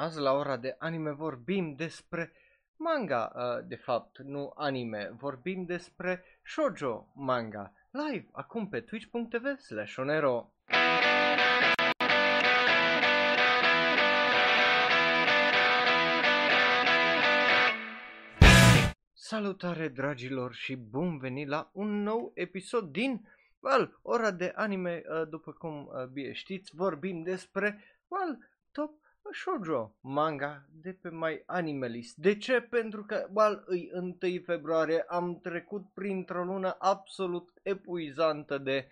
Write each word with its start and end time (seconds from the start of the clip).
Azi 0.00 0.20
la 0.20 0.32
ora 0.32 0.56
de 0.56 0.76
anime 0.78 1.10
vorbim 1.10 1.74
despre 1.74 2.32
manga, 2.76 3.32
uh, 3.34 3.66
de 3.66 3.76
fapt, 3.76 4.18
nu 4.18 4.52
anime. 4.54 5.10
Vorbim 5.18 5.64
despre 5.64 6.24
shoujo 6.42 7.12
manga, 7.14 7.72
live, 7.90 8.28
acum 8.32 8.68
pe 8.68 8.80
twitch.tv 8.80 9.58
slash 9.58 9.96
onero. 9.96 10.52
Salutare 19.12 19.88
dragilor 19.88 20.54
și 20.54 20.76
bun 20.76 21.18
venit 21.18 21.48
la 21.48 21.70
un 21.72 22.02
nou 22.02 22.32
episod 22.34 22.92
din, 22.92 23.28
well, 23.58 23.98
ora 24.02 24.30
de 24.30 24.52
anime, 24.54 25.02
uh, 25.08 25.28
după 25.28 25.52
cum 25.52 25.86
uh, 25.86 26.06
bine 26.06 26.32
știți, 26.32 26.74
vorbim 26.74 27.22
despre, 27.22 27.84
well, 28.08 28.48
top 28.72 28.99
shoujo 29.32 29.96
manga 30.00 30.66
de 30.82 30.92
pe 30.92 31.10
My 31.10 31.42
Animalist. 31.46 32.16
De 32.16 32.38
ce? 32.38 32.60
Pentru 32.60 33.04
că, 33.04 33.28
well, 33.32 33.64
îi 33.66 33.90
1 33.92 34.16
februarie 34.44 35.00
am 35.08 35.40
trecut 35.40 35.92
printr-o 35.94 36.44
lună 36.44 36.76
absolut 36.78 37.50
epuizantă 37.62 38.58
de 38.58 38.88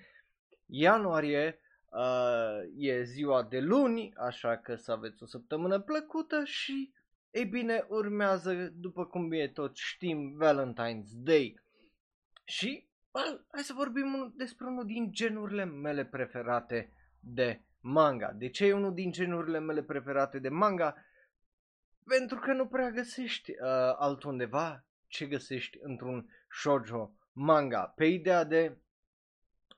ianuarie, 0.66 1.59
uh, 1.91 2.59
e 2.77 3.02
ziua 3.02 3.42
de 3.42 3.60
luni, 3.60 4.12
așa 4.16 4.56
că 4.56 4.74
să 4.74 4.92
aveți 4.92 5.23
o 5.23 5.27
săptămână 5.27 5.80
plăcută 5.80 6.45
și, 6.45 6.92
ei 7.30 7.45
bine, 7.45 7.87
urmează, 7.88 8.73
după 8.74 9.06
cum 9.06 9.29
bine 9.29 9.48
tot 9.48 9.76
știm, 9.76 10.38
Valentine's 10.42 11.10
Day. 11.15 11.60
Și, 12.45 12.88
well, 13.10 13.46
hai 13.51 13.62
să 13.62 13.73
vorbim 13.73 14.32
despre 14.37 14.66
unul 14.66 14.87
din 14.87 15.12
genurile 15.12 15.65
mele 15.65 16.04
preferate 16.04 16.92
de 17.20 17.62
manga. 17.88 18.33
De 18.33 18.48
ce 18.48 18.66
e 18.66 18.73
unul 18.73 18.95
din 18.95 19.12
genurile 19.12 19.59
mele 19.59 19.83
preferate 19.83 20.38
de 20.38 20.48
manga? 20.48 20.95
Pentru 22.05 22.38
că 22.38 22.52
nu 22.52 22.66
prea 22.66 22.91
găsești 22.91 23.51
uh, 23.51 23.59
altundeva 23.96 24.85
ce 25.07 25.26
găsești 25.26 25.79
într-un 25.80 26.30
shoujo 26.51 27.12
manga. 27.32 27.93
Pe 27.96 28.04
ideea 28.04 28.45
de 28.45 28.77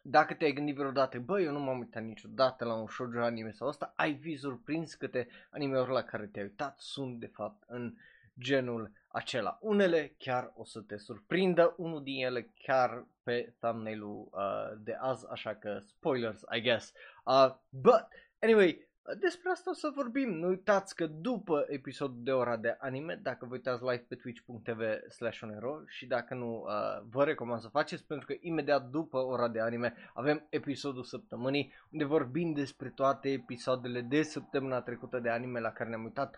dacă 0.02 0.34
te-ai 0.34 0.52
gândit 0.52 0.76
vreodată, 0.76 1.18
bă, 1.18 1.40
eu 1.40 1.52
nu 1.52 1.60
m-am 1.60 1.78
uitat 1.78 2.02
niciodată 2.02 2.64
la 2.64 2.74
un 2.74 2.86
shoujo 2.86 3.22
anime 3.22 3.50
sau 3.50 3.68
asta, 3.68 3.92
ai 3.96 4.18
fi 4.18 4.36
surprins 4.36 4.94
câte 4.94 5.28
anime-uri 5.50 5.90
la 5.90 6.02
care 6.02 6.26
te-ai 6.26 6.44
uitat 6.44 6.78
sunt 6.78 7.18
de 7.20 7.26
fapt 7.26 7.62
în 7.66 7.94
genul 8.38 8.92
acela. 9.08 9.58
Unele 9.60 10.14
chiar 10.18 10.52
o 10.54 10.64
să 10.64 10.80
te 10.80 10.96
surprindă, 10.96 11.74
unul 11.76 12.02
din 12.02 12.24
ele 12.24 12.52
chiar 12.54 13.06
pe 13.22 13.54
thumbnail-ul 13.58 14.28
uh, 14.32 14.78
de 14.78 14.96
azi, 15.00 15.26
așa 15.30 15.54
că 15.54 15.78
spoilers, 15.82 16.40
I 16.56 16.60
guess. 16.60 16.92
Uh, 17.24 17.54
but, 17.68 18.06
anyway, 18.40 18.90
despre 19.18 19.50
asta 19.50 19.70
o 19.70 19.74
să 19.74 19.92
vorbim. 19.94 20.32
Nu 20.32 20.48
uitați 20.48 20.94
că 20.94 21.06
după 21.06 21.66
episodul 21.68 22.22
de 22.22 22.32
ora 22.32 22.56
de 22.56 22.76
anime, 22.78 23.20
dacă 23.22 23.46
vă 23.46 23.54
uitați 23.54 23.82
live 23.82 24.04
pe 24.08 24.14
twitch.tv 24.14 24.80
slash 25.10 25.40
onero 25.42 25.80
și 25.86 26.06
dacă 26.06 26.34
nu, 26.34 26.64
uh, 26.66 27.06
vă 27.10 27.24
recomand 27.24 27.60
să 27.60 27.68
faceți 27.68 28.06
pentru 28.06 28.26
că 28.26 28.34
imediat 28.40 28.88
după 28.88 29.18
ora 29.18 29.48
de 29.48 29.60
anime 29.60 29.94
avem 30.14 30.46
episodul 30.50 31.04
săptămânii 31.04 31.72
unde 31.92 32.04
vorbim 32.04 32.52
despre 32.52 32.88
toate 32.88 33.28
episoadele 33.28 34.00
de 34.00 34.22
săptămâna 34.22 34.80
trecută 34.80 35.18
de 35.18 35.28
anime 35.28 35.60
la 35.60 35.70
care 35.70 35.88
ne-am 35.88 36.04
uitat 36.04 36.36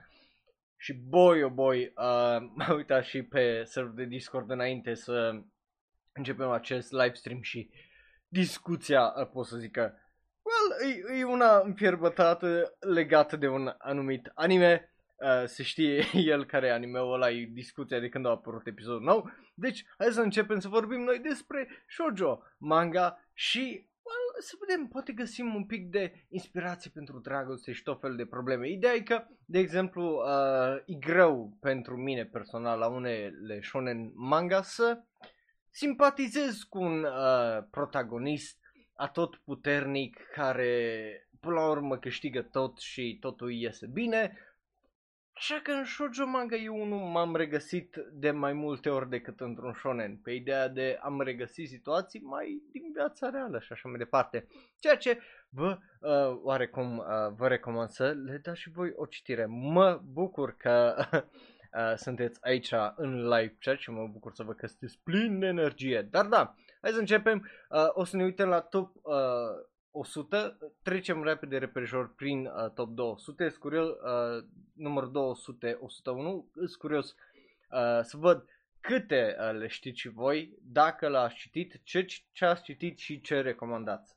și 0.82 0.92
boy, 0.92 1.42
oh 1.42 1.52
boy, 1.52 1.92
uh, 1.96 2.36
m-am 2.56 2.76
uitat 2.76 3.04
și 3.04 3.22
pe 3.22 3.62
server 3.64 3.92
de 3.94 4.04
Discord 4.04 4.50
înainte 4.50 4.94
să 4.94 5.42
începem 6.12 6.50
acest 6.50 6.92
live 6.92 7.12
stream 7.12 7.42
și 7.42 7.70
discuția, 8.28 9.12
uh, 9.16 9.28
pot 9.32 9.46
să 9.46 9.56
zic 9.56 9.70
că, 9.70 9.92
well, 10.42 10.94
e, 11.14 11.18
e 11.18 11.24
una 11.24 11.58
înfierbătată 11.58 12.76
legată 12.80 13.36
de 13.36 13.48
un 13.48 13.74
anumit 13.78 14.30
anime. 14.34 14.92
Uh, 15.16 15.46
se 15.46 15.62
știe 15.62 16.04
el 16.32 16.44
care 16.44 16.66
e 16.66 16.72
anime-ul 16.72 17.12
ăla, 17.12 17.30
e 17.30 17.48
discuția 17.52 17.98
de 17.98 18.08
când 18.08 18.26
a 18.26 18.30
apărut 18.30 18.66
episodul 18.66 19.02
nou. 19.02 19.30
Deci, 19.54 19.84
hai 19.98 20.12
să 20.12 20.20
începem 20.20 20.58
să 20.58 20.68
vorbim 20.68 21.00
noi 21.00 21.18
despre 21.18 21.68
shoujo, 21.88 22.42
manga 22.58 23.24
și 23.32 23.88
să 24.42 24.56
vedem, 24.60 24.86
poate 24.86 25.12
găsim 25.12 25.54
un 25.54 25.64
pic 25.64 25.90
de 25.90 26.26
inspirație 26.28 26.90
pentru 26.94 27.18
dragoste 27.18 27.72
și 27.72 27.82
tot 27.82 28.00
felul 28.00 28.16
de 28.16 28.26
probleme. 28.26 28.68
Ideea 28.68 28.92
e 28.92 29.00
că, 29.00 29.26
de 29.44 29.58
exemplu, 29.58 30.02
uh, 30.02 30.82
e 30.86 30.94
greu 30.94 31.56
pentru 31.60 31.96
mine 31.96 32.24
personal 32.24 32.78
la 32.78 32.88
unele 32.88 33.60
shonen 33.62 34.12
manga 34.14 34.62
să 34.62 35.02
simpatizez 35.70 36.62
cu 36.62 36.82
un 36.82 37.04
uh, 37.04 37.64
protagonist 37.70 38.58
atot 38.94 39.36
puternic 39.36 40.16
care 40.34 41.28
până 41.40 41.54
la 41.54 41.68
urmă 41.68 41.98
câștigă 41.98 42.42
tot 42.42 42.78
și 42.78 43.16
totul 43.20 43.52
iese 43.52 43.86
bine 43.86 44.36
Așa 45.42 45.60
că 45.62 45.70
în 45.70 45.84
shoujo 45.84 46.26
manga 46.26 46.56
eu 46.56 46.80
unul 46.80 46.98
m-am 46.98 47.36
regăsit 47.36 47.96
de 48.12 48.30
mai 48.30 48.52
multe 48.52 48.88
ori 48.88 49.08
decât 49.08 49.40
într-un 49.40 49.72
shonen, 49.72 50.16
pe 50.16 50.30
ideea 50.30 50.68
de 50.68 50.98
am 51.00 51.20
regăsit 51.20 51.68
situații 51.68 52.20
mai 52.20 52.62
din 52.72 52.82
viața 52.92 53.30
reală 53.30 53.58
și 53.60 53.72
așa 53.72 53.88
mai 53.88 53.98
departe. 53.98 54.46
Ceea 54.78 54.96
ce 54.96 55.18
vă 55.48 55.78
uh, 56.00 56.40
oarecum 56.42 56.98
uh, 56.98 57.04
vă 57.36 57.48
recomand 57.48 57.88
să 57.88 58.16
le 58.24 58.40
dați 58.42 58.60
și 58.60 58.70
voi 58.70 58.92
o 58.96 59.06
citire. 59.06 59.46
Mă 59.48 60.00
bucur 60.04 60.56
că 60.56 60.94
uh, 61.78 61.92
sunteți 61.96 62.38
aici 62.42 62.70
în 62.96 63.28
live 63.28 63.56
chat 63.60 63.78
și 63.78 63.90
mă 63.90 64.08
bucur 64.12 64.32
să 64.34 64.42
vă 64.42 64.52
că 64.52 64.66
sunteți 64.66 65.00
plin 65.02 65.38
de 65.38 65.46
energie. 65.46 66.08
Dar 66.10 66.26
da, 66.26 66.54
hai 66.80 66.90
să 66.90 66.98
începem. 66.98 67.50
Uh, 67.68 67.88
o 67.92 68.04
să 68.04 68.16
ne 68.16 68.24
uităm 68.24 68.48
la 68.48 68.60
top 68.60 68.94
uh, 68.94 69.14
100, 69.92 70.58
trecem 70.82 71.22
repede 71.22 71.58
repejor 71.58 72.14
prin 72.14 72.46
uh, 72.46 72.70
top 72.70 72.90
200, 72.90 73.48
sunt 73.48 73.60
curios, 73.60 73.88
uh, 73.88 74.44
numărul 74.74 75.10
200, 75.10 75.78
101, 75.80 76.46
sunt 76.54 76.74
curios 76.74 77.10
uh, 77.10 78.00
să 78.02 78.16
văd 78.16 78.44
câte 78.80 79.36
uh, 79.38 79.58
le 79.58 79.66
știți 79.66 80.00
și 80.00 80.08
voi, 80.08 80.58
dacă 80.62 81.08
l-ați 81.08 81.34
citit, 81.34 81.80
ce, 81.82 82.06
ce 82.32 82.44
ați 82.44 82.62
citit 82.62 82.98
și 82.98 83.20
ce 83.20 83.40
recomandați. 83.40 84.16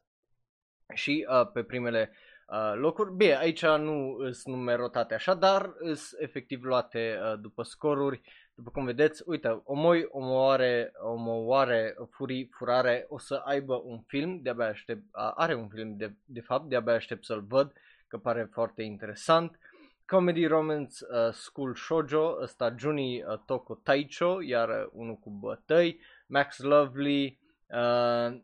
Și 0.94 1.28
uh, 1.30 1.52
pe 1.52 1.64
primele 1.64 2.12
uh, 2.48 2.74
locuri, 2.76 3.16
bine, 3.16 3.38
aici 3.38 3.66
nu 3.66 4.18
sunt 4.32 4.56
numerotate 4.56 5.14
așa, 5.14 5.34
dar 5.34 5.74
sunt 5.94 6.22
efectiv 6.22 6.64
luate 6.64 7.20
uh, 7.22 7.40
după 7.40 7.64
scoruri, 7.64 8.22
după 8.56 8.70
cum 8.70 8.86
vedeți, 8.86 9.24
uite, 9.26 9.62
omoi, 9.64 10.06
omoare, 10.10 10.92
omoare, 11.04 11.96
furii, 12.10 12.50
furare, 12.52 13.06
o 13.10 13.18
să 13.18 13.42
aibă 13.46 13.82
un 13.84 14.02
film, 14.08 14.42
de-abia 14.42 14.68
aștept, 14.68 15.04
are 15.12 15.54
un 15.56 15.68
film 15.68 15.98
de, 15.98 16.14
de 16.26 16.42
fapt, 16.42 16.70
de-abia 16.70 16.94
aștept 16.94 17.26
să-l 17.26 17.42
văd, 17.42 17.74
că 18.08 18.18
pare 18.18 18.50
foarte 18.52 18.84
interesant. 18.84 19.60
Comedy 20.06 20.46
Romance 20.46 21.06
uh, 21.10 21.34
School 21.34 21.76
Shoujo, 21.76 22.38
ăsta 22.42 22.76
Juni 22.78 23.24
uh, 23.24 23.38
Toko 23.46 23.76
Taicho, 23.84 24.42
iar 24.42 24.70
uh, 24.70 24.90
unul 24.92 25.16
cu 25.16 25.30
bătăi, 25.30 26.00
Max 26.28 26.60
Lovely, 26.60 27.40
uh, 27.68 28.40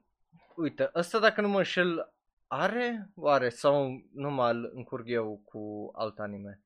uite, 0.56 0.92
ăsta 0.96 1.20
dacă 1.20 1.42
nu 1.42 1.48
mă 1.48 1.58
înșel 1.58 2.14
are, 2.48 3.10
oare, 3.16 3.50
sau 3.50 4.02
numai 4.14 4.52
îl 4.52 4.72
încurg 4.76 5.10
eu 5.10 5.42
cu 5.46 5.92
alt 5.94 6.20
anime? 6.20 6.60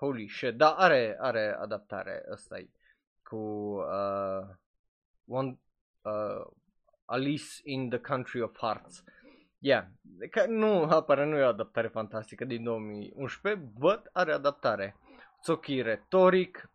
Holy 0.00 0.28
shit, 0.28 0.56
da, 0.56 0.74
are, 0.74 1.16
are 1.20 1.56
adaptare, 1.58 2.24
ăsta 2.30 2.58
e 2.58 2.68
cu 3.22 3.36
uh, 3.36 4.46
one, 5.26 5.58
uh, 6.02 6.46
Alice 7.04 7.60
in 7.64 7.88
the 7.88 7.98
Country 7.98 8.40
of 8.40 8.56
Hearts. 8.56 9.04
Yeah, 9.58 9.84
că 10.30 10.46
nu 10.46 10.82
apare, 10.82 11.24
nu 11.24 11.36
e 11.36 11.42
o 11.42 11.48
adaptare 11.48 11.88
fantastică 11.88 12.44
din 12.44 12.62
2011, 12.62 13.70
but 13.78 14.00
are 14.12 14.32
adaptare. 14.32 14.96
Tsoki 15.40 15.82
retoric. 15.82 16.70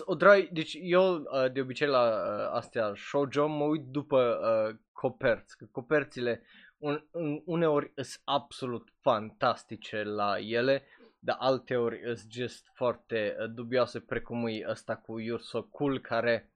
O 0.00 0.14
drai, 0.14 0.48
deci 0.52 0.78
eu 0.80 1.14
uh, 1.14 1.52
de 1.52 1.60
obicei 1.60 1.88
la 1.88 2.02
uh, 2.02 2.56
astea 2.56 2.92
shoujo 2.94 3.46
mă 3.46 3.64
uit 3.64 3.84
după 3.84 4.40
uh, 4.42 4.76
coperți, 4.92 5.56
că 5.56 5.66
coperțile 5.70 6.42
un, 6.78 7.04
un, 7.10 7.42
uneori 7.44 7.92
sunt 7.94 8.22
absolut 8.24 8.92
fantastice 9.00 10.02
la 10.02 10.38
ele 10.38 10.84
dar 11.24 11.36
alteori 11.38 12.00
sunt 12.04 12.32
just 12.32 12.70
foarte 12.74 13.36
uh, 13.38 13.50
dubioase 13.54 14.00
precum 14.00 14.46
e 14.46 14.64
ăsta 14.68 14.96
cu 14.96 15.20
You're 15.20 15.40
So 15.40 15.62
Cool 15.62 16.00
care 16.00 16.52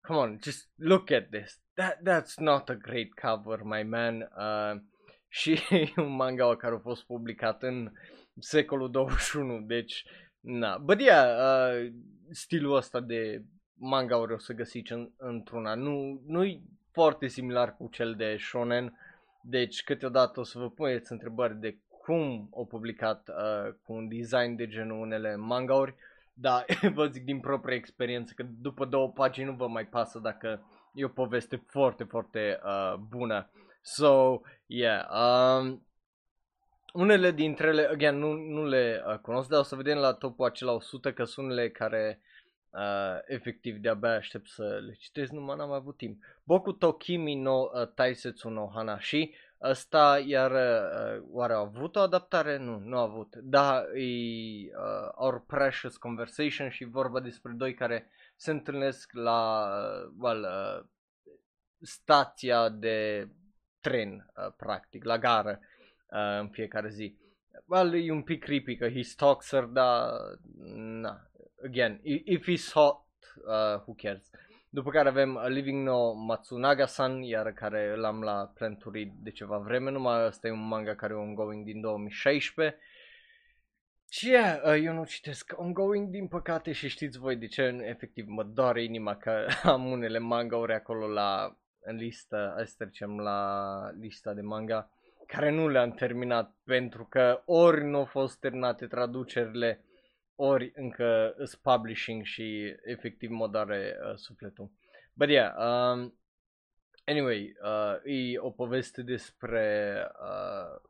come 0.00 0.18
on, 0.18 0.38
just 0.42 0.68
look 0.76 1.10
at 1.10 1.30
this. 1.30 1.60
That, 1.74 1.98
that's 2.02 2.38
not 2.38 2.68
a 2.68 2.74
great 2.74 3.14
cover, 3.14 3.60
my 3.62 3.82
man. 3.82 4.30
Uh, 4.36 4.80
și 5.32 5.60
un 5.96 6.14
manga 6.14 6.56
care 6.56 6.74
a 6.74 6.78
fost 6.78 7.04
publicat 7.04 7.62
în 7.62 7.92
secolul 8.38 8.90
21, 8.90 9.60
deci 9.60 10.04
na. 10.40 10.78
But 10.78 11.00
yeah, 11.00 11.36
uh, 11.38 11.92
stilul 12.30 12.76
ăsta 12.76 13.00
de 13.00 13.42
manga 13.74 14.18
o 14.18 14.38
să 14.38 14.52
găsiți 14.52 14.92
în, 14.92 15.10
într-una. 15.16 15.74
Nu, 15.74 16.22
nu-i 16.26 16.62
foarte 16.92 17.26
similar 17.26 17.76
cu 17.76 17.88
cel 17.92 18.14
de 18.14 18.36
shonen, 18.38 18.98
deci 19.42 19.82
câteodată 19.82 20.40
o 20.40 20.42
să 20.42 20.58
vă 20.58 20.70
puneți 20.70 21.12
întrebări 21.12 21.60
de 21.60 21.78
cum 22.10 22.48
au 22.54 22.66
publicat 22.66 23.28
uh, 23.28 23.72
cu 23.82 23.92
un 23.92 24.08
design 24.08 24.56
de 24.56 24.66
genul 24.66 25.00
unele 25.00 25.36
mangauri, 25.36 25.94
dar 26.34 26.64
vă 26.94 27.06
zic 27.06 27.24
din 27.24 27.40
proprie 27.40 27.76
experiență 27.76 28.32
că 28.36 28.42
după 28.42 28.84
două 28.84 29.08
pagini 29.08 29.46
nu 29.46 29.52
vă 29.52 29.68
mai 29.68 29.86
pasă 29.86 30.18
dacă 30.18 30.62
e 30.94 31.04
o 31.04 31.08
poveste 31.08 31.62
foarte, 31.66 32.04
foarte 32.04 32.60
uh, 32.64 32.94
bună. 33.08 33.50
So, 33.82 34.40
yeah. 34.66 35.06
Um, 35.10 35.86
unele 36.92 37.30
dintre 37.30 37.66
ele, 37.66 37.88
again, 37.90 38.18
nu, 38.18 38.32
nu 38.32 38.64
le 38.64 39.02
uh, 39.06 39.18
cunosc, 39.18 39.48
dar 39.48 39.58
o 39.58 39.62
să 39.62 39.76
vedem 39.76 39.98
la 39.98 40.12
topul 40.12 40.46
acela 40.46 40.72
100 40.72 41.12
că 41.12 41.24
sunt 41.24 41.46
unele 41.46 41.70
care 41.70 42.20
uh, 42.70 43.18
efectiv 43.26 43.76
de-abia 43.76 44.14
aștept 44.14 44.48
să 44.48 44.80
le 44.86 44.92
citesc, 44.98 45.32
numai 45.32 45.56
n-am 45.56 45.72
avut 45.72 45.96
timp. 45.96 46.22
Boku 46.44 46.72
to 46.72 46.92
Kimi 46.92 47.34
no 47.34 47.60
uh, 47.60 47.86
Taisetsu 47.94 48.48
no 48.48 48.70
Hanashi, 48.74 49.30
ăsta 49.62 50.22
iar 50.26 50.50
uh, 50.50 51.22
oare 51.30 51.52
a 51.52 51.58
avut 51.58 51.96
o 51.96 52.00
adaptare? 52.00 52.56
Nu, 52.56 52.78
nu 52.78 52.96
a 52.96 53.02
avut. 53.02 53.36
Da, 53.36 53.82
e 53.94 54.04
uh, 54.66 55.08
Our 55.14 55.44
Precious 55.46 55.96
Conversation 55.96 56.68
și 56.68 56.84
vorba 56.84 57.20
despre 57.20 57.52
doi 57.52 57.74
care 57.74 58.10
se 58.36 58.50
întâlnesc 58.50 59.12
la 59.12 59.66
uh, 59.66 60.12
well, 60.18 60.42
uh, 60.42 60.86
stația 61.80 62.68
de 62.68 63.28
tren, 63.80 64.30
uh, 64.36 64.52
practic, 64.56 65.04
la 65.04 65.18
gară 65.18 65.60
uh, 66.10 66.38
în 66.40 66.48
fiecare 66.48 66.88
zi. 66.88 67.18
Well, 67.66 67.94
e 67.94 68.12
un 68.12 68.22
pic 68.22 68.44
creepy 68.44 68.76
că 68.76 68.88
he 68.88 69.02
stalks 69.02 69.48
her, 69.48 69.64
dar 69.64 70.10
na, 70.74 71.30
again, 71.64 72.00
if 72.02 72.48
he's 72.50 72.72
hot, 72.72 73.04
uh, 73.46 73.80
who 73.86 73.94
cares. 73.96 74.30
După 74.72 74.90
care 74.90 75.08
avem 75.08 75.34
uh, 75.34 75.46
Living 75.46 75.86
No 75.86 76.12
Matsunaga-san, 76.12 77.22
iar 77.22 77.52
care 77.52 77.96
l-am 77.96 78.22
la 78.22 78.52
planturi 78.54 79.12
de 79.22 79.30
ceva 79.30 79.58
vreme, 79.58 79.90
numai 79.90 80.26
ăsta 80.26 80.46
e 80.46 80.50
un 80.50 80.68
manga 80.68 80.94
care 80.94 81.12
e 81.12 81.16
ongoing 81.16 81.64
din 81.64 81.80
2016. 81.80 82.78
Și 84.08 84.28
yeah, 84.28 84.60
uh, 84.64 84.84
eu 84.84 84.92
nu 84.92 85.04
citesc 85.04 85.52
ongoing 85.56 86.08
din 86.08 86.28
păcate 86.28 86.72
și 86.72 86.88
știți 86.88 87.18
voi 87.18 87.36
de 87.36 87.46
ce, 87.46 87.62
efectiv 87.82 88.26
mă 88.28 88.42
doare 88.42 88.82
inima 88.82 89.16
că 89.16 89.46
am 89.62 89.90
unele 89.90 90.18
manga-uri 90.18 90.74
acolo 90.74 91.06
la 91.06 91.56
în 91.80 91.96
listă, 91.96 92.52
hai 92.54 92.66
să 92.66 92.74
trecem 92.78 93.18
la 93.18 93.90
lista 94.00 94.32
de 94.34 94.40
manga 94.40 94.90
care 95.26 95.50
nu 95.50 95.68
le-am 95.68 95.90
terminat 95.90 96.54
pentru 96.64 97.04
că 97.04 97.42
ori 97.44 97.84
nu 97.84 97.98
au 97.98 98.04
fost 98.04 98.40
terminate 98.40 98.86
traducerile, 98.86 99.84
ori 100.40 100.72
încă 100.74 101.34
îs 101.36 101.54
publishing 101.54 102.24
și 102.24 102.76
efectiv 102.84 103.30
mă 103.30 103.48
doare 103.48 103.96
uh, 104.04 104.16
sufletul. 104.16 104.70
But 105.12 105.28
yeah, 105.28 105.54
um, 105.56 106.14
anyway, 107.04 107.56
uh, 107.62 107.94
e 108.04 108.38
o 108.38 108.50
poveste 108.50 109.02
despre 109.02 109.96
uh, 110.20 110.80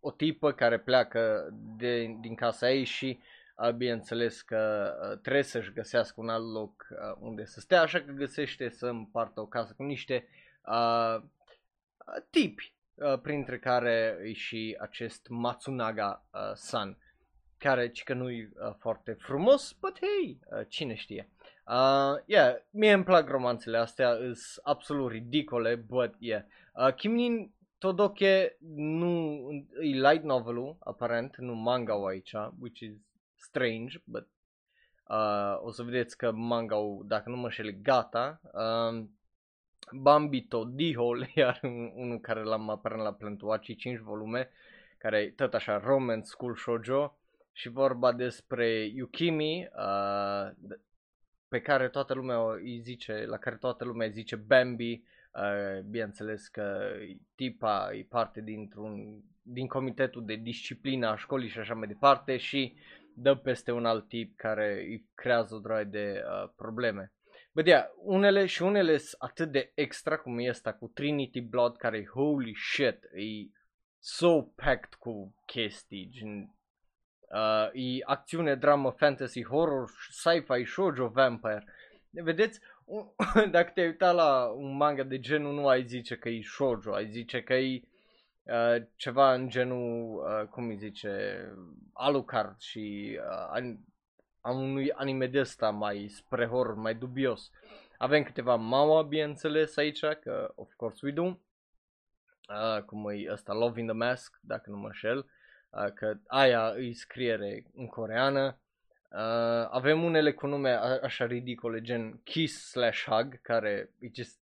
o 0.00 0.10
tipă 0.10 0.52
care 0.52 0.78
pleacă 0.78 1.48
de, 1.76 2.16
din 2.20 2.34
casa 2.34 2.70
ei 2.70 2.84
și 2.84 3.20
uh, 3.56 3.70
bineînțeles 3.70 4.42
că 4.42 4.92
uh, 5.02 5.18
trebuie 5.18 5.42
să-și 5.42 5.72
găsească 5.72 6.20
un 6.20 6.28
alt 6.28 6.52
loc 6.52 6.86
uh, 6.90 7.16
unde 7.18 7.44
să 7.44 7.60
stea, 7.60 7.80
așa 7.80 8.00
că 8.00 8.12
găsește 8.12 8.68
să 8.68 8.86
împartă 8.86 9.40
o 9.40 9.46
casă 9.46 9.74
cu 9.76 9.82
niște 9.82 10.28
uh, 10.66 11.22
tipi, 12.30 12.74
uh, 12.94 13.18
printre 13.18 13.58
care 13.58 14.18
e 14.24 14.32
și 14.32 14.76
acest 14.80 15.26
Matsunaga 15.28 16.24
uh, 16.32 16.40
San, 16.54 16.98
care 17.58 17.92
că 18.04 18.14
nu 18.14 18.30
e 18.30 18.50
uh, 18.54 18.74
foarte 18.78 19.12
frumos, 19.12 19.76
but 19.80 19.98
hey, 19.98 20.38
uh, 20.52 20.66
cine 20.68 20.94
știe. 20.94 21.30
Uh, 21.66 22.22
yeah, 22.26 22.56
mie 22.70 22.92
îmi 22.92 23.04
plac 23.04 23.28
romanțele 23.28 23.78
astea, 23.78 24.14
sunt 24.14 24.36
absolut 24.62 25.10
ridicole, 25.10 25.74
but 25.74 26.14
yeah. 26.18 26.42
Uh, 26.74 26.94
Kimnin 26.94 27.54
Todoke 27.78 28.56
nu 28.74 29.48
e 29.80 29.86
light 29.86 30.22
novelul, 30.22 30.76
aparent, 30.78 31.36
nu 31.36 31.54
manga 31.54 32.06
aici, 32.06 32.32
which 32.58 32.80
is 32.80 32.92
strange, 33.34 34.02
but 34.04 34.28
uh, 35.08 35.58
o 35.62 35.70
să 35.70 35.82
vedeți 35.82 36.16
că 36.16 36.32
manga 36.32 36.76
dacă 37.04 37.28
nu 37.28 37.36
mă 37.36 37.50
șele, 37.50 37.72
gata. 37.72 38.40
Uh, 38.42 39.04
Bambito 39.92 40.64
Dihol, 40.64 41.28
iar 41.34 41.60
unul 41.94 42.18
care 42.20 42.42
l-am 42.42 42.70
apărut 42.70 43.02
la 43.02 43.12
Plentuaci, 43.12 43.76
5 43.76 43.98
volume, 43.98 44.50
care 44.98 45.18
e 45.18 45.30
tot 45.30 45.54
așa 45.54 45.78
romance 45.78 46.24
school 46.24 46.56
shoujo 46.56 47.16
și 47.56 47.68
vorba 47.68 48.12
despre 48.12 48.84
Yukimi, 48.84 49.68
uh, 49.76 50.50
pe 51.48 51.60
care 51.60 51.88
toată 51.88 52.14
lumea 52.14 52.36
îi 52.52 52.80
zice, 52.80 53.24
la 53.26 53.36
care 53.36 53.56
toată 53.56 53.84
lumea 53.84 54.06
îi 54.06 54.12
zice 54.12 54.36
Bambi, 54.36 54.92
uh, 54.92 55.80
bineînțeles 55.90 56.48
că 56.48 56.90
tipa 57.34 57.90
e 57.92 58.06
parte 58.08 58.40
dintr-un, 58.40 59.22
din 59.42 59.66
comitetul 59.66 60.24
de 60.24 60.34
disciplină 60.34 61.08
a 61.08 61.16
școlii 61.16 61.48
și 61.48 61.58
așa 61.58 61.74
mai 61.74 61.86
departe 61.86 62.36
și 62.36 62.76
dă 63.14 63.34
peste 63.34 63.72
un 63.72 63.86
alt 63.86 64.08
tip 64.08 64.36
care 64.36 64.84
îi 64.88 65.08
creează 65.14 65.54
o 65.54 65.58
droaie 65.58 65.84
de 65.84 66.22
uh, 66.24 66.50
probleme. 66.56 67.12
Bă, 67.52 67.62
yeah, 67.64 67.84
unele 67.96 68.46
și 68.46 68.62
unele 68.62 68.96
sunt 68.96 69.20
atât 69.20 69.50
de 69.50 69.72
extra 69.74 70.16
cum 70.16 70.38
e 70.38 70.48
asta 70.48 70.72
cu 70.72 70.88
Trinity 70.94 71.40
Blood 71.40 71.76
care 71.76 71.96
e 71.98 72.04
holy 72.04 72.54
shit, 72.54 72.98
e 73.02 73.50
so 73.98 74.42
packed 74.42 74.94
cu 74.94 75.34
chestii, 75.46 76.08
gen 76.10 76.55
Uh, 77.32 77.68
e 77.72 78.02
acțiune, 78.04 78.54
dramă, 78.54 78.90
fantasy, 78.90 79.44
horror, 79.44 79.90
sci-fi, 80.10 80.64
shoujo, 80.64 81.08
vampire. 81.08 81.64
Vedeți, 82.10 82.60
dacă 83.50 83.70
te 83.74 83.84
uita 83.84 84.12
la 84.12 84.46
un 84.56 84.76
manga 84.76 85.02
de 85.02 85.20
genul, 85.20 85.54
nu 85.54 85.68
ai 85.68 85.86
zice 85.86 86.16
că 86.16 86.28
e 86.28 86.42
shoujo, 86.42 86.94
ai 86.94 87.08
zice 87.10 87.42
că 87.42 87.54
e 87.54 87.82
uh, 88.42 88.82
ceva 88.96 89.34
în 89.34 89.48
genul, 89.48 90.24
uh, 90.24 90.48
cum 90.48 90.68
îi 90.68 90.76
zice, 90.76 91.40
Alucard 91.92 92.58
și 92.58 93.18
uh, 93.60 93.74
a 94.40 94.50
unui 94.50 94.92
anime 94.92 95.26
de 95.26 95.40
ăsta 95.40 95.70
mai 95.70 96.08
spre 96.08 96.46
horror, 96.46 96.74
mai 96.74 96.94
dubios. 96.94 97.50
Avem 97.98 98.22
câteva 98.22 98.54
maua, 98.56 99.02
bineînțeles, 99.02 99.76
aici, 99.76 100.00
că 100.00 100.52
of 100.54 100.74
course 100.76 101.06
we 101.06 101.12
do. 101.12 101.22
Uh, 101.24 102.82
cum 102.82 103.08
e 103.08 103.32
ăsta, 103.32 103.52
Love 103.52 103.80
in 103.80 103.86
the 103.86 103.96
Mask, 103.96 104.38
dacă 104.40 104.70
nu 104.70 104.76
mă 104.76 104.88
șel 104.92 105.26
că 105.94 106.14
aia 106.26 106.68
îi 106.68 106.94
scriere 106.94 107.64
în 107.74 107.86
coreană. 107.86 108.58
Uh, 109.10 109.68
avem 109.70 110.04
unele 110.04 110.32
cu 110.32 110.46
nume 110.46 110.70
a- 110.70 111.00
așa 111.02 111.26
ridicole, 111.26 111.80
gen 111.80 112.20
Kiss 112.24 112.70
slash 112.70 113.04
Hug, 113.04 113.40
care 113.42 113.90
e 113.98 114.08
just 114.14 114.38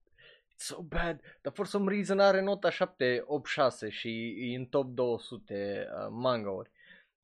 It's 0.53 0.65
so 0.65 0.81
bad, 0.81 1.19
dar 1.41 1.53
for 1.53 1.65
some 1.65 1.91
reason 1.91 2.19
are 2.19 2.41
nota 2.41 2.69
786 2.69 3.89
și 3.89 4.35
e 4.37 4.55
în 4.55 4.65
top 4.65 4.93
200 4.93 5.87
uh, 5.89 6.07
manga-uri. 6.09 6.71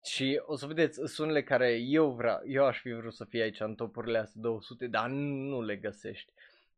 Și 0.06 0.42
o 0.45 0.56
să 0.56 0.66
vedeți, 0.66 0.94
sunt 0.94 1.28
unele 1.28 1.44
care 1.44 1.72
eu, 1.72 2.12
vreau, 2.12 2.42
eu 2.45 2.66
aș 2.66 2.80
fi 2.80 2.92
vrut 2.92 3.13
să 3.13 3.25
fie 3.25 3.42
aici 3.42 3.60
în 3.60 3.75
topurile 3.75 4.18
astea 4.18 4.42
200, 4.42 4.88
dar 4.88 5.10
nu 5.10 5.62
le 5.62 5.75
găsești. 5.75 6.31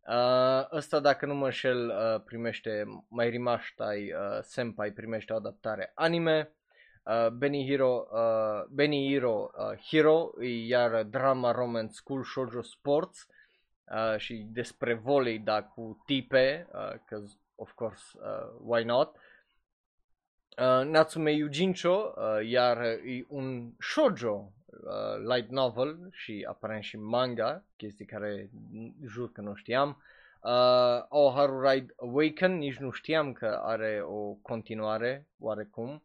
Uh, 0.07 0.71
ăsta, 0.71 0.99
dacă 0.99 1.25
nu 1.25 1.35
mă 1.35 1.45
înșel, 1.45 1.87
uh, 1.87 2.21
primește, 2.25 2.83
mai 3.07 3.29
rimaștai, 3.29 4.13
uh, 4.13 4.39
Senpai 4.41 4.91
primește 4.91 5.33
o 5.33 5.35
adaptare 5.35 5.91
anime. 5.95 6.51
Uh, 7.03 7.29
Benny 7.29 7.65
Hero, 7.65 8.07
uh, 8.11 8.65
Benny 8.69 9.09
Hero 9.09 9.51
uh, 9.57 9.75
Hero, 9.89 10.31
iar 10.41 11.03
drama 11.03 11.51
romance 11.51 11.93
school 11.93 12.23
shoujo 12.23 12.61
sports 12.61 13.27
uh, 13.91 14.17
și 14.17 14.45
despre 14.51 14.93
volei, 14.93 15.39
da, 15.39 15.63
cu 15.63 16.03
tipe, 16.05 16.67
uh, 17.11 17.23
of 17.55 17.71
course, 17.73 18.03
uh, 18.15 18.53
why 18.63 18.83
not. 18.83 19.15
Uh, 20.57 20.85
Natsume 20.85 21.31
Yujincho, 21.31 22.13
uh, 22.15 22.49
iar 22.49 22.81
e 22.81 23.25
un 23.27 23.71
shoujo 23.79 24.51
uh, 24.65 25.35
light 25.35 25.49
novel 25.49 26.09
și 26.11 26.45
aparent 26.49 26.83
și 26.83 26.97
manga, 26.97 27.63
chestii 27.75 28.05
care 28.05 28.49
jur 29.05 29.31
că 29.31 29.41
nu 29.41 29.55
știam. 29.55 30.01
Uh, 30.41 31.05
Oharu 31.09 31.61
Ride 31.61 31.93
Awaken, 31.97 32.57
nici 32.57 32.77
nu 32.77 32.91
știam 32.91 33.33
că 33.33 33.59
are 33.63 34.01
o 34.05 34.33
continuare, 34.33 35.27
oarecum. 35.39 36.03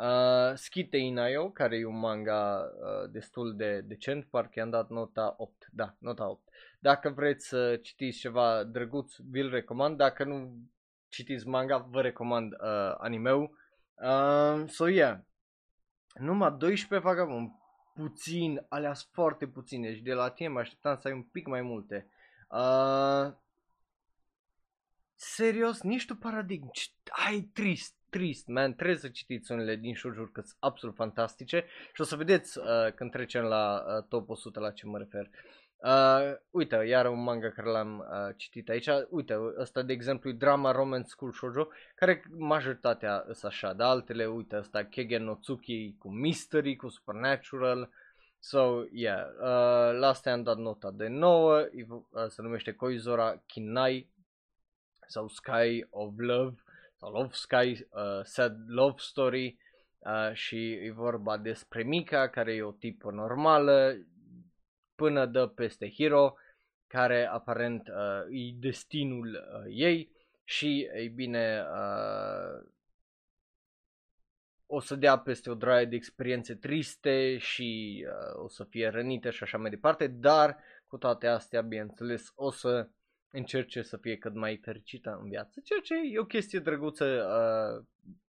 Uh, 0.00 0.54
Skite 0.54 0.96
Inayo, 0.96 1.50
care 1.50 1.76
e 1.76 1.84
un 1.84 1.98
manga 1.98 2.60
uh, 2.60 3.10
destul 3.10 3.56
de 3.56 3.80
decent, 3.80 4.24
parcă 4.24 4.58
i-am 4.58 4.70
dat 4.70 4.88
nota 4.88 5.34
8, 5.38 5.68
da, 5.72 5.96
nota 5.98 6.28
8. 6.28 6.48
Dacă 6.78 7.10
vreți 7.10 7.48
să 7.48 7.76
citiți 7.76 8.18
ceva 8.18 8.64
drăguț, 8.64 9.14
vi-l 9.16 9.50
recomand, 9.50 9.96
dacă 9.96 10.24
nu 10.24 10.58
citiți 11.08 11.46
manga, 11.46 11.78
vă 11.78 12.00
recomand 12.00 12.52
uh, 12.52 12.94
anime-ul. 12.98 13.58
Uh, 13.94 14.68
so, 14.68 14.88
yeah, 14.88 15.18
numai 16.14 16.54
12 16.58 17.08
vagabond, 17.08 17.50
puțin, 17.94 18.66
alea 18.68 18.94
sunt 18.94 19.10
foarte 19.12 19.46
puține 19.46 19.94
și 19.94 20.02
de 20.02 20.12
la 20.12 20.30
tine 20.30 20.48
mă 20.48 20.58
așteptam 20.58 20.98
să 21.00 21.08
ai 21.08 21.14
un 21.14 21.22
pic 21.22 21.46
mai 21.46 21.62
multe. 21.62 22.10
Uh, 22.48 23.32
serios, 25.14 25.80
nici 25.80 26.06
tu 26.06 26.16
paradigm, 26.16 26.70
ai 27.26 27.40
trist 27.40 27.99
trist, 28.10 28.46
man, 28.46 28.74
trebuie 28.74 28.96
să 28.96 29.08
citiți 29.08 29.52
unele 29.52 29.76
din 29.76 29.94
shoujo 29.94 30.22
că 30.22 30.40
sunt 30.40 30.56
absolut 30.58 30.94
fantastice. 30.94 31.64
Și 31.92 32.00
o 32.00 32.04
să 32.04 32.16
vedeți 32.16 32.58
uh, 32.58 32.64
când 32.94 33.10
trecem 33.10 33.44
la 33.44 33.84
uh, 33.86 34.04
top 34.08 34.28
100 34.28 34.60
la 34.60 34.70
ce 34.70 34.86
mă 34.86 34.98
refer. 34.98 35.30
Uh, 35.76 36.36
uite, 36.50 36.76
iar 36.76 37.06
un 37.06 37.22
manga 37.22 37.50
care 37.50 37.68
l-am 37.68 37.98
uh, 37.98 38.34
citit 38.36 38.68
aici, 38.68 38.88
uite, 39.10 39.34
ăsta 39.58 39.82
de 39.82 39.92
exemplu 39.92 40.30
e 40.30 40.32
Drama 40.32 40.72
Romance 40.72 41.08
School 41.08 41.32
Shoujo, 41.32 41.68
care 41.94 42.22
majoritatea 42.38 43.24
sunt 43.24 43.44
așa, 43.44 43.72
dar 43.72 43.88
altele, 43.88 44.26
uite, 44.26 44.56
ăsta 44.56 44.84
Kegen 44.84 45.24
no 45.24 45.34
Tsuki 45.34 45.94
cu 45.98 46.08
Mystery, 46.08 46.76
cu 46.76 46.88
Supernatural, 46.88 47.90
So, 48.42 48.86
yeah, 48.90 49.26
uh, 49.38 49.98
la 49.98 50.08
asta 50.08 50.32
am 50.32 50.42
dat 50.42 50.56
nota 50.56 50.90
de 50.90 51.08
9, 51.08 51.68
uh, 51.88 52.26
se 52.28 52.42
numește 52.42 52.72
Koizora 52.72 53.42
Kinai 53.46 54.10
sau 55.08 55.28
Sky 55.28 55.86
of 55.90 56.12
Love 56.16 56.62
sau 57.00 57.10
Love 57.10 57.32
Sky, 57.32 57.86
uh, 57.90 58.24
Sad 58.24 58.56
Love 58.66 58.96
Story 58.98 59.58
uh, 59.98 60.32
și 60.32 60.72
e 60.72 60.92
vorba 60.92 61.36
despre 61.38 61.82
Mika 61.82 62.28
care 62.28 62.54
e 62.54 62.62
o 62.62 62.72
tipă 62.72 63.10
normală 63.10 64.06
până 64.94 65.26
dă 65.26 65.46
peste 65.46 65.90
Hero 65.90 66.34
care 66.86 67.26
aparent 67.26 67.88
uh, 67.88 68.38
e 68.38 68.54
destinul 68.58 69.26
uh, 69.28 69.64
ei 69.68 70.10
și 70.44 70.88
ei 70.94 71.08
bine 71.08 71.64
uh, 71.72 72.68
o 74.66 74.80
să 74.80 74.94
dea 74.94 75.18
peste 75.18 75.50
o 75.50 75.54
draie 75.54 75.84
de 75.84 75.96
experiențe 75.96 76.54
triste 76.54 77.38
și 77.38 78.00
uh, 78.08 78.42
o 78.42 78.48
să 78.48 78.64
fie 78.64 78.88
rănită 78.88 79.30
și 79.30 79.42
așa 79.42 79.58
mai 79.58 79.70
departe, 79.70 80.06
dar 80.06 80.58
cu 80.86 80.98
toate 80.98 81.26
astea, 81.26 81.60
bineînțeles, 81.60 82.32
o 82.34 82.50
să 82.50 82.88
încerce 83.30 83.82
să 83.82 83.96
fie 83.96 84.16
cât 84.16 84.34
mai 84.34 84.56
fericită 84.56 85.18
în 85.22 85.28
viață, 85.28 85.60
ceea 85.64 85.80
ce 85.80 85.94
e 86.12 86.18
o 86.18 86.24
chestie 86.24 86.58
drăguță 86.58 87.04
uh, 87.04 87.84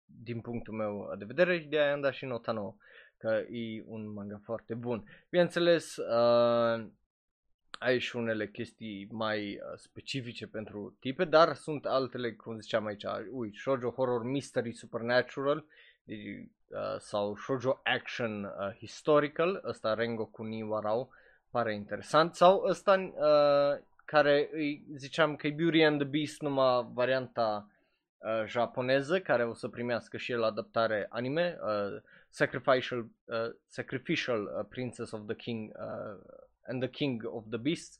din 0.05 0.41
punctul 0.41 0.73
meu 0.73 1.13
de 1.17 1.25
vedere 1.25 1.59
și 1.59 1.67
de 1.67 1.79
aia 1.79 1.93
am 1.93 2.01
dat 2.01 2.13
și 2.13 2.25
nota 2.25 2.51
nouă, 2.51 2.75
că 3.17 3.43
e 3.49 3.83
un 3.85 4.13
manga 4.13 4.39
foarte 4.43 4.73
bun. 4.73 5.03
Bineînțeles, 5.29 5.95
uh, 5.97 6.85
ai 7.79 7.99
și 7.99 8.15
unele 8.15 8.49
chestii 8.49 9.07
mai 9.11 9.53
uh, 9.53 9.77
specifice 9.77 10.47
pentru 10.47 10.97
tipe, 10.99 11.25
dar 11.25 11.53
sunt 11.53 11.85
altele, 11.85 12.31
cum 12.33 12.59
ziceam 12.59 12.85
aici, 12.85 13.03
ui, 13.31 13.55
shoujo 13.55 13.89
horror 13.89 14.23
mystery 14.23 14.73
supernatural, 14.73 15.65
deci, 16.03 16.25
uh, 16.67 16.97
sau 16.97 17.35
shoujo 17.35 17.79
action 17.83 18.43
uh, 18.43 18.75
historical, 18.77 19.61
ăsta 19.65 19.93
Rengoku 19.93 20.43
ni 20.43 20.63
Warau, 20.63 21.11
pare 21.49 21.73
interesant, 21.73 22.35
sau 22.35 22.63
ăsta 22.67 22.97
uh, 22.97 23.83
care 24.05 24.49
îi 24.51 24.85
ziceam 24.95 25.35
că 25.35 25.47
e 25.47 25.51
Beauty 25.51 25.83
and 25.83 25.99
the 25.99 26.09
Beast 26.09 26.41
numai 26.41 26.89
varianta 26.93 27.67
uh, 28.17 28.45
japoneză, 28.45 29.19
care 29.19 29.45
o 29.45 29.53
să 29.53 29.67
primească 29.67 30.17
și 30.17 30.31
el 30.31 30.43
adaptare 30.43 31.05
anime, 31.09 31.57
uh, 31.61 32.01
Sacrificial, 32.29 32.99
uh, 32.99 33.35
Sacrificial 33.67 34.41
uh, 34.41 34.65
Princess 34.69 35.11
of 35.11 35.21
the 35.25 35.35
King 35.35 35.71
uh, 35.75 36.39
and 36.61 36.81
the 36.81 36.89
King 36.89 37.23
of 37.25 37.43
the 37.49 37.57
Beasts, 37.57 37.99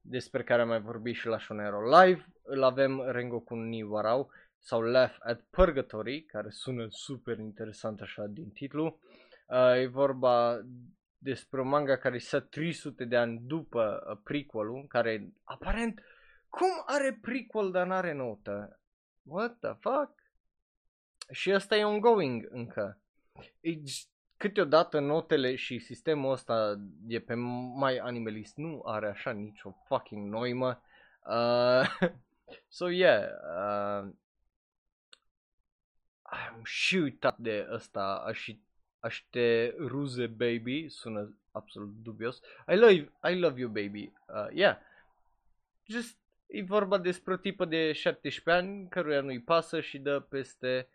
despre 0.00 0.44
care 0.44 0.62
am 0.62 0.68
mai 0.68 0.80
vorbit 0.80 1.14
și 1.14 1.26
la 1.26 1.38
Shonero 1.38 2.00
Live, 2.00 2.26
îl 2.42 2.62
avem 2.62 3.10
Rengoku 3.10 3.54
ni 3.54 3.82
Warau 3.82 4.30
sau 4.58 4.80
Laugh 4.80 5.16
at 5.20 5.40
Purgatory, 5.50 6.22
care 6.22 6.50
sună 6.50 6.86
super 6.90 7.38
interesant 7.38 8.00
așa 8.00 8.26
din 8.26 8.50
titlu. 8.50 8.98
Uh, 9.46 9.80
e 9.80 9.86
vorba 9.86 10.60
despre 11.18 11.60
un 11.60 11.68
manga 11.68 11.96
care 11.96 12.18
se 12.18 12.40
300 12.40 13.04
de 13.04 13.16
ani 13.16 13.40
după 13.42 14.06
uh, 14.10 14.18
prequel 14.24 14.86
care 14.88 15.32
aparent 15.42 16.02
cum 16.48 16.82
are 16.86 17.18
prequel 17.22 17.70
dar 17.70 17.86
n-are 17.86 18.12
notă? 18.12 18.80
What 19.22 19.58
the 19.58 19.72
fuck? 19.72 20.10
Și 21.30 21.52
asta 21.52 21.76
e 21.76 21.84
ongoing 21.84 22.46
încă. 22.48 23.00
E, 23.60 23.70
câteodată 24.36 25.00
notele 25.00 25.54
și 25.54 25.78
sistemul 25.78 26.32
ăsta 26.32 26.74
de 26.78 27.20
pe 27.20 27.34
My 27.74 27.98
Animalist 28.00 28.56
nu 28.56 28.82
are 28.84 29.08
așa 29.08 29.30
nicio 29.30 29.76
fucking 29.86 30.30
noimă. 30.30 30.82
Uh, 31.26 32.10
so 32.76 32.88
yeah, 32.88 33.28
uh, 33.30 34.12
am 36.22 36.60
și 36.62 36.96
uitat 36.96 37.38
de 37.38 37.68
ăsta, 37.70 38.24
aș, 38.26 38.48
aș 39.00 39.24
te 39.30 39.74
ruze 39.78 40.26
baby, 40.26 40.88
sună 40.88 41.34
absolut 41.50 41.94
dubios. 42.02 42.40
I 42.68 42.74
love, 42.74 43.12
I 43.30 43.38
love 43.38 43.60
you 43.60 43.68
baby, 43.68 44.12
uh, 44.28 44.46
yeah. 44.52 44.78
Just, 45.84 46.18
e 46.46 46.62
vorba 46.62 46.98
despre 46.98 47.32
o 47.32 47.36
tipă 47.36 47.64
de 47.64 47.92
17 47.92 48.50
ani 48.64 48.88
căruia 48.88 49.20
nu-i 49.20 49.40
pasă 49.40 49.80
și 49.80 49.98
dă 49.98 50.20
peste 50.20 50.88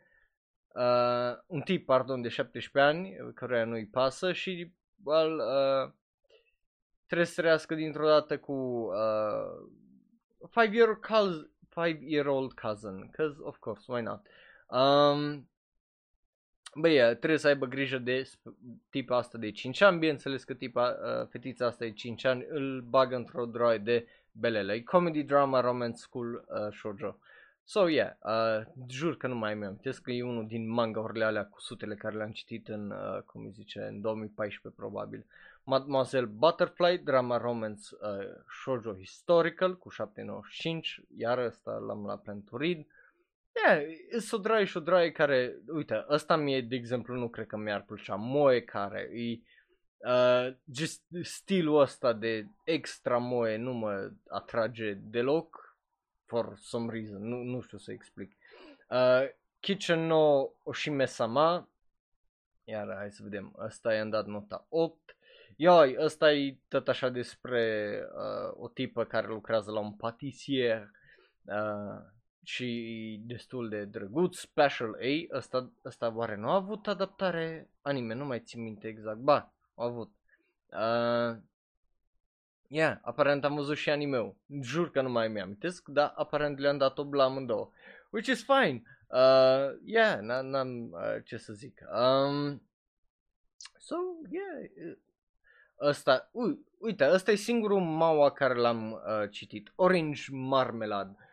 uh, 0.67 1.38
un 1.48 1.62
tip, 1.62 1.86
pardon, 1.86 2.22
de 2.22 2.29
17 2.29 2.79
ani 2.79 3.34
căruia 3.34 3.65
nu-i 3.65 3.88
pasă 3.88 4.34
și 4.34 4.74
well, 5.03 5.38
uh, 5.38 5.91
trebuie 7.05 7.27
să 7.27 7.41
trăiască 7.41 7.75
dintr-o 7.75 8.08
dată 8.08 8.38
cu 8.38 8.53
uh, 8.53 9.70
five 10.50 10.75
year 10.75 11.00
cousin, 11.00 11.50
five 11.70 12.00
year 12.01 12.25
old 12.25 12.53
cousin, 12.53 13.10
cause 13.12 13.38
of 13.41 13.58
course, 13.58 13.91
why 13.91 14.01
not? 14.01 14.22
Um, 14.67 15.50
Băi, 16.75 17.15
trebuie 17.17 17.37
să 17.37 17.47
aibă 17.47 17.65
grijă 17.65 17.97
de 17.97 18.29
tipa 18.89 19.17
asta 19.17 19.37
de 19.37 19.51
5 19.51 19.81
ani, 19.81 19.99
bineînțeles 19.99 20.43
că 20.43 20.53
tipa, 20.53 20.87
uh, 20.89 21.27
fetița 21.27 21.65
asta 21.65 21.85
de 21.85 21.91
5 21.91 22.25
ani 22.25 22.45
îl 22.49 22.81
bagă 22.81 23.15
într-o 23.15 23.45
droaie 23.45 23.77
de 23.77 24.07
belele. 24.31 24.73
E 24.73 24.81
comedy, 24.81 25.23
drama, 25.23 25.59
romance, 25.59 25.97
school, 25.97 26.45
uh, 26.47 26.73
shoujo. 26.73 27.17
So, 27.63 27.89
yeah, 27.89 28.11
uh, 28.23 28.65
jur 28.87 29.17
că 29.17 29.27
nu 29.27 29.35
mai 29.35 29.55
mi-am 29.55 29.79
că 30.03 30.11
e 30.11 30.23
unul 30.23 30.47
din 30.47 30.69
manga-urile 30.69 31.23
alea 31.23 31.45
cu 31.45 31.59
sutele 31.59 31.95
care 31.95 32.15
le-am 32.15 32.31
citit 32.31 32.67
în, 32.67 32.91
uh, 32.91 33.21
cum 33.21 33.43
îi 33.43 33.51
zice, 33.51 33.79
în 33.79 34.01
2014 34.01 34.81
probabil. 34.81 35.25
Mademoiselle 35.63 36.25
Butterfly, 36.25 36.97
drama 36.97 37.37
romance 37.37 37.83
uh, 38.01 38.27
shoujo 38.63 38.95
historical 38.95 39.77
cu 39.77 39.89
795, 39.89 41.01
iar 41.17 41.37
ăsta 41.37 41.71
l-am 41.71 42.05
la 42.05 42.17
pentru 42.17 42.57
read. 42.57 42.77
Uh, 42.77 42.85
Yeah, 43.53 43.84
sunt 44.20 44.39
o 44.39 44.43
draie 44.43 44.65
și 44.65 44.77
o 44.77 44.79
draie 44.79 45.12
care, 45.12 45.62
uite, 45.67 46.05
ăsta 46.10 46.36
mie, 46.36 46.62
de 46.62 46.75
exemplu, 46.75 47.15
nu 47.15 47.29
cred 47.29 47.48
că 47.48 47.58
mi-ar 47.58 47.84
plăcea. 47.84 48.15
Moe 48.15 48.62
care 48.62 49.10
e, 49.13 49.39
uh, 50.10 50.55
just 50.74 51.01
stilul 51.22 51.79
ăsta 51.79 52.13
de 52.13 52.46
extra 52.63 53.17
moe 53.17 53.58
nu 53.58 53.74
mă 53.74 54.12
atrage 54.27 54.93
deloc, 54.93 55.77
for 56.25 56.53
some 56.58 56.91
reason, 56.91 57.27
nu, 57.27 57.43
nu 57.43 57.62
știu 57.62 57.77
să 57.77 57.91
explic. 57.91 58.36
Uh, 58.89 59.29
Kitchen 59.60 60.00
no 60.00 60.48
Oshime 60.63 61.05
Sama, 61.05 61.70
iar 62.63 62.96
hai 62.98 63.12
să 63.12 63.24
vedem, 63.24 63.55
ăsta 63.60 63.93
i-am 63.93 64.10
dat 64.10 64.25
nota 64.25 64.65
8. 64.70 65.15
Ioi, 65.55 65.96
ăsta 66.00 66.34
e 66.34 66.58
tot 66.67 66.88
așa 66.88 67.10
despre 67.10 67.93
uh, 68.13 68.51
o 68.53 68.67
tipă 68.67 69.03
care 69.03 69.27
lucrează 69.27 69.72
la 69.72 69.79
un 69.79 69.93
patisier 69.93 70.91
uh, 71.46 72.20
și 72.43 73.19
destul 73.25 73.69
de 73.69 73.86
drăguț. 73.86 74.38
Special 74.38 74.93
A, 74.93 75.36
ăsta, 75.38 75.71
ăsta 75.86 76.15
oare 76.15 76.36
nu 76.36 76.50
a 76.50 76.55
avut 76.55 76.88
adaptare 76.88 77.69
anime, 77.81 78.13
nu 78.13 78.25
mai 78.25 78.39
țin 78.39 78.63
minte 78.63 78.88
exact. 78.88 79.17
Ba, 79.17 79.53
a 79.75 79.83
avut. 79.83 80.12
Uh, 80.67 81.38
yeah, 82.67 82.98
aparent 83.01 83.43
am 83.43 83.55
văzut 83.55 83.77
și 83.77 83.89
anime 83.89 84.36
Jur 84.62 84.91
că 84.91 85.01
nu 85.01 85.10
mai 85.10 85.27
mi-am 85.27 85.45
amintesc, 85.45 85.88
dar 85.88 86.13
aparent 86.15 86.60
le-am 86.60 86.77
dat-o 86.77 87.07
la 87.12 87.24
amândouă. 87.24 87.69
Which 88.10 88.27
is 88.27 88.43
fine. 88.43 88.81
Uh, 89.07 89.79
yeah, 89.83 90.19
n-am 90.19 90.91
uh, 90.91 91.24
ce 91.24 91.38
să 91.38 91.53
zic. 91.53 91.81
Um, 91.93 92.62
so, 93.77 93.95
yeah, 94.29 94.95
ăsta, 95.79 96.29
u- 96.31 96.65
uite, 96.77 97.10
ăsta 97.12 97.31
e 97.31 97.36
singurul 97.36 97.79
maua 97.79 98.31
care 98.31 98.53
l-am 98.53 98.91
uh, 98.91 99.29
citit. 99.29 99.71
Orange 99.75 100.21
Marmalade. 100.31 101.15
Uh, 101.17 101.29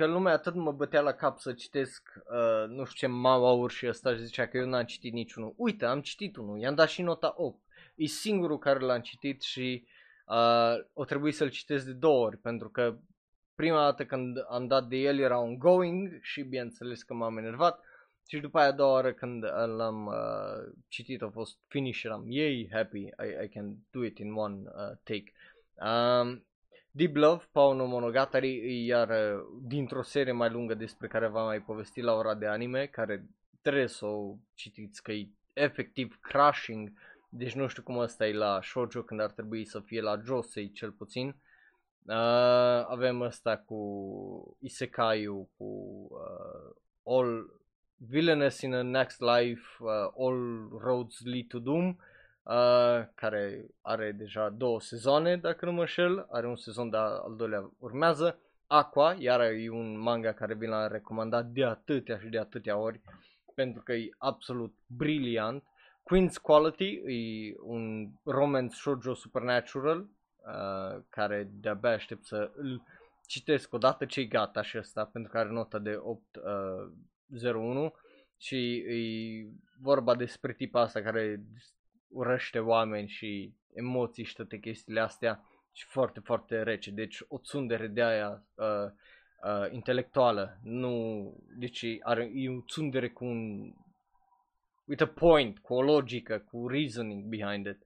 că 0.00 0.06
lumea 0.06 0.32
atât 0.32 0.54
mă 0.54 0.72
bătea 0.72 1.00
la 1.00 1.12
cap 1.12 1.38
să 1.38 1.52
citesc, 1.52 2.12
uh, 2.16 2.68
nu 2.68 2.84
știu 2.84 3.06
ce 3.06 3.14
maua 3.14 3.68
și 3.68 3.88
ăsta 3.88 4.14
și 4.14 4.24
zicea 4.24 4.46
că 4.46 4.56
eu 4.56 4.66
n-am 4.66 4.84
citit 4.84 5.12
niciunul. 5.12 5.54
Uite, 5.56 5.84
am 5.84 6.00
citit 6.00 6.36
unul, 6.36 6.58
i-am 6.58 6.74
dat 6.74 6.88
și 6.88 7.02
nota 7.02 7.32
8. 7.36 7.62
E 7.94 8.06
singurul 8.06 8.58
care 8.58 8.78
l-am 8.78 9.00
citit 9.00 9.42
și 9.42 9.86
uh, 10.26 10.74
o 10.92 11.04
trebuie 11.04 11.32
să-l 11.32 11.50
citesc 11.50 11.84
de 11.84 11.92
două 11.92 12.24
ori, 12.24 12.36
pentru 12.36 12.68
că 12.68 12.98
prima 13.54 13.82
dată 13.82 14.04
când 14.04 14.36
am 14.48 14.66
dat 14.66 14.86
de 14.86 14.96
el 14.96 15.18
era 15.18 15.40
ongoing 15.40 16.18
și 16.22 16.42
bineînțeles 16.42 17.02
că 17.02 17.14
m-am 17.14 17.38
enervat 17.38 17.80
și 18.28 18.38
după 18.38 18.58
aia 18.58 18.68
a 18.68 18.72
doua 18.72 18.92
oară 18.92 19.12
când 19.12 19.44
l-am 19.76 20.06
uh, 20.06 20.72
citit 20.88 21.22
a 21.22 21.30
fost 21.32 21.58
finish 21.66 21.98
și 21.98 22.06
eram 22.06 22.24
yay 22.28 22.68
happy 22.72 22.98
I, 22.98 23.44
I 23.44 23.48
can 23.48 23.76
do 23.90 24.04
it 24.04 24.18
in 24.18 24.32
one 24.32 24.62
uh, 24.64 24.96
take. 25.02 25.32
Um, 25.74 26.44
Deep 26.92 27.16
Love, 27.16 27.44
Pauno 27.52 27.86
Monogatari, 27.86 28.84
iar 28.86 29.08
uh, 29.08 29.46
dintr-o 29.62 30.02
serie 30.02 30.32
mai 30.32 30.50
lungă 30.50 30.74
despre 30.74 31.08
care 31.08 31.26
v-am 31.26 31.46
mai 31.46 31.60
povestit 31.60 32.04
la 32.04 32.14
ora 32.14 32.34
de 32.34 32.46
anime, 32.46 32.86
care 32.86 33.26
trebuie 33.60 33.86
să 33.86 34.06
o 34.06 34.34
citiți, 34.54 35.02
că 35.02 35.12
e 35.12 35.28
efectiv 35.52 36.18
crashing, 36.20 36.92
deci 37.28 37.54
nu 37.54 37.66
știu 37.66 37.82
cum 37.82 37.98
ăsta 37.98 38.26
e 38.26 38.32
la 38.32 38.60
shoujo 38.62 39.02
când 39.02 39.20
ar 39.20 39.30
trebui 39.30 39.64
să 39.64 39.80
fie 39.80 40.00
la 40.00 40.20
josei 40.24 40.70
cel 40.70 40.90
puțin. 40.90 41.26
Uh, 42.06 42.86
avem 42.86 43.20
ăsta 43.20 43.56
cu 43.56 44.56
isekai 44.60 45.24
cu 45.56 45.64
uh, 46.10 46.74
All 47.16 47.60
Villainous 47.96 48.60
in 48.60 48.74
a 48.74 48.82
Next 48.82 49.20
Life, 49.20 49.62
uh, 49.78 49.88
All 50.18 50.68
Roads 50.82 51.20
Lead 51.24 51.46
to 51.46 51.58
Doom 51.58 51.88
uh, 51.88 51.94
care 53.14 53.66
are 53.80 54.12
deja 54.12 54.48
două 54.48 54.80
sezoane, 54.80 55.36
dacă 55.36 55.64
nu 55.64 55.72
mă 55.72 55.86
șel, 55.86 56.26
are 56.30 56.46
un 56.46 56.56
sezon, 56.56 56.90
dar 56.90 57.06
al 57.06 57.34
doilea 57.36 57.70
urmează. 57.78 58.38
Aqua, 58.66 59.16
iar 59.18 59.40
e 59.40 59.70
un 59.70 59.98
manga 59.98 60.32
care 60.32 60.54
vi 60.54 60.66
l-am 60.66 60.88
recomandat 60.92 61.46
de 61.46 61.64
atâtea 61.64 62.18
și 62.18 62.26
de 62.26 62.38
atâtea 62.38 62.76
ori, 62.76 63.00
pentru 63.54 63.82
că 63.82 63.92
e 63.92 64.10
absolut 64.18 64.74
briliant. 64.86 65.64
Queen's 66.02 66.40
Quality 66.42 67.02
e 67.06 67.54
un 67.62 68.10
romance 68.24 68.74
shoujo 68.74 69.14
supernatural, 69.14 69.98
uh, 70.00 71.02
care 71.08 71.48
de-abia 71.52 71.90
aștept 71.90 72.24
să 72.24 72.50
îl 72.54 72.82
citesc 73.26 73.72
odată 73.72 74.04
ce-i 74.04 74.28
gata 74.28 74.62
și 74.62 74.78
ăsta, 74.78 75.04
pentru 75.04 75.32
că 75.32 75.38
are 75.38 75.48
nota 75.48 75.78
de 75.78 76.00
801 76.02 77.84
uh, 77.84 77.90
și 78.36 78.74
e 78.76 79.46
vorba 79.80 80.14
despre 80.14 80.52
tipa 80.52 80.80
asta 80.80 81.00
care 81.00 81.42
urăște 82.10 82.58
oameni 82.58 83.08
și 83.08 83.54
emoții 83.74 84.24
și 84.24 84.34
toate 84.34 84.58
chestiile 84.58 85.00
astea 85.00 85.44
și 85.72 85.84
foarte, 85.84 86.20
foarte 86.20 86.62
rece. 86.62 86.90
Deci 86.90 87.22
o 87.28 87.38
tsundere 87.38 87.86
de 87.86 88.02
aia 88.02 88.44
uh, 88.54 88.66
uh, 89.42 89.72
intelectuală, 89.72 90.58
nu, 90.62 91.34
deci 91.58 91.84
are, 92.02 92.30
e 92.34 92.48
un 92.48 92.62
tsundere 92.62 93.08
cu 93.08 93.24
un, 93.24 93.72
with 94.84 95.02
a 95.02 95.06
point, 95.06 95.58
cu 95.58 95.74
o 95.74 95.82
logică, 95.82 96.38
cu 96.38 96.68
reasoning 96.68 97.24
behind 97.24 97.66
it. 97.66 97.78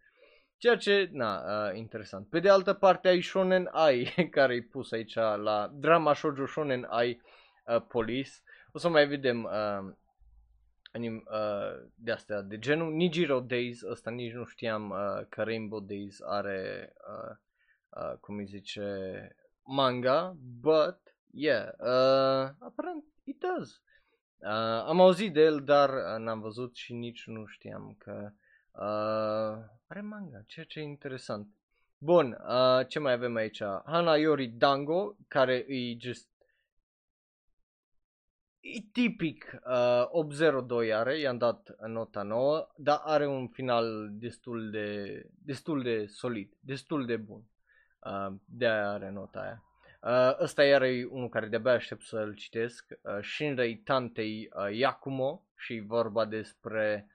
Ceea 0.56 0.76
ce, 0.76 1.08
na, 1.12 1.36
uh, 1.36 1.76
interesant. 1.76 2.28
Pe 2.28 2.40
de 2.40 2.48
altă 2.48 2.72
parte 2.72 3.08
ai 3.08 3.20
Shonen 3.20 3.68
Ai, 3.72 4.14
care 4.30 4.54
e 4.54 4.62
pus 4.62 4.92
aici 4.92 5.14
la 5.14 5.70
drama 5.74 6.14
shoujo 6.14 6.46
Shonen 6.46 6.86
Ai 6.90 7.20
uh, 7.66 7.82
Police. 7.88 8.30
O 8.72 8.78
să 8.78 8.88
mai 8.88 9.06
vedem 9.06 9.42
uh, 9.42 9.92
anim, 10.94 11.24
uh, 11.30 11.90
de 11.94 12.12
astea 12.12 12.40
de 12.42 12.58
genul. 12.58 12.92
Nijiro 12.92 13.40
Days, 13.40 13.82
ăsta 13.82 14.10
nici 14.10 14.32
nu 14.32 14.44
știam 14.44 14.90
uh, 14.90 15.26
că 15.28 15.42
Rainbow 15.42 15.80
Days 15.80 16.20
are, 16.20 16.92
uh, 17.08 17.36
uh, 17.88 18.18
cum 18.20 18.36
îi 18.36 18.44
zice, 18.44 18.82
manga, 19.62 20.36
but, 20.60 20.98
yeah, 21.30 21.68
uh, 21.78 22.54
aparent 22.58 23.04
it 23.24 23.38
does. 23.38 23.82
Uh, 24.38 24.84
am 24.86 25.00
auzit 25.00 25.32
de 25.32 25.40
el, 25.40 25.60
dar 25.64 25.90
uh, 25.90 26.18
n-am 26.18 26.40
văzut 26.40 26.76
și 26.76 26.92
nici 26.92 27.26
nu 27.26 27.46
știam 27.46 27.96
că 27.98 28.30
uh, 28.72 29.64
are 29.86 30.00
manga, 30.00 30.42
ceea 30.46 30.66
ce 30.66 30.78
e 30.78 30.82
interesant. 30.82 31.48
Bun, 31.98 32.38
uh, 32.48 32.86
ce 32.86 32.98
mai 32.98 33.12
avem 33.12 33.34
aici? 33.34 33.62
Hana 33.84 34.16
Yori 34.16 34.46
Dango, 34.46 35.16
care 35.28 35.54
e 35.68 35.96
just 35.98 36.28
E 36.28 36.33
tipic 38.92 39.60
uh, 39.66 40.08
802 40.10 40.92
are, 40.92 41.18
i-am 41.18 41.38
dat 41.38 41.74
nota 41.86 42.22
9, 42.22 42.66
dar 42.76 43.00
are 43.04 43.26
un 43.26 43.48
final 43.48 44.08
destul 44.12 44.70
de, 44.70 45.26
destul 45.44 45.82
de 45.82 46.06
solid, 46.06 46.52
destul 46.60 47.06
de 47.06 47.16
bun. 47.16 47.42
Uh, 47.98 48.34
de 48.44 48.66
aia 48.66 48.90
are 48.90 49.10
nota 49.10 49.40
aia. 49.40 49.62
Uh, 50.02 50.40
ăsta 50.40 50.64
iar 50.64 50.82
e 50.82 51.04
unul 51.10 51.28
care 51.28 51.46
de-abia 51.46 51.72
aștept 51.72 52.02
să-l 52.02 52.34
citesc. 52.34 52.86
Uh, 53.02 53.22
Shinrei 53.22 53.76
Tantei 53.76 54.48
uh, 54.54 54.76
Yakumo 54.76 55.46
și 55.56 55.82
vorba 55.86 56.24
despre 56.24 57.08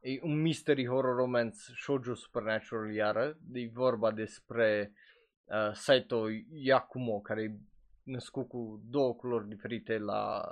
e 0.00 0.18
un 0.22 0.40
mystery 0.40 0.86
horror 0.86 1.16
romance 1.16 1.56
shoujo 1.76 2.14
supernatural 2.14 2.92
iară. 2.92 3.36
E 3.52 3.68
vorba 3.72 4.10
despre 4.10 4.92
uh, 5.44 5.72
Saito 5.72 6.26
Yakumo 6.50 7.20
care 7.20 7.42
e 7.42 7.52
născut 8.04 8.48
cu 8.48 8.82
două 8.90 9.14
culori 9.14 9.48
diferite 9.48 9.98
la 9.98 10.42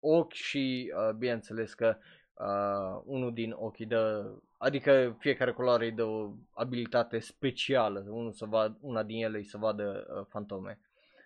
ochi 0.00 0.32
și 0.32 0.92
uh, 0.96 1.14
bineînțeles 1.14 1.74
că 1.74 1.96
uh, 2.34 3.02
unul 3.04 3.32
din 3.32 3.52
ochi 3.56 3.78
dă, 3.78 4.34
adică 4.56 5.16
fiecare 5.18 5.52
culoare 5.52 5.84
îi 5.84 5.92
dă 5.92 6.04
o 6.04 6.32
abilitate 6.52 7.18
specială, 7.18 8.06
unul 8.08 8.32
să 8.32 8.44
vad, 8.44 8.76
una 8.80 9.02
din 9.02 9.24
ele 9.24 9.36
îi 9.36 9.44
să 9.44 9.58
vadă 9.58 10.06
uh, 10.18 10.26
fantome. 10.28 10.80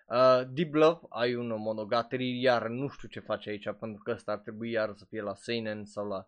Uh, 0.07 0.43
Deep 0.49 0.75
Love 0.75 1.01
ai 1.09 1.35
un 1.35 1.47
monogatari, 1.47 2.41
iar 2.41 2.69
nu 2.69 2.89
știu 2.89 3.09
ce 3.09 3.21
face 3.21 3.51
aici 3.51 3.71
pentru 3.81 4.03
că 4.03 4.11
ăsta 4.11 4.33
ar 4.33 4.39
trebui 4.39 4.71
iar 4.71 4.93
să 4.95 5.05
fie 5.09 5.21
la 5.21 5.35
Seinen 5.35 5.85
sau 5.85 6.09
la 6.09 6.27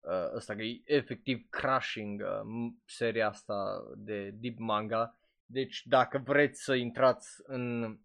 uh, 0.00 0.34
ăsta 0.34 0.54
că 0.54 0.62
e 0.62 0.80
efectiv 0.84 1.46
crashing 1.50 2.20
uh, 2.20 2.72
seria 2.84 3.28
asta 3.28 3.54
de 3.96 4.30
deep 4.34 4.58
manga. 4.58 5.18
Deci 5.46 5.82
dacă 5.86 6.22
vreți 6.24 6.62
să 6.62 6.74
intrați 6.74 7.42
în 7.42 7.98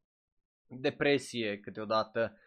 depresie 0.79 1.59
câteodată. 1.59 2.37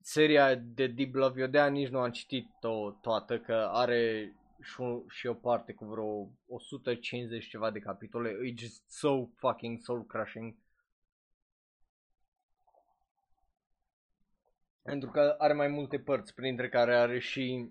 Seria 0.00 0.54
de 0.54 0.86
Deep 0.86 1.14
Love, 1.14 1.40
eu 1.40 1.46
de 1.46 1.68
nici 1.68 1.88
nu 1.88 1.98
am 1.98 2.10
citit-o 2.10 2.90
toată, 2.90 3.38
că 3.38 3.68
are 3.72 4.32
și, 4.62 4.80
o, 4.80 5.02
și 5.08 5.26
o 5.26 5.34
parte 5.34 5.72
cu 5.72 5.84
vreo 5.84 6.28
150 6.46 7.48
ceva 7.48 7.70
de 7.70 7.78
capitole. 7.78 8.28
E 8.28 8.54
just 8.56 8.90
so 8.90 9.26
fucking 9.36 9.78
soul 9.78 10.06
crushing. 10.06 10.54
Pentru 14.82 15.10
că 15.10 15.34
are 15.38 15.52
mai 15.52 15.68
multe 15.68 15.98
părți, 15.98 16.34
printre 16.34 16.68
care 16.68 16.96
are 16.96 17.18
și, 17.18 17.70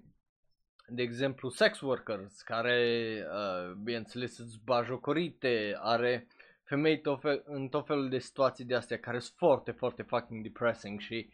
de 0.88 1.02
exemplu, 1.02 1.50
sex 1.50 1.82
workers, 1.82 2.42
care, 2.42 3.24
uh, 3.32 3.74
bineînțeles, 3.84 4.34
sunt 4.34 4.62
bajocorite, 4.64 5.78
are 5.80 6.28
femei 6.66 7.02
tot 7.02 7.22
fel, 7.22 7.44
în 7.46 7.68
tot 7.68 7.86
felul 7.86 8.10
de 8.10 8.20
situații 8.20 8.66
de 8.66 8.76
astea 8.76 9.00
care 9.00 9.20
sunt 9.20 9.38
foarte, 9.38 9.72
foarte 9.72 10.02
fucking 10.02 10.44
depressing 10.44 11.00
și 11.00 11.30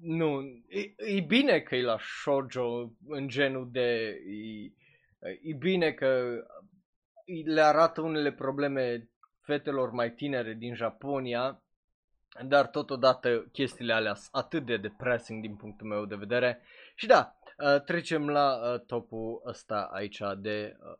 nu, 0.00 0.40
e, 0.68 0.80
e 0.96 1.20
bine 1.20 1.60
că 1.60 1.76
e 1.76 1.82
la 1.82 1.98
shoujo 2.22 2.92
în 3.08 3.28
genul 3.28 3.68
de, 3.72 4.20
e, 4.26 4.72
e 5.42 5.52
bine 5.58 5.92
că 5.92 6.42
le 7.44 7.60
arată 7.60 8.00
unele 8.00 8.32
probleme 8.32 9.10
fetelor 9.40 9.90
mai 9.90 10.12
tinere 10.12 10.52
din 10.52 10.74
Japonia, 10.74 11.62
dar 12.46 12.66
totodată 12.66 13.48
chestiile 13.52 13.92
alea 13.92 14.14
sunt 14.14 14.28
atât 14.32 14.66
de 14.66 14.76
depressing 14.76 15.40
din 15.40 15.56
punctul 15.56 15.86
meu 15.86 16.04
de 16.04 16.14
vedere. 16.14 16.60
Și 16.94 17.06
da, 17.06 17.36
uh, 17.58 17.82
trecem 17.82 18.28
la 18.28 18.72
uh, 18.72 18.80
topul 18.80 19.42
ăsta 19.46 19.88
aici 19.92 20.20
de 20.38 20.76
uh, 20.80 20.98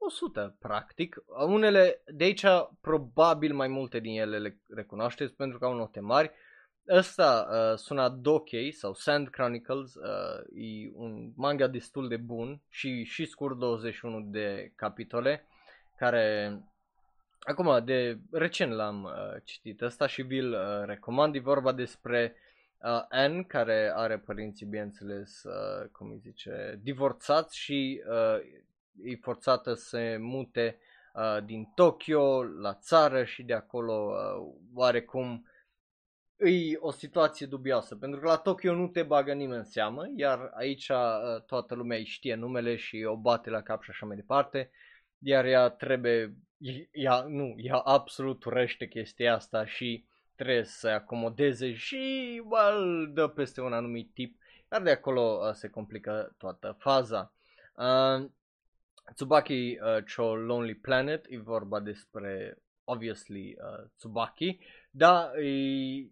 100 0.00 0.56
practic. 0.58 1.16
Unele 1.46 2.02
de 2.06 2.24
aici 2.24 2.44
probabil 2.80 3.54
mai 3.54 3.68
multe 3.68 4.00
din 4.00 4.20
ele 4.20 4.38
le 4.38 4.60
recunoașteți 4.68 5.34
pentru 5.34 5.58
că 5.58 5.64
au 5.64 5.74
note 5.74 6.00
mari. 6.00 6.30
Ăsta 6.88 7.48
uh, 7.50 7.78
sună 7.78 8.08
Dokei 8.08 8.72
sau 8.72 8.94
Sand 8.94 9.28
Chronicles, 9.28 9.94
uh, 9.94 10.40
e 10.54 10.90
un 10.94 11.32
manga 11.36 11.66
destul 11.66 12.08
de 12.08 12.16
bun 12.16 12.60
și, 12.68 13.04
și 13.04 13.24
scurt 13.24 13.58
21 13.58 14.20
de 14.20 14.72
capitole 14.76 15.44
care 15.96 16.58
acum 17.40 17.84
de 17.84 18.18
recent 18.30 18.72
l-am 18.72 19.02
uh, 19.02 19.42
citit 19.44 19.80
ăsta 19.80 20.06
și 20.06 20.22
vi-l 20.22 20.52
uh, 20.52 20.84
recomand. 20.84 21.34
E 21.34 21.40
vorba 21.40 21.72
despre 21.72 22.34
uh, 22.78 23.04
Anne 23.08 23.42
care 23.42 23.92
are 23.94 24.18
părinții 24.18 24.66
bineînțeles, 24.66 25.42
uh, 25.42 25.88
cum 25.92 26.10
îi 26.10 26.18
zice, 26.18 26.78
divorțați 26.82 27.58
și 27.58 28.02
uh, 28.08 28.38
e 29.04 29.16
forțată 29.16 29.74
să 29.74 29.88
se 29.88 30.16
mute 30.20 30.78
uh, 31.14 31.44
din 31.44 31.72
Tokyo 31.74 32.42
la 32.42 32.74
țară 32.74 33.24
și 33.24 33.42
de 33.42 33.54
acolo 33.54 34.12
uh, 34.12 34.54
oarecum 34.74 35.44
e 36.36 36.76
o 36.78 36.90
situație 36.90 37.46
dubioasă, 37.46 37.96
pentru 37.96 38.20
că 38.20 38.26
la 38.26 38.36
Tokyo 38.36 38.74
nu 38.74 38.88
te 38.88 39.02
bagă 39.02 39.32
nimeni 39.32 39.58
în 39.58 39.64
seamă, 39.64 40.06
iar 40.16 40.50
aici 40.54 40.88
uh, 40.88 41.42
toată 41.46 41.74
lumea 41.74 41.98
îi 41.98 42.04
știe 42.04 42.34
numele 42.34 42.76
și 42.76 43.04
o 43.08 43.16
bate 43.16 43.50
la 43.50 43.62
cap 43.62 43.82
și 43.82 43.90
așa 43.90 44.06
mai 44.06 44.16
departe, 44.16 44.70
iar 45.18 45.44
ea 45.44 45.68
trebuie, 45.68 46.36
ea, 46.90 47.24
nu, 47.28 47.54
ea 47.56 47.76
absolut 47.76 48.44
urăște 48.44 48.86
chestia 48.86 49.34
asta 49.34 49.66
și 49.66 50.04
trebuie 50.34 50.64
să 50.64 50.78
se 50.78 50.88
acomodeze 50.88 51.74
și 51.74 52.42
well, 52.44 53.10
dă 53.14 53.28
peste 53.28 53.60
un 53.60 53.72
anumit 53.72 54.10
tip, 54.14 54.36
iar 54.72 54.82
de 54.82 54.90
acolo 54.90 55.40
uh, 55.46 55.52
se 55.52 55.68
complică 55.68 56.34
toată 56.38 56.76
faza. 56.78 57.32
Uh, 57.74 58.30
Tsubaki 59.14 59.78
uh, 59.80 60.04
Cho 60.04 60.34
Lonely 60.34 60.74
Planet, 60.74 61.26
e 61.28 61.38
vorba 61.38 61.80
despre, 61.80 62.62
obviously, 62.84 63.56
uh, 63.58 63.86
Tsubaki, 63.96 64.58
dar 64.90 65.36
e, 65.38 66.10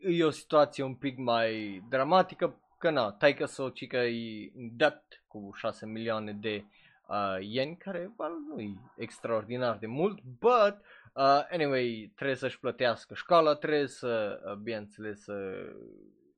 e 0.00 0.24
o 0.24 0.30
situație 0.30 0.84
un 0.84 0.94
pic 0.94 1.18
mai 1.18 1.82
dramatică, 1.88 2.58
că 2.78 2.90
na, 2.90 3.12
taică 3.12 3.44
să 3.44 3.70
cică 3.74 3.96
e 3.96 4.52
în 4.54 4.76
debt 4.76 5.24
cu 5.26 5.50
6 5.54 5.86
milioane 5.86 6.32
de 6.32 6.64
uh, 7.08 7.36
yen, 7.40 7.76
care 7.76 8.12
well, 8.16 8.34
nu 8.48 8.60
e 8.60 8.74
extraordinar 8.96 9.76
de 9.78 9.86
mult, 9.86 10.22
but 10.22 10.76
uh, 11.14 11.46
anyway, 11.50 12.12
trebuie 12.14 12.36
să-și 12.36 12.60
plătească 12.60 13.14
școala, 13.14 13.54
trebuie 13.54 13.86
să, 13.86 14.40
uh, 14.44 14.54
bineînțeles, 14.54 15.22
să 15.22 15.66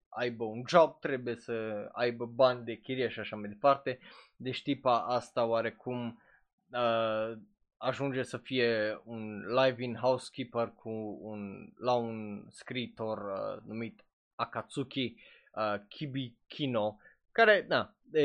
aibă 0.09 0.45
un 0.45 0.63
job, 0.67 0.99
trebuie 1.01 1.35
să 1.35 1.89
aibă 1.93 2.27
bani 2.27 2.65
de 2.65 2.75
chirie 2.75 3.09
și 3.09 3.21
așa 3.21 3.37
mai 3.37 3.49
departe. 3.49 3.99
Deci 4.37 4.55
știpa 4.55 4.99
asta 4.99 5.45
oarecum 5.45 6.23
uh, 6.71 7.39
ajunge 7.77 8.23
să 8.23 8.37
fie 8.37 9.01
un 9.05 9.45
live-in 9.47 9.95
housekeeper 9.95 10.73
cu 10.75 11.19
un, 11.23 11.73
la 11.79 11.93
un 11.93 12.47
scriitor 12.51 13.19
uh, 13.19 13.63
numit 13.67 14.05
Akatsuki 14.35 15.17
uh, 15.55 15.75
Kibi 15.89 16.35
Kino, 16.47 16.99
care, 17.33 17.65
na, 17.69 17.95
e, 18.13 18.23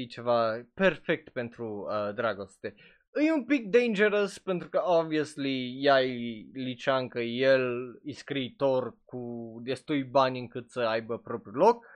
e 0.00 0.06
ceva 0.06 0.66
perfect 0.74 1.28
pentru 1.28 1.86
uh, 1.88 2.14
dragoste. 2.14 2.74
E 3.14 3.32
un 3.32 3.44
pic 3.44 3.66
dangerous 3.66 4.38
pentru 4.38 4.68
că, 4.68 4.82
obviously, 4.84 5.84
ea 5.84 6.02
e 6.02 6.46
liceancă, 6.52 7.20
el 7.20 7.94
e 8.04 8.12
scriitor 8.12 8.96
cu 9.04 9.54
destui 9.62 10.04
bani 10.04 10.38
încât 10.38 10.70
să 10.70 10.80
aibă 10.80 11.18
propriul 11.18 11.56
loc. 11.56 11.86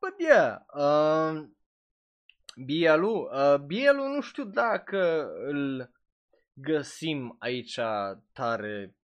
But 0.00 0.14
yeah, 0.18 0.58
uh, 0.74 1.44
Bielu, 2.56 3.30
uh, 3.32 3.58
Bielu 3.58 4.06
nu 4.06 4.20
știu 4.20 4.44
dacă 4.44 5.30
îl 5.46 5.90
găsim 6.52 7.36
aici 7.38 7.78
tare 8.32 8.94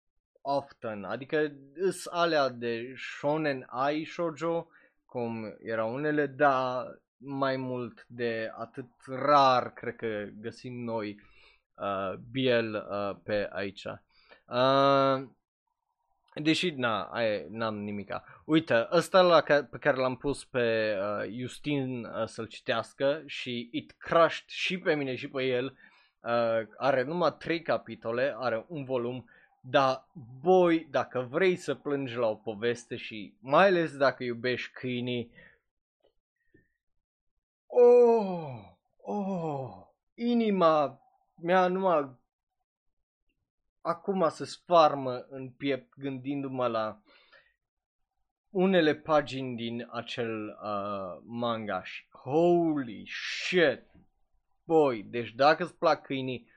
often, 0.41 1.03
adică 1.03 1.51
îs 1.73 2.05
alea 2.05 2.49
de 2.49 2.93
shonen 2.95 3.65
ai 3.67 4.03
shoujo, 4.03 4.67
cum 5.05 5.55
erau 5.59 5.93
unele, 5.93 6.25
dar 6.25 7.01
mai 7.17 7.57
mult 7.57 8.05
de 8.07 8.51
atât 8.57 8.89
rar 9.05 9.73
cred 9.73 9.95
că 9.95 10.27
găsim 10.33 10.83
noi 10.83 11.21
uh, 11.75 12.13
BL 12.31 12.75
uh, 12.75 13.15
pe 13.23 13.49
aici. 13.51 13.83
Uh, 14.45 15.27
deși, 16.33 16.69
na, 16.69 17.03
ai, 17.03 17.47
n-am 17.49 17.75
nimica. 17.75 18.23
Uite, 18.51 18.87
ăsta 18.91 19.21
la 19.21 19.41
ca, 19.41 19.63
pe 19.63 19.77
care 19.77 19.97
l-am 19.97 20.15
pus 20.15 20.45
pe 20.45 20.97
uh, 20.97 21.37
Justin 21.39 22.05
uh, 22.05 22.25
să-l 22.25 22.47
citească 22.47 23.23
și 23.25 23.69
it 23.71 23.91
crushed 23.91 24.47
și 24.47 24.79
pe 24.79 24.93
mine 24.93 25.15
și 25.15 25.29
pe 25.29 25.43
el. 25.43 25.65
Uh, 25.65 26.67
are 26.77 27.03
numai 27.03 27.35
trei 27.39 27.61
capitole, 27.61 28.35
are 28.37 28.65
un 28.67 28.83
volum, 28.83 29.29
dar 29.61 30.07
voi, 30.41 30.87
dacă 30.89 31.27
vrei 31.29 31.55
să 31.55 31.75
plângi 31.75 32.15
la 32.15 32.27
o 32.27 32.35
poveste 32.35 32.95
și 32.95 33.33
mai 33.39 33.67
ales 33.67 33.97
dacă 33.97 34.23
iubești 34.23 34.71
câinii, 34.71 35.31
oh, 37.67 38.63
oh, 39.01 39.69
inima 40.13 41.01
mea 41.41 41.67
numai 41.67 42.19
acum 43.81 44.29
se 44.29 44.45
sfarmă 44.45 45.25
în 45.29 45.49
piept 45.49 45.93
gândindu-mă 45.97 46.67
la 46.67 47.01
unele 48.51 48.95
pagini 48.95 49.55
din 49.55 49.87
acel 49.91 50.57
uh, 50.63 51.21
manga 51.25 51.83
și 51.83 52.05
holy 52.09 53.03
shit, 53.05 53.83
boy, 54.63 55.05
deci 55.09 55.31
dacă 55.31 55.63
îți 55.63 55.75
plac 55.75 56.01
câinii 56.05 56.49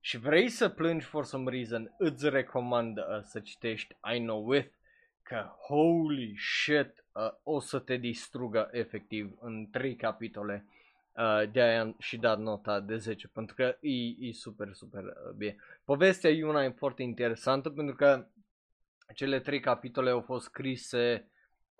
și 0.00 0.18
vrei 0.18 0.48
să 0.48 0.68
plângi 0.68 1.04
for 1.04 1.24
some 1.24 1.50
reason, 1.50 1.94
îți 1.98 2.28
recomand 2.28 2.98
uh, 2.98 3.04
să 3.22 3.40
citești 3.40 3.96
I 4.14 4.18
Know 4.18 4.48
With, 4.48 4.68
că 5.22 5.50
holy 5.66 6.36
shit, 6.38 7.04
uh, 7.12 7.30
o 7.42 7.60
să 7.60 7.78
te 7.78 7.96
distrugă 7.96 8.68
efectiv 8.72 9.36
în 9.40 9.68
3 9.70 9.96
capitole. 9.96 10.66
Uh, 11.12 11.50
de 11.52 11.60
aia 11.60 11.80
am 11.80 11.96
și 11.98 12.16
dat 12.16 12.38
nota 12.38 12.80
de 12.80 12.96
10 12.96 13.28
pentru 13.28 13.54
că 13.54 13.76
e, 13.80 13.90
e 14.18 14.32
super, 14.32 14.72
super 14.72 15.02
uh, 15.02 15.32
bine. 15.36 15.56
Povestea 15.84 16.30
e 16.30 16.44
una 16.44 16.70
foarte 16.70 17.02
interesantă 17.02 17.70
pentru 17.70 17.94
că 17.94 18.26
cele 19.14 19.40
trei 19.40 19.60
capitole 19.60 20.10
au 20.10 20.20
fost 20.20 20.44
scrise 20.44 21.28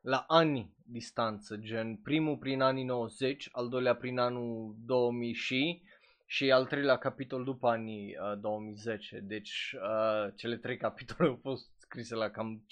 la 0.01 0.25
ani 0.29 0.75
distanță, 0.87 1.57
gen 1.57 1.97
primul 1.97 2.37
prin 2.37 2.61
anii 2.61 2.85
90, 2.85 3.49
al 3.53 3.69
doilea 3.69 3.95
prin 3.95 4.19
anul 4.19 4.75
2000 4.79 5.33
și 5.33 5.83
și 6.27 6.51
al 6.51 6.67
treilea 6.67 6.97
capitol 6.97 7.45
după 7.45 7.69
anii 7.69 8.17
uh, 8.33 8.39
2010. 8.41 9.19
Deci 9.19 9.75
uh, 9.75 10.33
cele 10.37 10.57
trei 10.57 10.77
capitole 10.77 11.29
au 11.29 11.39
fost 11.43 11.71
scrise 11.79 12.15
la 12.15 12.29
cam 12.29 12.67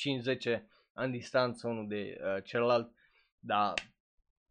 5-10 0.58 0.62
ani 0.92 1.12
distanță 1.12 1.68
unul 1.68 1.88
de 1.88 2.16
uh, 2.20 2.42
celălalt. 2.44 2.92
Da. 3.38 3.72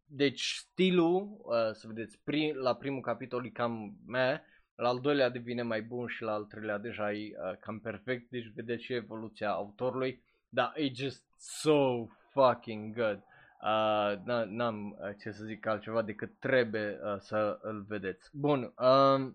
Deci 0.04 0.42
stilul, 0.42 1.40
uh, 1.42 1.72
să 1.72 1.86
vedeți, 1.86 2.18
prim, 2.24 2.56
la 2.56 2.74
primul 2.74 3.00
capitol 3.00 3.44
e 3.44 3.48
cam 3.48 3.96
me, 4.06 4.42
la 4.74 4.88
al 4.88 5.00
doilea 5.00 5.28
devine 5.28 5.62
mai 5.62 5.82
bun 5.82 6.06
și 6.06 6.22
la 6.22 6.32
al 6.32 6.44
treilea 6.44 6.78
deja 6.78 7.12
e 7.12 7.32
uh, 7.36 7.56
cam 7.58 7.80
perfect, 7.80 8.30
deci 8.30 8.52
vedeți 8.54 8.84
și 8.84 8.92
evoluția 8.92 9.50
autorului. 9.50 10.22
Da, 10.48 10.72
e 10.74 10.92
just 10.94 11.24
so 11.38 12.06
fucking 12.30 12.94
good. 12.94 13.22
Uh, 13.62 14.44
n-am 14.46 14.98
uh, 15.00 15.16
ce 15.20 15.30
să 15.30 15.44
zic 15.44 15.66
altceva 15.66 16.02
decât 16.02 16.38
trebuie 16.38 16.98
uh, 17.02 17.16
să 17.18 17.58
îl 17.62 17.84
vedeți. 17.88 18.28
Bun. 18.32 18.72
Uh, 18.78 19.32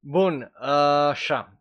bun, 0.00 0.52
uh, 0.60 0.68
așa. 1.08 1.59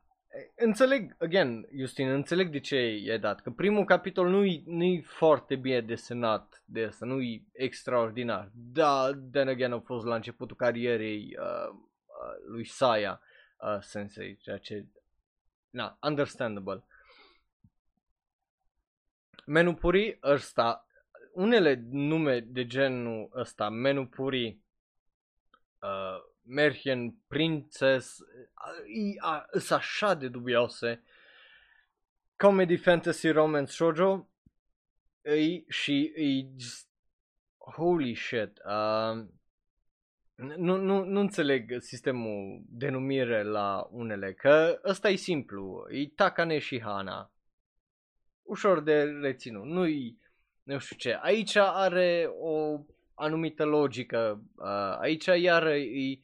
Înțeleg, 0.56 1.16
again, 1.20 1.68
Justin, 1.78 2.08
înțeleg 2.10 2.50
de 2.50 2.60
ce 2.60 2.76
e 2.76 3.18
dat, 3.18 3.42
că 3.42 3.52
primul 3.52 3.86
capitol 3.86 4.30
nu-i, 4.30 4.64
nu-i 4.66 5.02
foarte 5.02 5.56
bine 5.56 5.82
desenat 5.82 6.64
de 6.66 6.84
asta, 6.84 7.06
nu-i 7.06 7.48
extraordinar, 7.52 8.52
dar, 8.54 9.14
then 9.32 9.48
again, 9.48 9.72
a 9.72 9.80
fost 9.80 10.06
la 10.06 10.16
începutul 10.16 10.56
carierei 10.56 11.38
uh, 11.40 11.70
uh, 11.70 12.48
lui 12.48 12.66
Saya 12.66 13.22
uh, 13.58 13.78
Sensei, 13.82 14.38
ceea 14.38 14.58
ce, 14.58 14.86
na, 15.70 15.98
understandable. 16.02 16.84
Menupuri 19.46 20.20
ăsta, 20.24 20.88
unele 21.34 21.84
nume 21.90 22.40
de 22.40 22.66
genul 22.66 23.30
ăsta, 23.36 23.70
Menupuri, 23.70 24.60
uh, 25.82 26.28
Merchen, 26.50 27.16
Princess, 27.28 28.18
sunt 29.52 29.80
așa 29.80 30.14
de 30.14 30.28
dubioase. 30.28 31.04
Comedy, 32.36 32.78
fantasy, 32.78 33.30
romance, 33.30 33.72
shoujo 33.72 34.30
îi, 35.22 35.66
și 35.68 36.12
îi 36.16 36.50
just, 36.58 36.88
holy 37.58 38.16
shit. 38.16 38.62
Uh, 38.66 39.26
nu, 40.36 40.76
nu, 40.76 41.04
nu 41.04 41.20
înțeleg 41.20 41.76
sistemul 41.80 42.62
de 42.70 42.90
numire 42.90 43.44
la 43.44 43.88
unele, 43.92 44.34
că 44.34 44.80
ăsta 44.84 45.10
e 45.10 45.16
simplu, 45.16 45.88
e 45.90 46.08
Takane 46.08 46.58
și 46.58 46.82
Hana. 46.82 47.32
Ușor 48.44 48.82
de 48.82 49.04
reținut, 49.04 49.66
nu-i, 49.66 50.18
nu 50.64 50.78
știu 50.78 50.96
ce. 50.96 51.18
Aici 51.22 51.56
are 51.56 52.30
o 52.40 52.80
anumită 53.14 53.66
logică, 53.66 54.42
uh, 54.56 54.98
aici 55.00 55.26
iar 55.26 55.66
e 55.68 56.20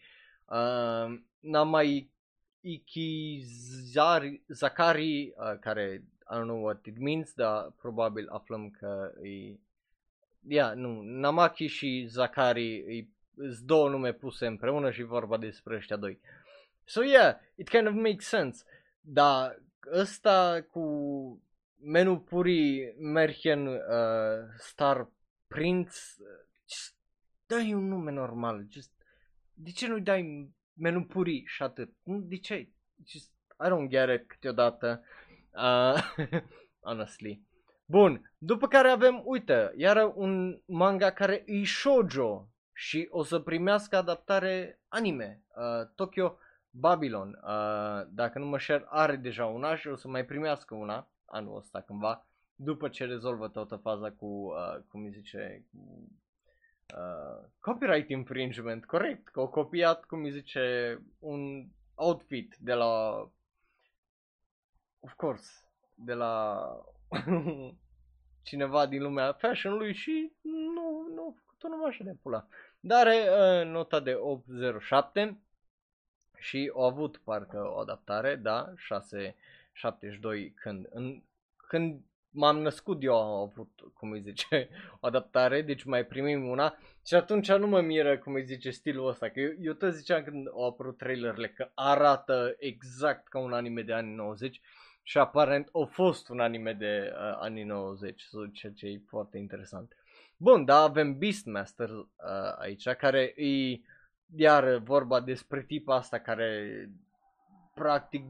uh, 0.45 1.19
Namai 1.39 2.09
Ikizari 2.61 4.41
Zakari, 4.47 5.33
uh, 5.37 5.59
care 5.59 6.03
I 6.31 6.33
don't 6.33 6.47
know 6.47 6.63
what 6.63 6.85
it 6.85 6.97
means, 6.97 7.33
dar 7.33 7.71
probabil 7.81 8.29
aflăm 8.29 8.69
că 8.69 9.11
e... 9.21 9.59
Yeah, 10.47 10.75
nu, 10.75 11.01
Namaki 11.01 11.65
și 11.65 12.05
Zakari 12.07 12.75
e 12.75 13.07
sunt 13.35 13.59
două 13.59 13.89
nume 13.89 14.13
puse 14.13 14.45
împreună 14.45 14.91
și 14.91 15.03
vorba 15.03 15.37
despre 15.37 15.75
ăștia 15.75 15.95
doi. 15.95 16.19
So 16.83 17.03
yeah, 17.03 17.35
it 17.55 17.69
kind 17.69 17.87
of 17.87 17.93
makes 17.93 18.27
sense. 18.27 18.63
Dar 19.01 19.61
ăsta 19.93 20.65
cu 20.71 20.83
menu 21.81 22.19
puri 22.19 22.93
Merchen 22.99 23.67
uh, 23.67 23.77
Star 24.57 25.09
Prince, 25.47 25.97
just 26.69 26.95
dai 27.45 27.73
un 27.73 27.87
nume 27.87 28.11
normal. 28.11 28.65
Just, 28.69 28.91
de 29.55 29.71
ce 29.71 29.87
nu-i 29.87 30.01
dai 30.01 30.49
menu 30.73 31.03
puri 31.03 31.43
și 31.45 31.63
atât? 31.63 31.93
De 32.03 32.37
ce? 32.37 32.69
Just, 33.07 33.31
I 33.65 33.69
don't 33.69 33.87
get 33.87 34.09
it 34.09 34.27
câteodată. 34.27 35.03
Uh, 35.53 36.01
honestly. 36.87 37.41
Bun, 37.85 38.33
după 38.37 38.67
care 38.67 38.87
avem, 38.87 39.21
uite, 39.25 39.73
iară 39.75 40.13
un 40.15 40.61
manga 40.65 41.11
care 41.11 41.43
e 41.45 41.63
shoujo 41.63 42.49
și 42.73 43.07
o 43.09 43.23
să 43.23 43.39
primească 43.39 43.95
adaptare 43.97 44.79
anime, 44.87 45.43
uh, 45.55 45.87
Tokyo 45.95 46.37
Babylon. 46.69 47.39
Uh, 47.43 48.07
dacă 48.09 48.39
nu 48.39 48.45
mă 48.45 48.57
șer, 48.57 48.85
are 48.89 49.15
deja 49.15 49.45
una 49.45 49.75
și 49.75 49.87
o 49.87 49.95
să 49.95 50.07
mai 50.07 50.25
primească 50.25 50.75
una 50.75 51.07
anul 51.25 51.57
ăsta 51.57 51.81
cândva, 51.81 52.27
după 52.55 52.87
ce 52.87 53.05
rezolvă 53.05 53.47
toată 53.47 53.75
faza 53.75 54.11
cu, 54.11 54.25
uh, 54.25 54.81
cum 54.87 55.03
îi 55.03 55.11
zice, 55.11 55.65
cu 55.71 56.07
uh, 56.93 57.49
copyright 57.59 58.09
infringement, 58.09 58.85
corect, 58.85 59.27
că 59.27 59.39
au 59.39 59.47
copiat, 59.47 60.05
cum 60.05 60.23
îi 60.23 60.31
zice, 60.31 60.97
un 61.19 61.67
outfit 61.95 62.55
de 62.59 62.73
la, 62.73 63.11
of 64.99 65.13
course, 65.15 65.51
de 65.95 66.13
la 66.13 66.65
cineva 68.49 68.85
din 68.85 69.01
lumea 69.01 69.33
fashion-ului 69.33 69.93
și 69.93 70.31
nu, 70.41 71.07
nu 71.13 71.27
a 71.27 71.39
făcut-o 71.39 71.67
numai 71.67 71.89
așa 71.89 72.03
de 72.03 72.17
pula. 72.21 72.47
Dar 72.79 73.07
are 73.07 73.17
uh, 73.17 73.67
nota 73.71 73.99
de 73.99 74.13
807 74.13 75.39
și 76.37 76.71
au 76.73 76.85
avut 76.85 77.17
parcă 77.17 77.71
o 77.73 77.77
adaptare, 77.77 78.35
da, 78.35 78.73
672 78.75 80.51
când, 80.51 80.87
în, 80.89 81.23
când 81.67 82.01
m-am 82.35 82.61
născut 82.61 83.03
eu 83.03 83.21
am 83.21 83.41
avut, 83.41 83.69
cum 83.93 84.11
îi 84.11 84.21
zice, 84.21 84.69
o 84.99 85.07
adaptare, 85.07 85.61
deci 85.61 85.83
mai 85.83 86.05
primim 86.05 86.47
una 86.47 86.77
și 87.05 87.15
atunci 87.15 87.51
nu 87.51 87.67
mă 87.67 87.81
miră, 87.81 88.17
cum 88.17 88.33
îi 88.33 88.45
zice, 88.45 88.69
stilul 88.69 89.07
ăsta, 89.07 89.29
că 89.29 89.39
eu, 89.39 89.51
eu 89.59 89.73
tot 89.73 89.93
ziceam 89.93 90.23
când 90.23 90.47
au 90.47 90.67
apărut 90.67 90.97
trailerele 90.97 91.49
că 91.49 91.71
arată 91.73 92.55
exact 92.59 93.27
ca 93.27 93.39
un 93.39 93.53
anime 93.53 93.81
de 93.81 93.93
anii 93.93 94.15
90 94.15 94.61
și 95.03 95.17
aparent 95.17 95.69
a 95.73 95.85
fost 95.85 96.29
un 96.29 96.39
anime 96.39 96.73
de 96.73 97.11
uh, 97.13 97.37
anii 97.39 97.63
90, 97.63 98.23
ceea 98.53 98.73
ce 98.73 98.87
e 98.87 99.01
foarte 99.07 99.37
interesant. 99.37 99.95
Bun, 100.37 100.65
da, 100.65 100.81
avem 100.81 101.17
Beastmaster 101.17 101.89
uh, 101.89 102.05
aici, 102.57 102.89
care 102.89 103.33
e 103.35 103.79
iar 104.35 104.77
vorba 104.77 105.19
despre 105.19 105.63
tipa 105.63 105.95
asta 105.95 106.19
care 106.19 106.89
practic 107.73 108.25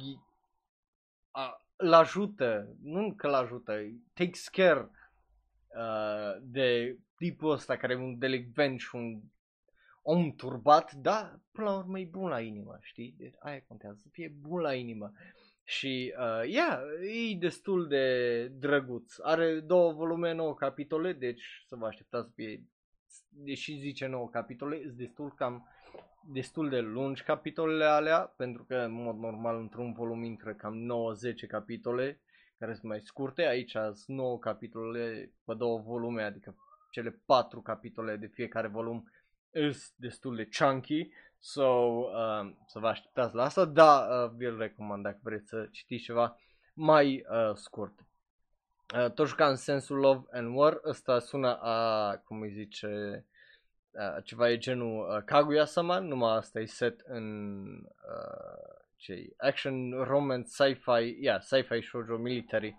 îl 1.76 1.94
ajută, 1.94 2.76
nu 2.82 3.14
că 3.14 3.28
îl 3.28 3.34
ajută, 3.34 3.74
takes 4.14 4.48
care 4.48 4.80
uh, 4.80 6.42
de 6.42 6.98
tipul 7.16 7.52
ăsta 7.52 7.78
care 7.78 7.94
e 7.94 7.98
un 7.98 8.18
delicvent 8.18 8.80
și 8.80 8.96
un 8.96 9.22
om 10.02 10.36
turbat, 10.36 10.94
da, 10.94 11.40
până 11.52 11.70
la 11.70 11.78
urmă 11.78 12.00
e 12.00 12.08
bun 12.12 12.30
la 12.30 12.42
inimă, 12.42 12.78
știi? 12.82 13.16
Deci 13.18 13.34
aia 13.40 13.64
contează, 13.68 13.98
să 14.02 14.08
fie 14.12 14.36
bun 14.40 14.62
la 14.62 14.74
inimă. 14.74 15.12
Și, 15.64 16.14
uh, 16.18 16.50
yeah, 16.50 16.80
e 17.32 17.38
destul 17.38 17.88
de 17.88 18.48
drăguț. 18.48 19.14
Are 19.22 19.60
două 19.60 19.94
volume, 19.94 20.34
nouă 20.34 20.54
capitole, 20.54 21.14
deci 21.14 21.64
să 21.68 21.76
vă 21.76 21.86
așteptați 21.86 22.26
să 22.26 22.32
fie, 22.36 22.64
deși 23.30 23.78
zice 23.78 24.08
nouă 24.08 24.30
capitole, 24.30 24.82
sunt 24.84 24.98
destul 24.98 25.34
cam 25.34 25.68
destul 26.28 26.70
de 26.70 26.80
lungi 26.80 27.24
capitolele 27.24 27.86
alea, 27.86 28.34
pentru 28.38 28.64
că 28.64 28.76
în 28.76 28.92
mod 28.92 29.18
normal 29.18 29.60
într-un 29.60 29.94
volum 29.94 30.24
intră 30.24 30.54
cam 30.54 30.74
9-10 31.44 31.48
capitole, 31.48 32.22
care 32.60 32.74
sunt 32.74 32.86
mai 32.86 33.02
scurte. 33.02 33.48
Aici 33.48 33.72
sunt 33.72 34.18
9 34.18 34.40
capitole 34.40 35.32
pe 35.46 35.54
două 35.54 35.80
volume, 35.80 36.24
adică 36.24 36.56
cele 36.92 37.22
4 37.26 37.62
capitole 37.62 38.16
de 38.16 38.28
fiecare 38.28 38.68
volum 38.68 39.10
sunt 39.52 39.94
destul 39.96 40.36
de 40.36 40.50
chunky 40.60 41.10
So, 41.48 41.64
uh, 41.64 42.54
să 42.68 42.80
vă 42.80 42.88
așteptați 42.88 43.36
la 43.36 43.44
asta, 43.44 43.66
da, 43.66 44.08
uh, 44.10 44.32
vi-l 44.36 44.58
recomand 44.58 45.04
dacă 45.04 45.20
vreți 45.24 45.48
să 45.48 45.68
citiți 45.72 46.04
ceva 46.04 46.38
mai 46.74 47.26
uh, 47.32 47.56
scurt. 47.56 48.06
Uh, 48.96 49.12
tot 49.12 49.28
juca 49.28 49.48
în 49.48 49.56
sensul 49.56 49.98
Love 49.98 50.26
and 50.32 50.56
War, 50.56 50.80
ăsta 50.86 51.20
sună 51.20 51.56
a, 51.62 52.12
cum 52.18 52.42
îi 52.42 52.52
zice, 52.52 53.26
uh, 53.96 54.24
ceva 54.24 54.50
e 54.50 54.58
genul 54.58 55.08
uh, 55.10 55.24
Kaguya-sama, 55.26 56.00
numai 56.00 56.36
asta 56.36 56.60
e 56.60 56.66
set 56.66 57.00
în 57.06 57.66
uh, 57.86 58.76
ce 58.96 59.34
action, 59.38 59.92
romance, 59.92 60.48
sci-fi, 60.48 61.18
yeah, 61.20 61.42
sci-fi 61.42 61.82
shoujo 61.82 62.18
military. 62.18 62.76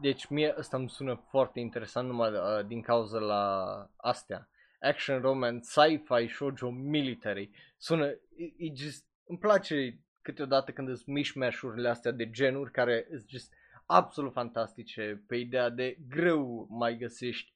Deci 0.00 0.26
mie 0.26 0.54
ăsta 0.58 0.76
îmi 0.76 0.90
sună 0.90 1.24
foarte 1.28 1.60
interesant 1.60 2.08
numai 2.08 2.32
uh, 2.32 2.66
din 2.66 2.80
cauza 2.80 3.18
la 3.18 3.54
astea 3.96 4.48
action 4.80 5.20
romance, 5.20 5.64
sci-fi, 5.64 6.28
shoujo, 6.28 6.70
military. 6.70 7.50
Sună, 7.76 8.06
e, 8.06 8.44
e 8.56 8.72
just, 8.74 9.06
îmi 9.26 9.38
place 9.38 9.98
câteodată 10.22 10.72
când 10.72 10.88
îți 10.88 11.10
mișmeșurile 11.10 11.88
astea 11.88 12.10
de 12.10 12.30
genuri 12.30 12.70
care 12.70 13.06
sunt 13.08 13.28
just 13.28 13.52
absolut 13.86 14.32
fantastice 14.32 15.24
pe 15.26 15.36
ideea 15.36 15.68
de 15.68 15.98
greu 16.08 16.66
mai 16.70 16.96
găsești 16.96 17.52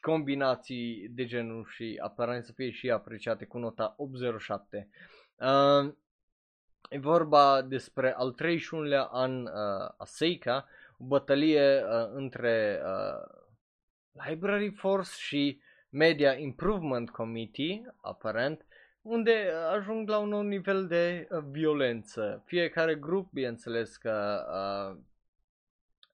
combinații 0.00 1.08
de 1.10 1.24
genuri 1.24 1.70
și 1.70 1.98
aparent 2.02 2.44
să 2.44 2.52
fie 2.52 2.70
și 2.70 2.90
apreciate 2.90 3.44
cu 3.44 3.58
nota 3.58 3.94
807. 3.96 4.88
Uh, 5.36 5.92
e 6.90 6.98
vorba 6.98 7.62
despre 7.62 8.14
al 8.14 8.34
31-lea 8.34 9.08
an 9.10 9.42
uh, 9.42 9.50
a 9.96 10.04
Seika, 10.04 10.66
o 10.98 11.04
bătălie 11.04 11.82
uh, 11.82 12.10
între 12.12 12.82
uh, 12.84 13.40
Library 14.26 14.70
Force 14.70 15.10
și 15.16 15.60
Media 15.90 16.32
Improvement 16.32 17.10
Committee, 17.10 17.94
aparent, 18.00 18.64
unde 19.02 19.52
ajung 19.70 20.08
la 20.08 20.18
un 20.18 20.28
nou 20.28 20.42
nivel 20.42 20.86
de 20.86 21.28
uh, 21.30 21.42
violență. 21.50 22.42
Fiecare 22.44 22.94
grup, 22.94 23.32
bineînțeles 23.32 23.96
că 23.96 24.44
uh, 24.48 24.96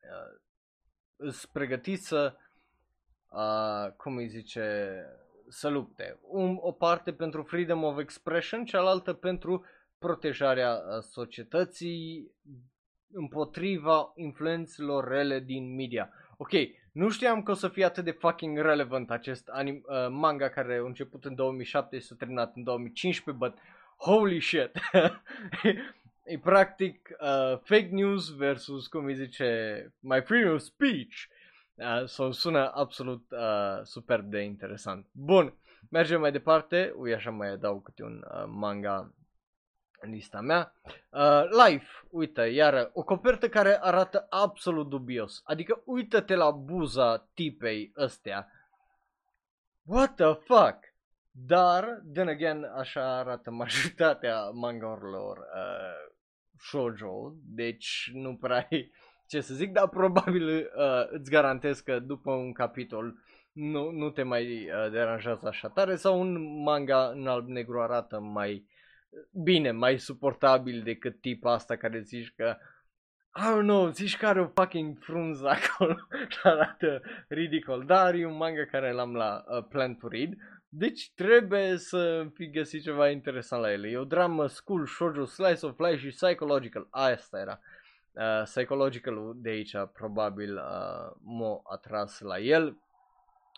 uh, 0.03 0.41
îți 1.17 1.53
pregătit 1.53 2.03
să, 2.03 2.37
uh, 3.37 3.93
cum 3.97 4.17
îi 4.17 4.29
zice, 4.29 4.97
să 5.49 5.69
lupte. 5.69 6.19
Un, 6.23 6.57
o 6.61 6.73
parte 6.73 7.13
pentru 7.13 7.43
freedom 7.43 7.85
of 7.85 7.99
expression, 7.99 8.65
cealaltă 8.65 9.13
pentru 9.13 9.65
protejarea 9.99 10.73
uh, 10.73 11.03
societății 11.03 12.31
împotriva 13.13 14.13
influențelor 14.15 15.09
rele 15.09 15.41
din 15.41 15.75
media. 15.75 16.13
Ok, 16.37 16.51
nu 16.93 17.09
știam 17.09 17.43
că 17.43 17.51
o 17.51 17.55
să 17.55 17.69
fie 17.69 17.85
atât 17.85 18.05
de 18.05 18.11
fucking 18.11 18.59
relevant 18.59 19.11
acest 19.11 19.49
anim, 19.49 19.85
uh, 19.87 20.07
manga 20.11 20.49
care 20.49 20.77
a 20.77 20.85
început 20.85 21.25
în 21.25 21.35
2007 21.35 21.99
și 21.99 22.07
s-a 22.07 22.15
terminat 22.19 22.57
în 22.57 22.63
2015, 22.63 23.45
but 23.45 23.59
holy 23.97 24.41
shit! 24.41 24.71
e 26.33 26.39
practic 26.39 27.09
uh, 27.21 27.59
fake 27.63 27.89
news 27.91 28.37
versus, 28.37 28.87
cum 28.87 29.05
îi 29.05 29.15
zice, 29.15 29.47
my 30.01 30.21
freedom 30.21 30.55
of 30.55 30.61
speech. 30.61 31.29
Uh, 31.77 32.07
so 32.07 32.31
sună 32.31 32.73
absolut 32.75 33.31
uh, 33.31 33.81
superb 33.83 34.31
de 34.31 34.41
interesant. 34.41 35.07
Bun, 35.13 35.55
mergem 35.91 36.21
mai 36.21 36.33
departe. 36.33 36.93
Ui, 36.97 37.15
așa 37.15 37.31
mai 37.31 37.49
adaug 37.49 37.83
câte 37.83 38.03
un 38.03 38.25
uh, 38.31 38.45
manga 38.47 39.15
în 40.01 40.11
lista 40.11 40.41
mea. 40.41 40.75
Uh, 41.11 41.43
Life, 41.67 41.87
uite, 42.11 42.43
iară, 42.43 42.91
o 42.93 43.03
copertă 43.03 43.49
care 43.49 43.79
arată 43.83 44.27
absolut 44.31 44.89
dubios. 44.89 45.43
Adică 45.45 45.83
uită-te 45.85 46.35
la 46.35 46.51
buza 46.51 47.29
tipei 47.35 47.93
ăstea. 47.97 48.51
What 49.83 50.15
the 50.15 50.33
fuck? 50.33 50.79
Dar, 51.31 52.03
then 52.13 52.29
again, 52.29 52.65
așa 52.65 53.19
arată 53.19 53.51
majoritatea 53.51 54.51
mangaurilor 54.51 55.39
uh, 55.39 56.15
shoujo, 56.59 57.33
deci 57.45 58.11
nu 58.13 58.37
prea 58.37 58.67
ai 58.71 58.93
ce 59.27 59.41
să 59.41 59.55
zic, 59.55 59.73
dar 59.79 59.89
probabil 59.89 60.49
uh, 60.49 61.07
îți 61.09 61.31
garantez 61.31 61.81
că 61.81 61.99
după 61.99 62.31
un 62.33 62.53
capitol 62.53 63.15
nu, 63.53 63.91
nu 63.91 64.11
te 64.11 64.23
mai 64.23 64.45
uh, 64.45 64.91
deranjează 64.91 65.47
așa 65.47 65.69
tare 65.69 65.97
sau 65.97 66.21
un 66.21 66.63
manga 66.63 67.07
în 67.07 67.27
alb-negru 67.27 67.81
arată 67.81 68.21
mai 68.21 68.67
bine, 69.43 69.71
mai 69.71 69.99
suportabil 69.99 70.83
decât 70.83 71.21
tipa 71.21 71.53
asta 71.53 71.77
care 71.77 72.01
zici 72.01 72.33
că 72.37 72.57
I 73.39 73.55
don't 73.55 73.63
know, 73.63 73.89
zici 73.91 74.17
că 74.17 74.27
are 74.27 74.41
o 74.41 74.47
fucking 74.47 74.99
frunză 74.99 75.49
acolo 75.57 75.97
și 76.29 76.39
arată 76.43 77.03
ridicol, 77.29 77.85
dar 77.87 78.15
e 78.15 78.27
un 78.27 78.37
manga 78.37 78.65
care 78.65 78.93
l-am 78.93 79.15
la 79.15 79.45
uh, 79.49 79.65
Plan 79.69 79.95
to 79.95 80.09
Read, 80.09 80.33
deci 80.69 81.13
trebuie 81.15 81.77
să 81.77 82.27
fi 82.35 82.51
găsit 82.51 82.83
ceva 82.83 83.11
interesant 83.11 83.63
la 83.63 83.73
ele. 83.73 83.89
E 83.89 83.97
o 83.97 84.05
dramă 84.05 84.47
school, 84.47 84.87
shoujo, 84.87 85.25
slice 85.25 85.67
of 85.67 85.79
life 85.79 85.97
și 85.97 86.09
psychological, 86.09 86.87
asta 86.91 87.39
era. 87.39 87.61
Uh, 87.61 87.86
psychological 88.45 89.33
de 89.37 89.49
aici 89.49 89.77
probabil 89.93 90.55
uh, 90.55 91.17
m-a 91.23 91.61
atras 91.65 92.21
la 92.21 92.39
el. 92.39 92.77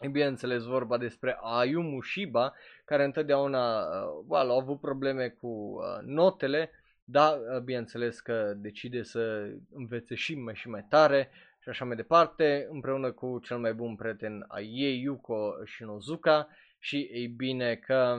E 0.00 0.08
bineînțeles 0.08 0.64
vorba 0.64 0.98
despre 0.98 1.38
Ayumu 1.40 2.02
Shiba, 2.02 2.54
care 2.84 3.04
întotdeauna 3.04 3.78
uh, 3.78 4.24
well, 4.26 4.50
au 4.50 4.58
avut 4.58 4.80
probleme 4.80 5.28
cu 5.28 5.46
uh, 5.46 5.98
notele, 6.04 6.70
dar 7.04 7.38
uh, 7.38 7.60
bineînțeles 7.60 8.20
că 8.20 8.54
decide 8.56 9.02
să 9.02 9.50
învețe 9.74 10.14
și 10.14 10.34
mai 10.34 10.54
și 10.54 10.68
mai 10.68 10.86
tare 10.88 11.30
și 11.62 11.68
așa 11.68 11.84
mai 11.84 11.96
departe, 11.96 12.66
împreună 12.70 13.12
cu 13.12 13.38
cel 13.42 13.58
mai 13.58 13.74
bun 13.74 13.96
prieten 13.96 14.44
a 14.48 14.60
ei, 14.60 15.00
Yuko 15.00 15.52
Shinozuka, 15.64 16.48
și 16.78 17.08
ei 17.12 17.26
bine 17.26 17.74
că 17.74 18.16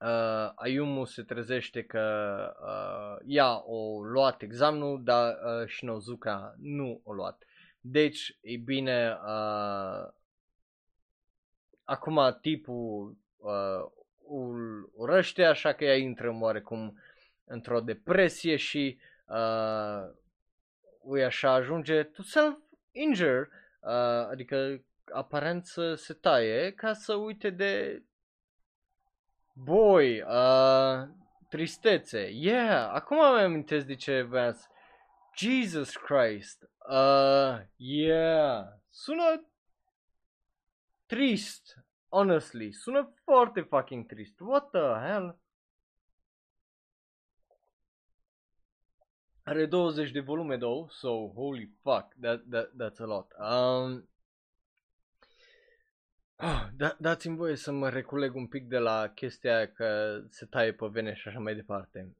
uh, 0.00 0.52
Ayumu 0.54 1.04
se 1.04 1.22
trezește 1.22 1.82
că 1.82 2.04
uh, 2.62 3.24
ea 3.26 3.62
o 3.64 4.04
luat 4.04 4.42
examenul, 4.42 5.00
dar 5.04 5.32
uh, 5.32 5.68
Shinozuka 5.68 6.54
nu 6.58 7.00
o 7.04 7.12
luat. 7.12 7.44
Deci, 7.80 8.38
ei 8.40 8.56
bine, 8.56 9.18
uh, 9.24 10.08
acum 11.84 12.38
tipul 12.40 13.16
uh, 13.36 13.90
îl 14.28 14.90
urăște, 14.94 15.44
așa 15.44 15.72
că 15.72 15.84
ea 15.84 15.96
intră 15.96 16.36
oarecum 16.40 16.98
într-o 17.44 17.80
depresie 17.80 18.56
și 18.56 18.98
uh, 19.26 20.10
ui 21.02 21.24
așa 21.24 21.52
ajunge 21.52 22.02
to 22.02 22.22
self-injure, 22.22 23.48
uh, 23.80 24.28
adică 24.30 24.80
aparent 25.12 25.66
să 25.66 25.94
se 25.94 26.14
taie 26.14 26.72
ca 26.72 26.92
să 26.92 27.14
uite 27.14 27.50
de 27.50 28.02
boy, 29.56 30.22
uh, 30.22 31.08
tristețe. 31.48 32.30
Yeah, 32.32 32.90
acum 32.92 33.20
am 33.20 33.34
amintesc 33.34 33.86
de 33.86 33.94
ce 33.94 34.22
voiam 34.22 34.52
să... 34.52 34.66
Jesus 35.36 35.96
Christ. 35.96 36.70
Uh, 36.88 37.58
yeah. 37.76 38.66
Sună 38.88 39.46
trist, 41.06 41.84
honestly. 42.08 42.72
Sună 42.72 43.14
foarte 43.24 43.60
fucking 43.60 44.06
trist. 44.06 44.40
What 44.40 44.70
the 44.70 45.08
hell? 45.08 45.38
Are 49.42 49.66
20 49.66 50.10
de 50.10 50.20
volume, 50.20 50.56
though, 50.56 50.90
so 50.90 51.28
holy 51.34 51.70
fuck, 51.82 52.14
that, 52.20 52.42
that, 52.50 52.70
that's 52.76 52.98
a 52.98 53.04
lot. 53.04 53.32
Um, 53.38 54.08
oh, 56.36 56.66
da, 56.76 56.96
dați-mi 56.98 57.36
voie 57.36 57.56
să 57.56 57.72
mă 57.72 57.88
reculeg 57.88 58.34
un 58.34 58.46
pic 58.46 58.68
de 58.68 58.78
la 58.78 59.08
chestia 59.14 59.56
aia 59.56 59.72
că 59.72 60.20
se 60.28 60.46
taie 60.46 60.72
pe 60.72 60.86
vene 60.86 61.14
și 61.14 61.28
așa 61.28 61.38
mai 61.38 61.54
departe. 61.54 62.16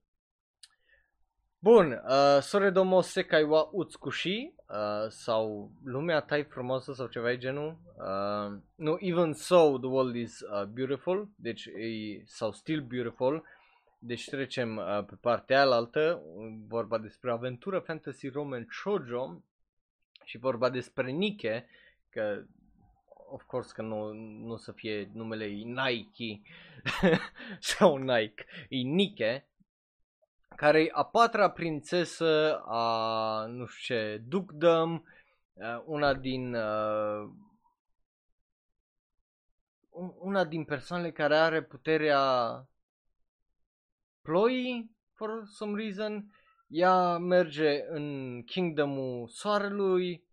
Bun, 1.58 2.02
uh, 2.08 2.40
Soredomo 2.40 3.00
Sekai 3.00 3.42
wa 3.42 3.68
Utsukushi 3.72 4.52
uh, 4.68 5.08
sau 5.08 5.70
Lumea 5.84 6.20
ta 6.20 6.42
frumoasă 6.48 6.92
sau 6.92 7.06
ceva 7.06 7.28
de 7.28 7.38
genul. 7.38 7.76
Uh, 7.96 8.58
nu, 8.74 8.96
Even 9.00 9.32
So 9.32 9.78
the 9.78 9.88
World 9.88 10.14
is 10.14 10.40
uh, 10.40 10.64
Beautiful, 10.64 11.28
deci 11.36 11.64
e, 11.64 12.22
sau 12.24 12.52
Still 12.52 12.80
Beautiful. 12.80 13.44
Deci 13.98 14.28
trecem 14.28 14.76
uh, 14.76 15.04
pe 15.04 15.14
partea 15.20 15.60
alaltă, 15.60 16.22
vorba 16.68 16.98
despre 16.98 17.30
aventură 17.30 17.78
fantasy 17.78 18.28
roman 18.28 18.66
shoujo 18.70 19.42
și 20.24 20.38
vorba 20.38 20.70
despre 20.70 21.10
Nike, 21.10 21.66
că 22.10 22.42
of 23.28 23.42
course 23.42 23.72
că 23.74 23.82
nu, 23.82 24.12
nu 24.12 24.56
să 24.56 24.72
fie 24.72 25.10
numele 25.12 25.46
Nike 25.46 26.40
sau 27.60 27.96
Nike, 27.96 28.44
e 28.68 28.76
Nike, 28.76 29.46
care 30.56 30.82
e 30.82 30.90
a 30.92 31.04
patra 31.04 31.50
prințesă 31.50 32.62
a, 32.66 33.46
nu 33.46 33.66
știu 33.66 33.94
ce, 33.94 34.22
ducdom, 34.26 35.02
una 35.84 36.14
din 36.14 36.54
uh, 36.54 37.30
una 40.18 40.44
din 40.44 40.64
persoanele 40.64 41.12
care 41.12 41.36
are 41.36 41.62
puterea 41.62 42.64
ploii, 44.22 44.96
for 45.14 45.42
some 45.46 45.82
reason, 45.82 46.34
ea 46.66 47.18
merge 47.18 47.84
în 47.88 48.42
kingdomul 48.42 49.28
soarelui 49.28 50.24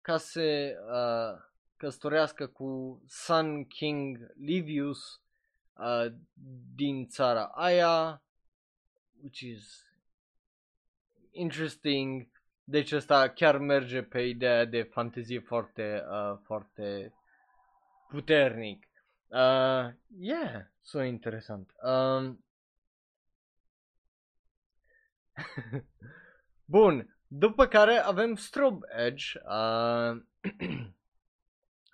ca 0.00 0.16
să 0.16 0.72
uh, 0.90 1.51
căsătorească 1.82 2.46
cu 2.46 3.02
Sun 3.08 3.64
King 3.64 4.32
Livius 4.36 5.20
uh, 5.72 6.06
din 6.74 7.06
țara 7.06 7.44
aia, 7.44 8.22
which 9.22 9.38
is 9.40 9.86
interesting. 11.30 12.28
Deci 12.64 12.92
ăsta 12.92 13.28
chiar 13.28 13.58
merge 13.58 14.02
pe 14.02 14.20
ideea 14.20 14.64
de 14.64 14.82
fantezie 14.82 15.38
foarte, 15.38 16.04
uh, 16.10 16.38
foarte 16.42 17.14
puternic. 18.08 18.88
Uh, 19.28 19.92
yeah, 20.18 20.66
so 20.80 21.02
interesant. 21.02 21.74
Um, 21.82 22.44
Bun, 26.64 27.16
după 27.26 27.66
care 27.66 27.96
avem 27.96 28.34
Strobe 28.36 28.86
Edge, 28.96 29.24
uh, 29.44 30.22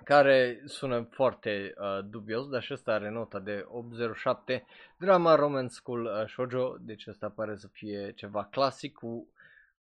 care 0.09 0.63
sună 0.65 1.09
foarte 1.11 1.75
uh, 1.79 2.05
dubios, 2.05 2.49
dar 2.49 2.63
și 2.63 2.73
ăsta 2.73 2.93
are 2.93 3.11
nota 3.11 3.39
de 3.39 3.65
807, 3.69 4.65
drama 4.97 5.35
Roman 5.35 5.69
School 5.69 6.05
uh, 6.05 6.29
Shoujo, 6.29 6.77
deci 6.81 7.07
ăsta 7.07 7.29
pare 7.29 7.57
să 7.57 7.69
fie 7.73 8.13
ceva 8.13 8.45
clasic 8.45 8.95
cu 8.95 9.33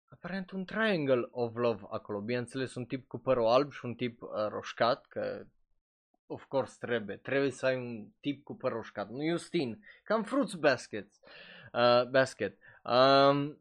aparent 0.10 0.52
un 0.52 0.66
triangle 0.66 1.28
of 1.32 1.56
love 1.56 1.84
acolo, 1.90 2.20
bineînțeles 2.20 2.76
un 2.76 2.86
tip 2.86 3.08
cu 3.08 3.18
părul 3.18 3.48
alb 3.48 3.72
și 3.72 3.86
un 3.86 3.94
tip 3.94 4.22
uh, 4.22 4.30
roșcat, 4.50 5.06
că 5.06 5.46
of 6.28 6.44
course 6.44 6.76
trebuie, 6.80 7.16
trebuie 7.16 7.52
să 7.52 7.66
ai 7.66 7.76
un 7.76 8.08
tip 8.20 8.44
cu 8.44 8.56
păr 8.56 8.72
roșcat, 8.72 9.10
nu 9.10 9.30
Justin, 9.30 9.86
cam 10.04 10.24
Fruits 10.24 10.54
Baskets, 10.54 11.20
uh, 11.74 12.08
Basket. 12.10 12.58
Um, 12.84 13.58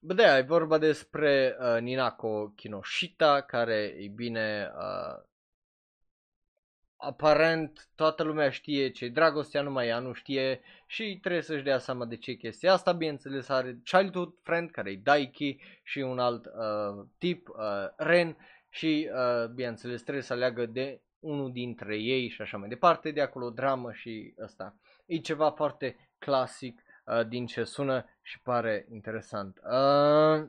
Bă, 0.00 0.14
de 0.14 0.22
e 0.22 0.40
vorba 0.40 0.78
despre 0.78 1.56
uh, 1.60 1.80
Ninako 1.80 2.48
Kinoshita, 2.48 3.40
care, 3.40 3.94
e 3.98 4.08
bine, 4.08 4.70
uh, 4.74 5.26
aparent 6.98 7.88
toată 7.94 8.22
lumea 8.22 8.50
știe 8.50 8.90
ce 8.90 9.08
dragostea, 9.08 9.62
numai 9.62 9.86
ea 9.86 9.98
nu 9.98 10.12
știe 10.12 10.60
și 10.86 11.18
trebuie 11.20 11.42
să-și 11.42 11.62
dea 11.62 11.78
seama 11.78 12.04
de 12.04 12.16
ce 12.16 12.32
chestia 12.32 12.72
asta. 12.72 12.92
Bineînțeles 12.92 13.48
are 13.48 13.80
childhood 13.84 14.34
friend 14.42 14.70
care 14.70 14.90
e 14.90 15.00
Daiki 15.02 15.56
și 15.82 15.98
un 15.98 16.18
alt 16.18 16.46
uh, 16.46 17.06
tip, 17.18 17.48
uh, 17.48 17.56
Ren 17.96 18.36
și 18.68 19.10
uh, 19.12 19.48
bineînțeles 19.48 20.02
trebuie 20.02 20.22
să 20.22 20.32
aleagă 20.32 20.66
de 20.66 21.00
unul 21.18 21.52
dintre 21.52 21.96
ei 21.96 22.28
și 22.28 22.42
așa 22.42 22.56
mai 22.56 22.68
departe. 22.68 23.10
De 23.10 23.20
acolo 23.20 23.50
dramă 23.50 23.92
și 23.92 24.34
ăsta. 24.42 24.76
E 25.06 25.18
ceva 25.18 25.50
foarte 25.50 26.10
clasic 26.18 26.82
uh, 27.04 27.26
din 27.28 27.46
ce 27.46 27.64
sună 27.64 28.04
și 28.22 28.40
pare 28.40 28.86
interesant. 28.90 29.60
Uh, 29.64 30.48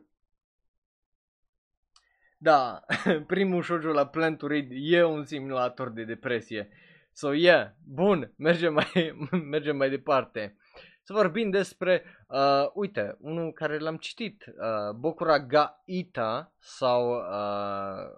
da, 2.41 2.85
primul 3.27 3.63
shoujo 3.63 3.91
la 3.91 4.07
Plan 4.07 4.37
to 4.37 4.47
Read 4.47 4.71
e 4.71 5.03
un 5.03 5.25
simulator 5.25 5.89
de 5.91 6.03
depresie. 6.03 6.69
So, 7.11 7.33
yeah, 7.33 7.71
bun, 7.83 8.31
mergem 8.37 8.73
mai, 8.73 9.15
mergem 9.43 9.77
mai 9.77 9.89
departe. 9.89 10.55
Să 11.03 11.13
vorbim 11.13 11.49
despre, 11.49 12.03
uh, 12.27 12.69
uite, 12.73 13.17
unul 13.19 13.51
care 13.51 13.77
l-am 13.77 13.97
citit, 13.97 14.45
uh, 14.45 14.95
Bokura 14.95 15.39
ga 15.39 15.81
Ita 15.85 16.53
sau 16.57 17.11
uh, 17.11 18.17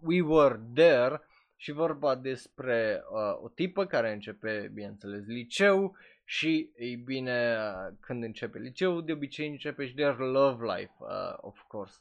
We 0.00 0.22
Were 0.22 0.60
There 0.74 1.20
și 1.56 1.72
vorba 1.72 2.14
despre 2.14 3.02
uh, 3.10 3.42
o 3.42 3.48
tipă 3.48 3.86
care 3.86 4.12
începe, 4.12 4.70
bineînțeles, 4.72 5.26
liceu 5.26 5.96
și, 6.24 6.70
ei 6.76 6.96
bine, 6.96 7.58
când 8.00 8.22
începe 8.22 8.58
liceul, 8.58 9.04
de 9.04 9.12
obicei 9.12 9.48
începe 9.48 9.86
și 9.86 9.94
their 9.94 10.16
love 10.16 10.64
life, 10.64 10.94
uh, 10.98 11.36
of 11.36 11.60
course. 11.68 12.00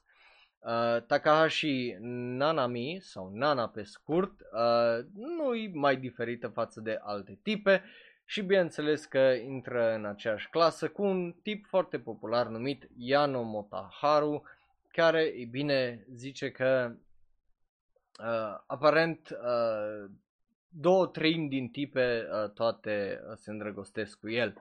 Uh, 0.65 1.01
Takahashi 1.07 1.95
Nanami, 1.99 2.99
sau 3.01 3.31
Nana 3.33 3.67
pe 3.67 3.83
scurt, 3.83 4.39
uh, 4.41 5.05
nu 5.13 5.53
e 5.53 5.71
mai 5.73 5.97
diferită 5.97 6.47
față 6.47 6.81
de 6.81 6.99
alte 7.01 7.39
tipe 7.41 7.83
și 8.25 8.41
bineînțeles 8.41 9.05
că 9.05 9.33
intră 9.45 9.93
în 9.93 10.05
aceeași 10.05 10.49
clasă 10.49 10.87
cu 10.87 11.03
un 11.03 11.35
tip 11.43 11.65
foarte 11.65 11.99
popular 11.99 12.47
numit 12.47 12.89
Yano 12.97 13.41
Motaharu, 13.41 14.43
care, 14.91 15.21
e 15.21 15.45
bine, 15.45 16.05
zice 16.15 16.51
că 16.51 16.95
uh, 18.19 18.59
aparent 18.65 19.29
uh, 19.29 20.09
două 20.69 21.07
treimi 21.07 21.49
din 21.49 21.69
tipe 21.69 22.27
uh, 22.31 22.49
toate 22.49 23.21
uh, 23.29 23.35
se 23.35 23.51
îndrăgostesc 23.51 24.19
cu 24.19 24.29
el. 24.29 24.57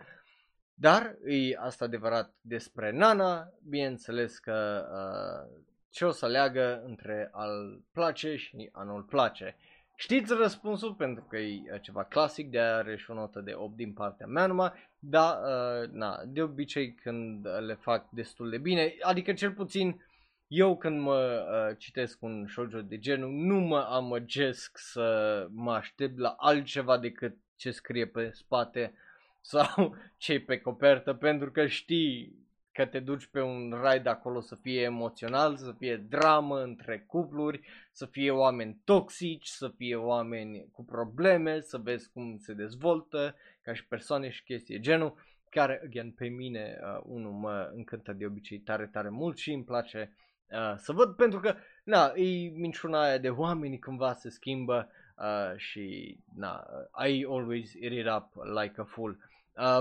Dar 0.74 1.16
e 1.26 1.56
asta 1.58 1.84
adevărat 1.84 2.34
despre 2.40 2.90
Nana, 2.90 3.52
bineînțeles 3.68 4.38
că 4.38 4.86
uh, 4.92 5.62
ce 5.94 6.04
o 6.04 6.10
să 6.10 6.26
leagă 6.26 6.82
între 6.86 7.28
al 7.32 7.80
place 7.92 8.36
și 8.36 8.68
a 8.72 8.82
nu-l 8.82 9.02
place. 9.02 9.56
Știți 9.96 10.34
răspunsul 10.34 10.94
pentru 10.94 11.24
că 11.28 11.36
e 11.36 11.72
uh, 11.72 11.80
ceva 11.80 12.04
clasic, 12.04 12.50
de 12.50 12.58
are 12.58 12.96
și 12.96 13.10
o 13.10 13.14
notă 13.14 13.40
de 13.40 13.52
8 13.54 13.76
din 13.76 13.92
partea 13.92 14.26
mea 14.26 14.46
numai, 14.46 14.72
dar 14.98 15.36
uh, 15.36 15.88
na, 15.90 16.22
de 16.26 16.42
obicei 16.42 16.94
când 16.94 17.46
le 17.66 17.74
fac 17.74 18.10
destul 18.10 18.50
de 18.50 18.58
bine, 18.58 18.94
adică 19.00 19.32
cel 19.32 19.52
puțin 19.52 20.04
eu 20.46 20.76
când 20.76 21.00
mă 21.00 21.46
uh, 21.48 21.76
citesc 21.78 22.22
un 22.22 22.46
shoujo 22.46 22.82
de 22.82 22.98
genul, 22.98 23.30
nu 23.30 23.58
mă 23.58 23.86
amăgesc 23.90 24.78
să 24.78 25.46
mă 25.50 25.72
aștept 25.72 26.18
la 26.18 26.34
altceva 26.38 26.98
decât 26.98 27.36
ce 27.56 27.70
scrie 27.70 28.06
pe 28.06 28.30
spate 28.32 28.94
sau 29.40 29.96
ce 30.16 30.40
pe 30.40 30.58
copertă, 30.60 31.14
pentru 31.14 31.50
că 31.50 31.66
știi 31.66 32.43
că 32.74 32.86
te 32.86 33.00
duci 33.00 33.26
pe 33.26 33.40
un 33.40 33.74
ride 33.82 34.08
acolo 34.08 34.40
să 34.40 34.54
fie 34.54 34.80
emoțional, 34.80 35.56
să 35.56 35.74
fie 35.78 35.96
dramă 35.96 36.62
între 36.62 37.04
cupluri, 37.06 37.60
să 37.92 38.06
fie 38.06 38.30
oameni 38.30 38.80
toxici, 38.84 39.46
să 39.46 39.68
fie 39.76 39.96
oameni 39.96 40.66
cu 40.72 40.84
probleme, 40.84 41.60
să 41.60 41.78
vezi 41.78 42.10
cum 42.12 42.38
se 42.38 42.52
dezvoltă 42.52 43.36
ca 43.62 43.74
și 43.74 43.86
persoane 43.86 44.30
și 44.30 44.42
chestii 44.42 44.80
genul, 44.80 45.14
care, 45.50 45.80
again, 45.84 46.10
pe 46.10 46.26
mine, 46.28 46.78
uh, 46.82 47.00
unul 47.04 47.32
mă 47.32 47.70
încântă 47.74 48.12
de 48.12 48.26
obicei 48.26 48.58
tare, 48.58 48.86
tare 48.86 49.08
mult 49.08 49.38
și 49.38 49.52
îmi 49.52 49.64
place 49.64 50.12
uh, 50.50 50.74
să 50.76 50.92
văd 50.92 51.14
pentru 51.14 51.40
că, 51.40 51.54
na, 51.84 52.12
e 52.14 52.48
minciuna 52.48 53.02
aia 53.02 53.18
de 53.18 53.30
oamenii 53.30 53.78
cândva 53.78 54.12
se 54.12 54.28
schimbă 54.28 54.88
uh, 55.18 55.56
și, 55.56 56.16
na, 56.36 56.66
I 57.06 57.26
always 57.28 57.72
eat 57.80 57.92
it 57.92 58.06
up 58.16 58.44
like 58.62 58.80
a 58.80 58.84
fool. 58.84 59.10
Uh, 59.10 59.33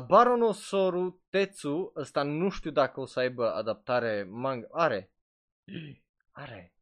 Baronosoru 0.07 1.21
Tetsu, 1.29 1.93
ăsta 1.95 2.23
nu 2.23 2.49
știu 2.49 2.71
dacă 2.71 2.99
o 2.99 3.05
să 3.05 3.19
aibă 3.19 3.53
adaptare 3.53 4.27
manga, 4.29 4.67
are, 4.71 5.11
are, 6.31 6.73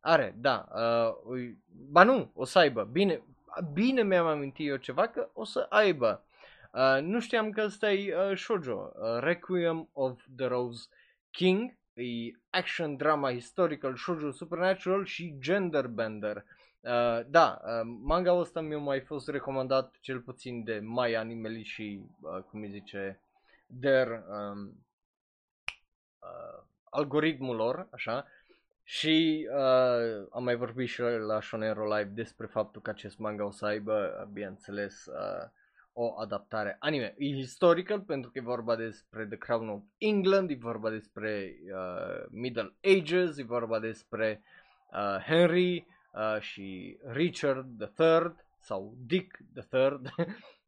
are, 0.00 0.34
da, 0.36 0.68
uh, 0.74 1.50
ba 1.66 2.02
nu, 2.02 2.30
o 2.34 2.44
să 2.44 2.58
aibă, 2.58 2.84
bine, 2.84 3.22
bine 3.72 4.02
mi-am 4.02 4.26
amintit 4.26 4.68
eu 4.68 4.76
ceva 4.76 5.08
că 5.08 5.30
o 5.32 5.44
să 5.44 5.66
aibă. 5.68 6.24
Uh, 6.72 6.98
nu 7.02 7.20
știam 7.20 7.50
că 7.50 7.62
ăsta 7.62 7.92
e 7.92 8.16
uh, 8.16 8.36
shoujo, 8.36 8.92
uh, 8.94 9.18
Requiem 9.20 9.88
of 9.92 10.22
the 10.36 10.46
Rose 10.46 10.88
King, 11.30 11.76
e 11.94 12.38
action 12.50 12.96
drama 12.96 13.32
historical, 13.32 13.96
shoujo 13.96 14.30
supernatural 14.30 15.04
și 15.04 15.36
genderbender. 15.38 16.44
Uh, 16.80 17.20
da, 17.26 17.60
uh, 17.64 17.80
manga 18.02 18.32
ăsta 18.32 18.60
mi-a 18.60 18.78
mai 18.78 19.00
fost 19.00 19.28
recomandat 19.28 19.96
cel 20.00 20.20
puțin 20.20 20.64
de 20.64 20.80
mai 20.82 21.14
animeli 21.14 21.62
și, 21.62 22.02
uh, 22.20 22.42
cum 22.42 22.60
îi 22.60 22.70
zice, 22.70 23.20
der 23.66 24.08
um, 24.08 24.84
uh, 26.18 26.62
algoritmul 26.90 27.56
lor, 27.56 27.88
așa. 27.90 28.26
Și 28.82 29.48
uh, 29.52 30.26
am 30.30 30.44
mai 30.44 30.56
vorbit 30.56 30.88
și 30.88 31.00
la 31.00 31.40
Shonero 31.40 31.96
Live 31.96 32.10
despre 32.14 32.46
faptul 32.46 32.82
că 32.82 32.90
acest 32.90 33.18
manga 33.18 33.44
o 33.44 33.50
să 33.50 33.66
aibă, 33.66 34.18
uh, 34.20 34.26
bineînțeles, 34.32 35.06
uh, 35.06 35.48
o 35.92 36.14
adaptare 36.20 36.76
anime. 36.80 37.14
E 37.18 37.26
historical 37.26 38.00
pentru 38.00 38.30
că 38.30 38.38
e 38.38 38.42
vorba 38.42 38.76
despre 38.76 39.26
The 39.26 39.36
Crown 39.38 39.68
of 39.68 39.82
England, 39.96 40.50
e 40.50 40.56
vorba 40.60 40.90
despre 40.90 41.54
uh, 41.74 42.26
Middle 42.30 42.74
Ages, 42.82 43.38
e 43.38 43.42
vorba 43.42 43.78
despre 43.78 44.42
uh, 44.92 45.24
Henry 45.24 45.86
uh, 46.12 46.40
și 46.40 46.98
Richard 47.02 47.80
III 47.80 48.34
sau 48.60 48.94
Dick 49.06 49.38
III 49.72 50.00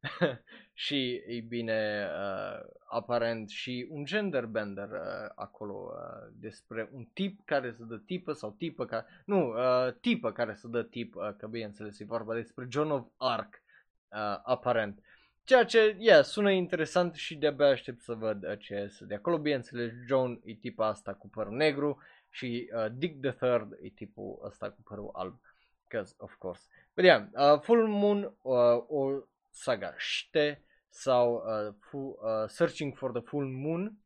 și 0.85 1.23
e 1.27 1.41
bine 1.41 2.09
uh, 2.09 2.71
aparent 2.89 3.49
și 3.49 3.87
un 3.91 4.05
gender 4.05 4.47
bender 4.47 4.89
uh, 4.91 5.31
acolo 5.35 5.93
uh, 5.93 6.33
despre 6.33 6.89
un 6.93 7.05
tip 7.13 7.41
care 7.45 7.73
să 7.73 7.85
dă 7.85 7.97
tipă 7.97 8.33
sau 8.33 8.55
tipă 8.59 8.85
care 8.85 9.07
nu, 9.25 9.49
uh, 9.49 9.93
tipă 10.01 10.33
care 10.33 10.55
să 10.55 10.69
dă 10.69 10.83
tip, 10.83 11.15
uh, 11.15 11.31
că 11.37 11.47
bineînțeles 11.47 11.99
e 11.99 12.05
vorba 12.05 12.35
despre 12.35 12.67
John 12.71 12.91
of 12.91 13.07
Arc 13.17 13.63
uh, 14.09 14.41
aparent. 14.43 15.03
ceea 15.45 15.65
ce, 15.65 15.97
yeah, 15.99 16.25
sună 16.25 16.51
interesant 16.51 17.15
și 17.15 17.37
de-abia 17.37 17.67
aștept 17.67 18.01
să 18.01 18.15
văd 18.15 18.57
ce 18.59 18.75
iese 18.75 19.05
de 19.05 19.15
acolo. 19.15 19.39
Bineînțeles, 19.39 19.93
John 20.07 20.41
e 20.45 20.55
tipa 20.55 20.87
asta 20.87 21.15
cu 21.15 21.29
părul 21.29 21.57
negru 21.57 21.99
și 22.31 22.71
uh, 22.75 22.87
Dick 22.93 23.21
the 23.21 23.31
Third 23.31 23.73
e 23.83 23.89
tipul 23.89 24.41
ăsta 24.45 24.71
cu 24.71 24.83
părul 24.83 25.11
alb. 25.13 25.41
Because, 25.89 26.15
of 26.19 26.35
course. 26.35 26.69
But 26.95 27.05
yeah, 27.05 27.27
uh, 27.33 27.61
Full 27.61 27.89
Moon, 27.89 28.35
uh, 28.43 28.85
o 28.89 29.23
saga 29.51 29.95
ște 29.97 30.65
sau 30.89 31.35
uh, 31.35 31.75
fu, 31.81 31.97
uh, 31.97 32.49
Searching 32.49 32.97
for 32.97 33.13
the 33.13 33.21
Full 33.21 33.47
Moon 33.47 33.99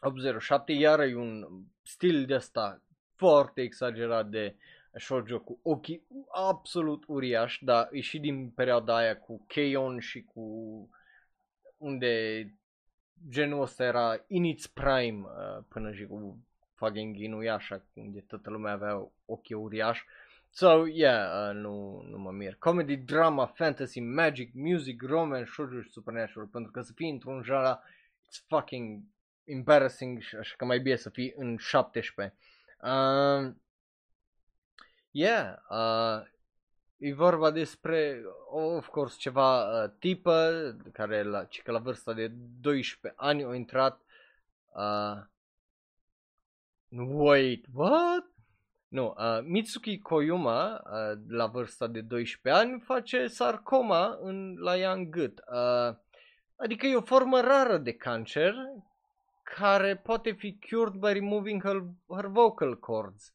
807, 0.00 0.72
iar 0.72 1.00
e 1.00 1.14
un 1.14 1.46
stil 1.82 2.26
de 2.26 2.34
asta 2.34 2.82
foarte 3.14 3.60
exagerat 3.60 4.28
de 4.28 4.56
shoujo 4.94 5.40
cu 5.40 5.58
ochii 5.62 6.06
absolut 6.30 7.04
uriași, 7.06 7.64
dar 7.64 7.88
e 7.92 8.00
și 8.00 8.18
din 8.18 8.50
perioada 8.50 8.96
aia 8.96 9.18
cu 9.18 9.44
Keion 9.46 9.98
și 9.98 10.22
cu 10.22 10.42
unde 11.76 12.44
genul 13.28 13.62
ăsta 13.62 13.84
era 13.84 14.24
in 14.26 14.44
its 14.44 14.66
prime 14.66 15.24
uh, 15.26 15.64
până 15.68 15.92
și 15.92 16.06
cu 16.06 16.38
fucking 16.82 17.16
Inuyasha, 17.16 17.82
unde 17.94 18.20
toată 18.20 18.50
lumea 18.50 18.72
avea 18.72 19.12
ochii 19.24 19.54
uriași. 19.54 20.04
So, 20.50 20.86
yeah, 20.86 21.48
uh, 21.48 21.54
nu, 21.54 22.02
nu 22.08 22.18
mă 22.18 22.30
mir. 22.30 22.54
Comedy, 22.54 22.96
drama, 22.96 23.46
fantasy, 23.46 24.00
magic, 24.00 24.54
music, 24.54 25.02
romance, 25.02 25.50
shoujo 25.50 25.80
și 25.80 25.90
supernatural, 25.90 26.46
pentru 26.46 26.70
că 26.70 26.80
să 26.80 26.92
fii 26.94 27.10
într-un 27.10 27.42
genre, 27.42 27.78
it's 28.26 28.46
fucking 28.46 29.02
embarrassing 29.44 30.20
și 30.20 30.36
așa 30.36 30.54
că 30.56 30.64
mai 30.64 30.80
bine 30.80 30.96
să 30.96 31.10
fii 31.10 31.32
în 31.36 31.56
17. 31.56 32.36
Uh, 32.82 33.54
yeah, 35.10 35.56
uh, 35.68 36.22
e 36.96 37.14
vorba 37.14 37.50
despre, 37.50 38.22
of 38.50 38.88
course, 38.88 39.16
ceva 39.18 39.82
uh, 39.82 39.90
tipă 39.98 40.76
care 40.92 41.22
la, 41.22 41.46
că 41.62 41.70
la 41.70 41.78
vârsta 41.78 42.12
de 42.12 42.28
12 42.60 43.20
ani 43.20 43.44
a 43.44 43.54
intrat 43.54 44.00
uh, 44.68 45.30
Wait, 46.96 47.66
what? 47.74 48.24
Nu, 48.88 49.14
uh, 49.18 49.40
Mitsuki 49.44 49.98
Koyuma, 49.98 50.82
uh, 50.84 51.18
la 51.28 51.46
vârsta 51.46 51.86
de 51.86 52.00
12 52.00 52.62
ani, 52.62 52.80
face 52.80 53.26
sarcoma 53.26 54.18
în, 54.20 54.54
la 54.58 54.76
ea 54.76 54.92
în 54.92 55.10
gât. 55.10 55.42
Uh, 55.52 55.96
adică 56.56 56.86
e 56.86 56.96
o 56.96 57.00
formă 57.00 57.40
rară 57.40 57.78
de 57.78 57.92
cancer 57.92 58.54
care 59.42 59.96
poate 59.96 60.32
fi 60.32 60.58
cured 60.58 60.92
by 60.92 61.12
removing 61.12 61.62
her, 61.62 61.84
her 62.08 62.26
vocal 62.26 62.78
cords. 62.78 63.34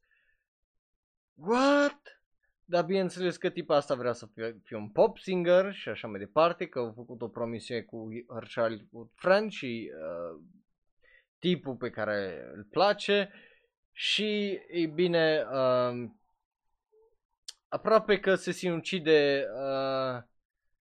What? 1.34 2.22
Dar 2.66 2.86
bineînțeles 2.86 3.38
că 3.38 3.50
tipa 3.50 3.76
asta 3.76 3.96
vrea 3.96 4.14
să 4.14 4.26
fie, 4.26 4.62
fie 4.64 4.78
un 4.78 4.90
pop 4.90 5.18
singer 5.18 5.74
și 5.74 5.90
așa 5.90 6.08
mai 6.08 6.20
departe, 6.20 6.68
că 6.68 6.80
au 6.80 6.92
făcut 6.96 7.22
o 7.22 7.28
promisiune 7.28 7.82
cu 7.82 8.08
her 8.34 8.48
childhood 8.54 9.10
friend 9.14 9.52
și 9.52 9.92
uh, 9.94 10.42
tipul 11.40 11.76
pe 11.76 11.90
care 11.90 12.50
îl 12.54 12.64
place 12.64 13.32
și, 14.00 14.62
e 14.68 14.86
bine, 14.86 15.46
uh, 15.52 16.10
aproape 17.68 18.20
că 18.20 18.36
se 18.36 18.52
sinucide 18.52 19.48
uh, 19.54 20.24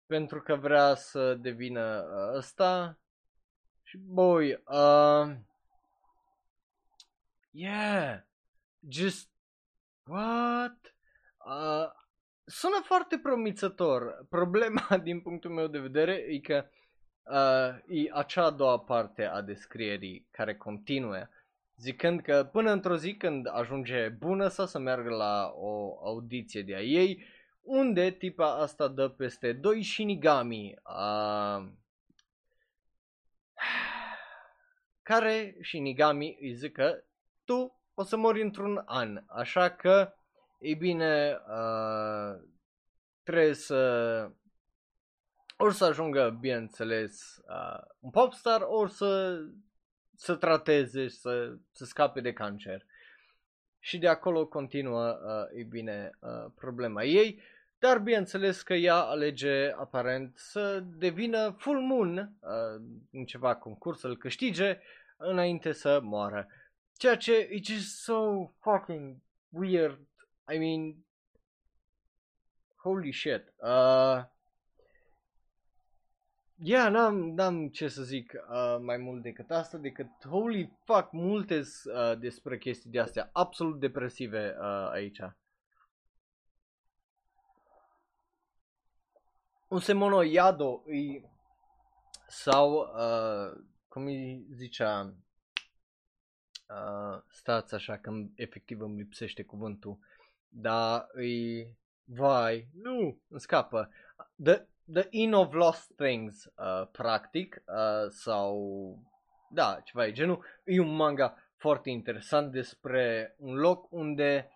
pentru 0.05 0.41
că 0.41 0.55
vrea 0.55 0.95
să 0.95 1.33
devină 1.33 2.03
uh, 2.03 2.37
ăsta. 2.37 2.99
Și, 3.83 3.97
boy, 3.97 4.51
uh, 4.51 5.35
yeah, 7.51 8.21
just, 8.89 9.29
what? 10.03 10.95
Uh, 11.45 11.91
sună 12.45 12.81
foarte 12.83 13.19
promițător. 13.19 14.25
Problema, 14.29 14.97
din 15.03 15.21
punctul 15.21 15.51
meu 15.51 15.67
de 15.67 15.79
vedere, 15.79 16.13
e 16.13 16.39
că 16.39 16.69
uh, 17.23 17.97
e 17.97 18.09
acea 18.13 18.43
a 18.45 18.51
doua 18.51 18.79
parte 18.79 19.25
a 19.25 19.41
descrierii 19.41 20.27
care 20.31 20.55
continuă 20.55 21.27
zicând 21.79 22.21
că 22.21 22.49
până 22.51 22.71
într-o 22.71 22.97
zi 22.97 23.15
când 23.15 23.47
ajunge 23.51 24.07
bună 24.07 24.47
să 24.47 24.65
să 24.65 24.79
meargă 24.79 25.09
la 25.09 25.51
o 25.55 26.05
audiție 26.05 26.61
de 26.61 26.75
a 26.75 26.81
ei, 26.81 27.25
unde 27.61 28.11
tipa 28.11 28.55
asta 28.55 28.87
dă 28.87 29.09
peste 29.09 29.53
doi 29.53 29.83
Shinigami, 29.83 30.73
uh, 30.83 31.67
care 35.03 35.57
Shinigami 35.61 36.37
îi 36.41 36.53
zică 36.53 37.03
tu 37.43 37.79
o 37.93 38.03
să 38.03 38.17
mori 38.17 38.41
într-un 38.41 38.81
an, 38.85 39.23
așa 39.27 39.69
că, 39.69 40.13
e 40.59 40.73
bine, 40.73 41.39
uh, 41.47 42.41
trebuie 43.23 43.53
să 43.53 44.31
ori 45.57 45.73
să 45.73 45.85
ajungă, 45.85 46.37
bineînțeles, 46.39 47.41
uh, 47.47 47.81
un 47.99 48.09
popstar, 48.09 48.61
ori 48.65 48.91
să 48.91 49.39
să 50.19 50.35
trateze 50.35 51.07
și 51.07 51.15
să, 51.15 51.55
să 51.71 51.85
scape 51.85 52.21
de 52.21 52.33
cancer. 52.33 52.85
Și 53.79 53.97
de 53.97 54.07
acolo 54.07 54.45
continuă, 54.45 55.07
uh, 55.09 55.59
e 55.59 55.63
bine, 55.63 56.11
uh, 56.19 56.51
problema 56.55 57.03
ei. 57.03 57.41
Dar 57.77 57.99
bineînțeles 57.99 58.61
că 58.61 58.73
ea 58.73 58.95
alege 58.95 59.71
aparent 59.71 60.37
să 60.37 60.79
devină 60.79 61.55
full 61.57 61.79
moon 61.79 62.17
uh, 62.17 62.81
în 63.11 63.25
ceva 63.25 63.55
concurs, 63.55 63.99
să-l 63.99 64.17
câștige 64.17 64.79
înainte 65.17 65.71
să 65.71 65.99
moară. 66.03 66.47
Ceea 66.97 67.17
ce 67.17 67.33
e 67.33 67.59
just 67.63 68.01
so 68.01 68.51
fucking 68.59 69.15
weird. 69.49 69.99
I 70.53 70.57
mean, 70.57 70.95
holy 72.75 73.13
shit. 73.13 73.53
Uh, 73.57 74.23
yeah, 76.61 76.91
n-am, 76.91 77.33
n-am 77.33 77.69
ce 77.69 77.87
să 77.87 78.03
zic 78.03 78.33
uh, 78.33 78.77
mai 78.81 78.97
mult 78.97 79.21
decât 79.21 79.51
asta, 79.51 79.77
decât 79.77 80.25
holy 80.25 80.77
fuck, 80.83 81.11
multe 81.11 81.59
uh, 81.59 82.17
despre 82.19 82.57
chestii 82.57 82.89
de 82.89 82.99
astea 82.99 83.29
absolut 83.33 83.79
depresive 83.79 84.55
uh, 84.59 84.89
aici. 84.91 85.19
Un 89.67 89.79
semono 89.79 90.21
Iado 90.21 90.83
îi, 90.85 91.25
sau, 92.27 92.77
uh, 92.77 93.61
cum 93.87 94.05
îi 94.05 94.45
zicea, 94.51 95.13
uh, 96.69 97.21
stați 97.27 97.73
așa 97.73 97.97
că 97.97 98.11
efectiv 98.35 98.81
îmi 98.81 98.97
lipsește 98.97 99.43
cuvântul, 99.43 99.99
dar 100.49 101.07
îi, 101.11 101.67
vai, 102.03 102.69
nu, 102.73 103.19
îmi 103.27 103.39
scapă, 103.39 103.89
the, 104.43 104.67
The 104.93 105.07
Inn 105.09 105.33
of 105.33 105.53
Lost 105.53 105.91
Things, 105.95 106.45
uh, 106.57 106.87
practic, 106.91 107.63
uh, 107.67 108.09
sau, 108.09 108.97
da, 109.49 109.81
ceva 109.83 110.05
e 110.05 110.11
genul. 110.11 110.45
E 110.63 110.79
un 110.79 110.95
manga 110.95 111.37
foarte 111.57 111.89
interesant 111.89 112.51
despre 112.51 113.35
un 113.37 113.55
loc 113.55 113.91
unde 113.91 114.51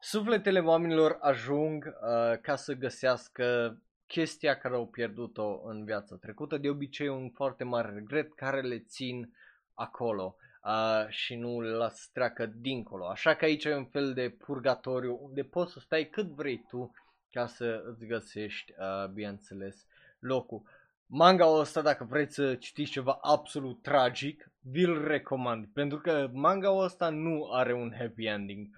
sufletele 0.00 0.60
oamenilor 0.60 1.18
ajung 1.20 1.84
uh, 1.84 2.38
ca 2.40 2.56
să 2.56 2.72
găsească 2.72 3.78
chestia 4.06 4.58
care 4.58 4.74
au 4.74 4.86
pierdut-o 4.86 5.60
în 5.64 5.84
viața 5.84 6.16
trecută, 6.16 6.56
de 6.56 6.68
obicei 6.68 7.08
un 7.08 7.30
foarte 7.30 7.64
mare 7.64 7.92
regret 7.92 8.34
care 8.34 8.60
le 8.60 8.78
țin 8.78 9.32
acolo 9.74 10.36
uh, 10.64 11.08
și 11.08 11.34
nu 11.34 11.60
le 11.60 11.70
las 11.70 12.10
treacă 12.12 12.46
dincolo. 12.46 13.06
Așa 13.06 13.34
că 13.34 13.44
aici 13.44 13.64
e 13.64 13.74
un 13.74 13.86
fel 13.86 14.12
de 14.12 14.28
purgatoriu 14.28 15.18
unde 15.22 15.42
poți 15.42 15.72
să 15.72 15.80
stai 15.80 16.04
cât 16.04 16.26
vrei 16.26 16.64
tu 16.68 16.92
ca 17.30 17.46
să 17.46 17.82
îți 17.86 18.06
găsești, 18.06 18.72
uh, 18.78 19.08
bineînțeles, 19.08 19.86
locul. 20.18 20.62
Manga-ul 21.06 21.60
ăsta, 21.60 21.82
dacă 21.82 22.04
vreți 22.04 22.34
să 22.34 22.54
citiți 22.54 22.90
ceva 22.90 23.18
absolut 23.20 23.82
tragic, 23.82 24.50
vi-l 24.60 25.06
recomand, 25.06 25.66
pentru 25.72 25.98
că 25.98 26.30
manga-ul 26.32 26.84
ăsta 26.84 27.08
nu 27.08 27.50
are 27.52 27.72
un 27.72 27.94
happy 27.98 28.26
ending. 28.26 28.68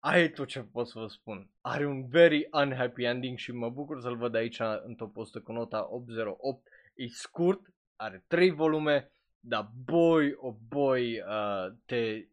Aia 0.00 0.22
e 0.22 0.28
tot 0.28 0.46
ce 0.46 0.60
pot 0.60 0.88
să 0.88 0.98
vă 0.98 1.06
spun. 1.06 1.50
Are 1.60 1.86
un 1.86 2.08
very 2.08 2.48
unhappy 2.52 3.04
ending 3.04 3.38
și 3.38 3.52
mă 3.52 3.70
bucur 3.70 4.00
să-l 4.00 4.16
văd 4.16 4.34
aici 4.34 4.60
în 4.84 4.94
top 4.94 5.16
100 5.16 5.40
cu 5.40 5.52
nota 5.52 5.86
808. 5.90 6.68
E 6.94 7.06
scurt, 7.08 7.60
are 7.96 8.24
3 8.26 8.50
volume, 8.50 9.12
dar 9.40 9.70
boy, 9.84 10.34
oh 10.36 10.54
boy, 10.68 11.20
uh, 11.20 11.72
te, 11.84 12.26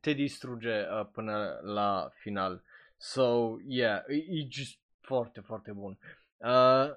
te 0.00 0.12
distruge 0.12 0.80
uh, 0.80 1.06
până 1.12 1.60
la 1.62 2.10
final. 2.14 2.62
So, 3.04 3.58
yeah, 3.66 4.04
e, 4.08 4.14
e 4.14 4.46
just 4.48 4.78
foarte, 5.00 5.40
foarte 5.40 5.72
bun. 5.72 5.98
Uh, 6.36 6.94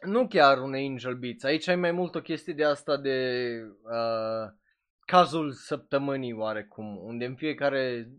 nu 0.00 0.28
chiar 0.28 0.58
un 0.58 0.74
Angel 0.74 1.14
Beats, 1.14 1.44
aici 1.44 1.68
ai 1.68 1.76
mai 1.76 1.92
mult 1.92 2.14
o 2.14 2.20
chestie 2.20 2.52
de 2.52 2.64
asta 2.64 2.96
de 2.96 3.50
uh, 3.82 4.52
cazul 5.00 5.52
săptămânii 5.52 6.32
oarecum, 6.32 6.96
unde 7.04 7.24
în 7.24 7.34
fiecare 7.34 8.10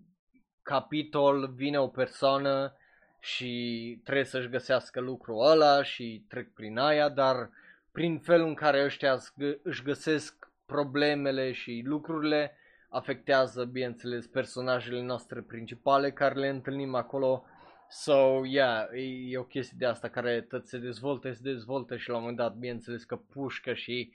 capitol 0.62 1.54
vine 1.54 1.80
o 1.80 1.88
persoană 1.88 2.76
și 3.20 4.00
trebuie 4.04 4.26
să-și 4.26 4.50
găsească 4.50 5.00
lucrul 5.00 5.46
ăla 5.46 5.84
și 5.84 6.26
trec 6.28 6.54
prin 6.54 6.78
aia, 6.78 7.10
dar 7.10 7.50
prin 7.92 8.20
felul 8.20 8.48
în 8.48 8.56
care 8.56 8.84
ăștia 8.84 9.18
își 9.64 9.84
găsesc 9.84 10.52
problemele 10.66 11.52
și 11.52 11.82
lucrurile, 11.86 12.56
afectează, 12.92 13.66
bineînțeles, 13.66 14.28
personajele 14.28 15.02
noastre 15.02 15.42
principale 15.42 16.12
care 16.12 16.40
le 16.40 16.48
întâlnim 16.48 16.96
acolo. 16.96 17.46
So, 17.90 18.46
yeah, 18.46 18.88
e, 18.94 19.02
e 19.28 19.38
o 19.38 19.44
chestie 19.44 19.76
de 19.80 19.86
asta 19.86 20.10
care 20.10 20.42
tot 20.42 20.68
se 20.68 20.78
dezvoltă, 20.78 21.32
se 21.32 21.40
dezvoltă 21.42 21.98
și 21.98 22.10
la 22.10 22.16
un 22.16 22.22
moment 22.22 22.38
dat, 22.38 22.56
bineînțeles 22.56 23.04
că 23.04 23.16
pușcă 23.16 23.74
și 23.74 24.14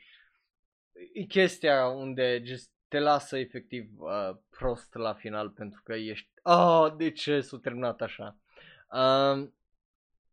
e 1.12 1.22
chestia 1.22 1.86
unde 1.86 2.42
just 2.44 2.70
te 2.88 2.98
lasă 2.98 3.38
efectiv 3.38 3.88
uh, 3.96 4.36
prost 4.50 4.94
la 4.94 5.12
final 5.12 5.50
pentru 5.50 5.80
că 5.84 5.94
ești, 5.94 6.28
oh, 6.42 6.94
de 6.96 7.10
ce 7.10 7.40
s-a 7.40 7.58
terminat 7.62 8.00
așa? 8.00 8.36
Uh, 8.92 9.48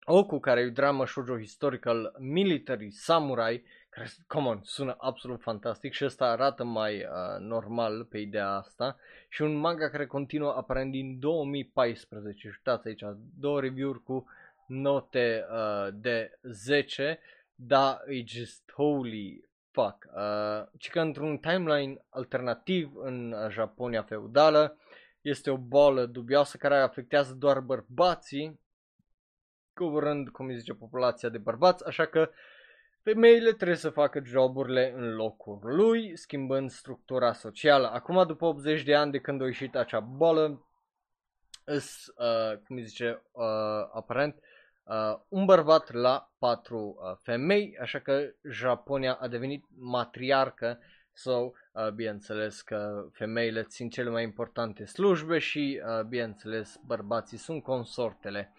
Oku, 0.05 0.39
care 0.39 0.61
e 0.61 0.65
o 0.65 0.69
dramă 0.69 1.05
shoujo 1.05 1.37
historical 1.37 2.15
military 2.19 2.91
samurai, 2.91 3.63
care, 3.93 4.09
come 4.27 4.47
on, 4.47 4.59
sună 4.63 4.95
absolut 4.99 5.41
fantastic 5.41 5.93
și 5.93 6.05
ăsta 6.05 6.25
arată 6.25 6.63
mai 6.63 6.95
uh, 6.95 7.39
normal 7.39 8.05
pe 8.05 8.17
ideea 8.17 8.49
asta 8.49 8.97
și 9.29 9.41
un 9.41 9.55
manga 9.55 9.89
care 9.89 10.05
continuă 10.05 10.53
aparent 10.53 10.91
din 10.91 11.19
2014 11.19 12.39
și 12.39 12.55
uitați 12.57 12.87
aici, 12.87 13.03
două 13.39 13.59
review-uri 13.59 14.03
cu 14.03 14.25
note 14.67 15.45
uh, 15.51 15.87
de 15.93 16.39
10, 16.41 17.19
dar 17.55 18.01
e 18.07 18.23
just 18.25 18.71
holy 18.71 19.49
fuck. 19.71 20.07
Uh, 20.15 20.67
ci 20.77 20.89
că 20.89 20.99
într-un 20.99 21.37
timeline 21.37 22.01
alternativ 22.09 22.91
în 22.95 23.35
Japonia 23.49 24.01
feudală 24.01 24.77
este 25.21 25.49
o 25.49 25.57
boală 25.57 26.05
dubioasă 26.05 26.57
care 26.57 26.75
afectează 26.75 27.33
doar 27.33 27.59
bărbații, 27.59 28.59
coborând, 29.73 30.29
cum 30.29 30.47
îi 30.47 30.57
zice, 30.57 30.73
populația 30.73 31.29
de 31.29 31.37
bărbați, 31.37 31.87
așa 31.87 32.05
că 32.05 32.29
femeile 33.03 33.51
trebuie 33.51 33.77
să 33.77 33.89
facă 33.89 34.21
joburile 34.23 34.93
în 34.95 35.15
locul 35.15 35.59
lui, 35.61 36.17
schimbând 36.17 36.69
structura 36.69 37.33
socială. 37.33 37.87
Acum, 37.87 38.27
după 38.27 38.45
80 38.45 38.83
de 38.83 38.95
ani 38.95 39.11
de 39.11 39.19
când 39.19 39.41
a 39.41 39.45
ieșit 39.45 39.75
acea 39.75 39.99
boală, 39.99 40.67
îs, 41.63 42.05
uh, 42.07 42.57
cum 42.65 42.75
îi 42.75 42.83
zice, 42.83 43.21
uh, 43.31 43.43
aparent, 43.93 44.39
uh, 44.83 45.19
un 45.27 45.45
bărbat 45.45 45.91
la 45.91 46.31
patru 46.37 46.77
uh, 46.77 47.17
femei, 47.21 47.77
așa 47.81 47.99
că 47.99 48.33
Japonia 48.49 49.13
a 49.13 49.27
devenit 49.27 49.65
matriarcă 49.77 50.79
sau, 51.13 51.55
so, 51.73 51.81
uh, 51.81 51.91
bineînțeles 51.91 52.61
că 52.61 53.07
femeile 53.11 53.63
țin 53.63 53.89
cele 53.89 54.09
mai 54.09 54.23
importante 54.23 54.85
slujbe 54.85 55.39
și, 55.39 55.81
uh, 55.85 56.03
bineînțeles, 56.03 56.79
bărbații 56.85 57.37
sunt 57.37 57.63
consortele, 57.63 58.53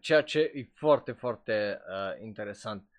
ceea 0.00 0.22
ce 0.22 0.38
e 0.54 0.68
foarte, 0.74 1.12
foarte 1.12 1.80
uh, 1.88 2.22
interesant. 2.22 2.91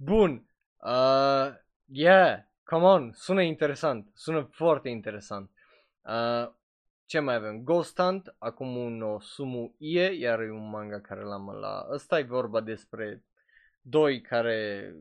Bun, 0.00 0.48
uh, 0.76 1.54
yeah, 1.86 2.44
come 2.64 2.84
on, 2.84 3.12
sună 3.12 3.42
interesant, 3.42 4.10
sună 4.14 4.42
foarte 4.42 4.88
interesant. 4.88 5.50
Uh, 6.02 6.52
ce 7.04 7.18
mai 7.18 7.34
avem? 7.34 7.62
Ghost 7.64 8.00
Hunt, 8.00 8.34
acum 8.38 8.76
un 8.76 9.18
Sumu 9.20 9.74
Ie, 9.78 10.12
iar 10.12 10.40
e 10.40 10.50
un 10.50 10.68
manga 10.68 11.00
care 11.00 11.22
l-am 11.22 11.50
la... 11.60 11.86
Ăsta 11.90 12.18
e 12.18 12.22
vorba 12.22 12.60
despre 12.60 13.24
doi 13.80 14.20
care 14.20 14.94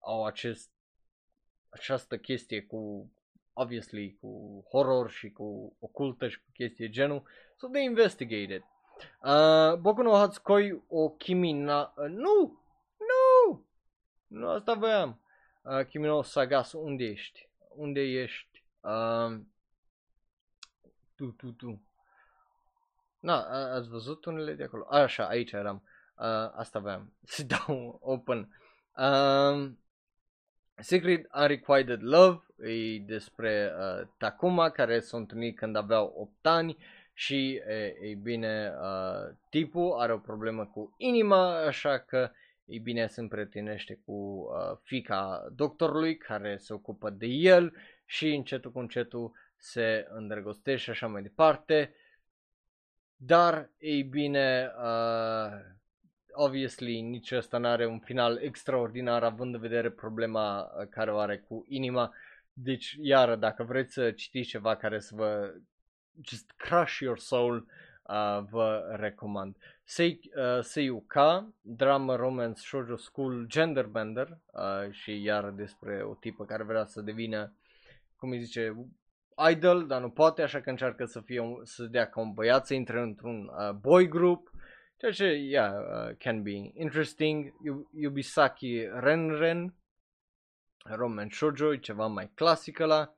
au 0.00 0.24
acest, 0.24 0.70
această 1.68 2.16
chestie 2.16 2.62
cu, 2.62 3.12
obviously, 3.52 4.16
cu 4.20 4.62
horror 4.70 5.10
și 5.10 5.30
cu 5.30 5.76
ocultă 5.78 6.28
și 6.28 6.38
cu 6.38 6.50
chestie 6.52 6.88
genul. 6.88 7.22
So 7.56 7.68
they 7.68 7.84
investigated. 7.84 8.62
Uh, 9.22 9.78
Boku 9.80 10.02
no 10.02 10.16
Hatsukoi 10.16 10.82
o 10.88 11.10
Kimi 11.10 11.52
na... 11.52 11.94
Uh, 11.96 12.08
nu! 12.08 12.18
Nu! 12.18 12.57
Nu 14.28 14.48
asta 14.48 14.74
voiam. 14.74 15.20
Uh, 15.62 15.86
Kimi 15.86 16.06
no 16.06 16.22
Sagas, 16.22 16.72
unde 16.72 17.04
ești? 17.04 17.48
Unde 17.74 18.00
ești? 18.00 18.64
Uh, 18.80 19.40
tu, 21.14 21.30
tu, 21.30 21.50
tu. 21.50 21.82
Na, 23.20 23.40
a, 23.40 23.74
ați 23.74 23.88
văzut 23.88 24.24
unele 24.24 24.52
de 24.52 24.62
acolo? 24.62 24.86
Așa, 24.90 25.26
aici 25.26 25.52
eram. 25.52 25.82
Uh, 26.16 26.50
asta 26.54 26.78
aveam. 26.78 27.12
Să 27.24 27.44
dau 27.44 27.98
open. 28.02 28.56
Uh, 28.96 29.70
Secret 30.76 31.26
Unrequited 31.34 32.02
Love 32.02 32.44
e 32.70 32.98
despre 32.98 33.72
uh, 33.78 34.08
Takuma 34.18 34.70
care 34.70 35.00
s-a 35.00 35.16
întâlnit 35.16 35.56
când 35.56 35.76
aveau 35.76 36.14
8 36.16 36.46
ani 36.46 36.76
și 37.12 37.62
ei 38.00 38.14
bine 38.14 38.72
uh, 38.80 39.34
tipul 39.50 39.98
are 39.98 40.12
o 40.12 40.18
problemă 40.18 40.66
cu 40.66 40.94
inima 40.96 41.66
așa 41.66 41.98
că 41.98 42.30
ei 42.68 42.78
bine 42.78 43.06
se 43.06 43.20
împretinește 43.20 44.00
cu 44.04 44.12
uh, 44.12 44.78
fica 44.82 45.48
doctorului 45.54 46.16
care 46.16 46.56
se 46.56 46.72
ocupă 46.72 47.10
de 47.10 47.26
el 47.26 47.74
și 48.04 48.34
încetul 48.34 48.72
cu 48.72 48.78
încetul 48.78 49.32
se 49.56 50.06
îndrăgostește 50.10 50.76
și 50.76 50.90
așa 50.90 51.06
mai 51.06 51.22
departe. 51.22 51.94
Dar, 53.16 53.70
ei 53.78 54.02
bine, 54.02 54.72
uh, 54.82 55.52
obviously 56.32 57.00
nici 57.00 57.30
ăsta 57.32 57.58
nu 57.58 57.66
are 57.68 57.86
un 57.86 57.98
final 57.98 58.38
extraordinar 58.42 59.22
având 59.22 59.54
în 59.54 59.60
vedere 59.60 59.90
problema 59.90 60.60
uh, 60.60 60.88
care 60.88 61.12
o 61.12 61.18
are 61.18 61.38
cu 61.38 61.64
inima. 61.68 62.14
Deci, 62.52 62.96
iară, 63.00 63.36
dacă 63.36 63.62
vreți 63.62 63.92
să 63.92 64.10
citiți 64.10 64.48
ceva 64.48 64.76
care 64.76 65.00
să 65.00 65.14
vă 65.14 65.54
just 66.22 66.52
crush 66.56 66.98
your 66.98 67.18
soul, 67.18 67.56
uh, 67.56 67.87
vă 68.50 68.94
recomand. 68.96 69.56
Sei, 69.84 70.20
uh, 70.36 70.62
Seiyuka, 70.62 71.52
drama 71.60 72.16
romance 72.16 72.60
shoujo 72.60 72.96
school 72.96 73.44
genderbender 73.46 74.38
uh, 74.52 74.92
și 74.92 75.22
iar 75.22 75.50
despre 75.50 76.02
o 76.02 76.14
tipă 76.14 76.44
care 76.44 76.62
vrea 76.62 76.84
să 76.84 77.00
devină, 77.00 77.52
cum 78.16 78.30
îi 78.30 78.40
zice, 78.40 78.76
idol, 79.50 79.86
dar 79.86 80.00
nu 80.00 80.10
poate, 80.10 80.42
așa 80.42 80.60
că 80.60 80.70
încearcă 80.70 81.04
să 81.04 81.20
fie 81.20 81.40
un, 81.40 81.64
să 81.64 81.84
dea 81.84 82.08
ca 82.08 82.20
un 82.20 82.32
băiat, 82.32 82.66
să 82.66 82.74
intre 82.74 83.00
într-un 83.00 83.50
uh, 83.58 83.70
boy 83.70 84.08
group, 84.08 84.50
ceea 84.96 85.12
ce, 85.12 85.24
yeah, 85.24 85.72
uh, 85.72 86.16
can 86.18 86.42
be 86.42 86.70
interesting. 86.74 87.52
Yubisaki 87.92 88.88
Renren, 89.00 89.74
Roman 90.84 91.28
Shoujo, 91.30 91.76
ceva 91.76 92.06
mai 92.06 92.30
clasic 92.34 92.78
la. 92.78 93.14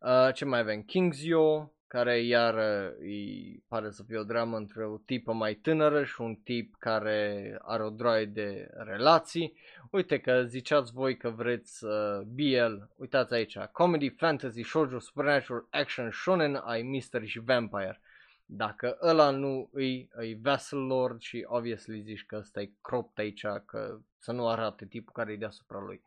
Uh, 0.00 0.34
ce 0.34 0.44
mai 0.44 0.58
avem? 0.58 0.82
Kingsyo, 0.82 1.72
care 1.90 2.20
iar 2.20 2.54
îi 2.98 3.62
pare 3.68 3.90
să 3.90 4.02
fie 4.02 4.18
o 4.18 4.24
dramă 4.24 4.56
între 4.56 4.86
o 4.86 4.96
tipă 4.96 5.32
mai 5.32 5.54
tânără 5.54 6.04
și 6.04 6.20
un 6.20 6.34
tip 6.34 6.74
care 6.78 7.58
are 7.62 7.82
o 7.82 7.90
droaie 7.90 8.24
de 8.24 8.70
relații. 8.72 9.56
Uite 9.90 10.18
că 10.18 10.42
ziceați 10.42 10.92
voi 10.92 11.16
că 11.16 11.30
vreți 11.30 11.84
uh, 11.84 12.20
BL, 12.26 12.74
uitați 12.96 13.34
aici, 13.34 13.58
comedy, 13.58 14.08
fantasy, 14.08 14.62
shoujo, 14.62 14.98
supernatural, 14.98 15.66
action, 15.70 16.10
shonen, 16.10 16.54
ai 16.54 16.82
mystery 16.82 17.26
și 17.26 17.40
vampire. 17.40 18.00
Dacă 18.44 18.98
ăla 19.02 19.30
nu 19.30 19.68
îi, 19.72 20.08
îi 20.12 20.34
Vessel 20.34 20.78
Lord 20.78 21.20
și 21.20 21.44
obviously 21.48 22.00
zici 22.00 22.26
că 22.26 22.36
ăsta 22.36 22.60
e 22.60 22.70
cropped 22.80 23.24
aici, 23.24 23.46
că 23.66 23.98
să 24.18 24.32
nu 24.32 24.48
arate 24.48 24.86
tipul 24.86 25.12
care 25.12 25.32
e 25.32 25.36
deasupra 25.36 25.78
lui. 25.78 26.02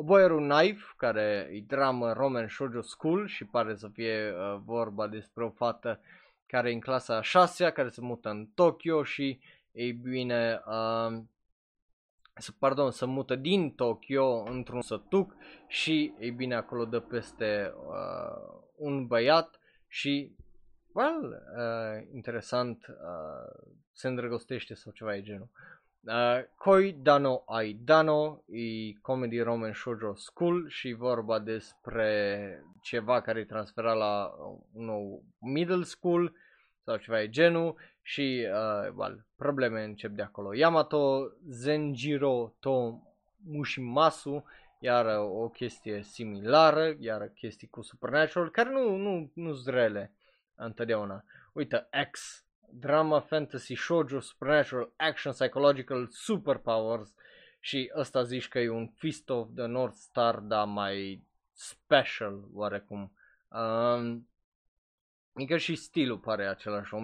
Oboierul 0.00 0.48
Knife, 0.48 0.84
care 0.96 1.48
e 1.52 1.60
dramă 1.60 2.12
Roman 2.12 2.48
Shoujo 2.48 2.80
School 2.80 3.26
și 3.26 3.44
pare 3.44 3.76
să 3.76 3.88
fie 3.88 4.32
uh, 4.32 4.60
vorba 4.64 5.06
despre 5.06 5.44
o 5.44 5.50
fată 5.50 6.00
care 6.46 6.70
e 6.70 6.72
în 6.72 6.80
clasa 6.80 7.16
a 7.16 7.20
șasea, 7.20 7.70
care 7.70 7.88
se 7.88 8.00
mută 8.00 8.28
în 8.28 8.46
Tokyo 8.54 9.02
și, 9.02 9.40
ei 9.72 9.92
bine, 9.92 10.62
uh, 10.66 11.18
să, 12.34 12.52
pardon, 12.58 12.90
să 12.90 13.06
mută 13.06 13.34
din 13.34 13.70
Tokyo 13.70 14.42
într-un 14.42 14.82
sătuc 14.82 15.34
și, 15.66 16.14
ei 16.18 16.30
bine, 16.30 16.54
acolo 16.54 16.84
dă 16.84 17.00
peste 17.00 17.72
uh, 17.86 18.60
un 18.76 19.06
băiat 19.06 19.60
și, 19.86 20.34
well, 20.92 21.42
uh, 21.56 22.06
interesant, 22.14 22.86
uh, 22.88 23.72
se 23.92 24.08
îndrăgostește 24.08 24.74
sau 24.74 24.92
ceva 24.92 25.12
de 25.12 25.22
genul. 25.22 25.48
Uh, 26.06 26.44
Koi 26.56 26.92
Dano 26.92 27.42
Ai 27.46 27.74
Dano 27.74 28.42
e 28.46 28.96
comedy 29.02 29.40
roman 29.40 29.72
shoujo 29.72 30.14
school 30.14 30.68
și 30.68 30.92
vorba 30.92 31.38
despre 31.38 32.64
ceva 32.82 33.20
care 33.20 33.40
e 33.40 33.44
transferat 33.44 33.96
la 33.96 34.34
un 34.72 34.84
nou 34.84 35.24
middle 35.38 35.82
school 35.82 36.34
sau 36.84 36.96
ceva 36.96 37.16
de 37.16 37.28
genul 37.28 37.76
și 38.02 38.46
uh, 38.52 38.92
well, 38.94 39.26
probleme 39.36 39.84
încep 39.84 40.10
de 40.10 40.22
acolo. 40.22 40.54
Yamato 40.54 41.32
Zenjiro 41.48 42.54
to 42.60 42.98
Mushimasu 43.44 44.44
iar 44.80 45.06
o 45.18 45.48
chestie 45.48 46.02
similară, 46.02 46.96
iar 46.98 47.28
chestii 47.28 47.68
cu 47.68 47.82
Supernatural, 47.82 48.50
care 48.50 48.70
nu, 48.70 48.96
nu, 48.96 49.30
nu 49.34 49.54
sunt 49.54 49.74
rele 49.74 50.12
întotdeauna. 50.54 51.24
Uite, 51.52 51.88
X 52.10 52.44
drama, 52.72 53.20
fantasy, 53.20 53.74
shoujo, 53.74 54.20
supernatural, 54.20 54.92
action, 54.96 55.32
psychological, 55.32 56.08
superpowers 56.10 57.14
și 57.60 57.92
ăsta 57.96 58.22
zici 58.22 58.48
că 58.48 58.58
e 58.58 58.68
un 58.68 58.88
Fist 58.88 59.30
of 59.30 59.48
the 59.54 59.66
North 59.66 59.96
Star, 59.96 60.38
dar 60.38 60.66
mai 60.66 61.24
special 61.52 62.44
oarecum. 62.52 63.12
Um, 63.48 64.30
Adică 65.32 65.56
și 65.56 65.74
stilul 65.74 66.18
pare 66.18 66.46
același, 66.46 66.94
1992-2003, 66.94 66.98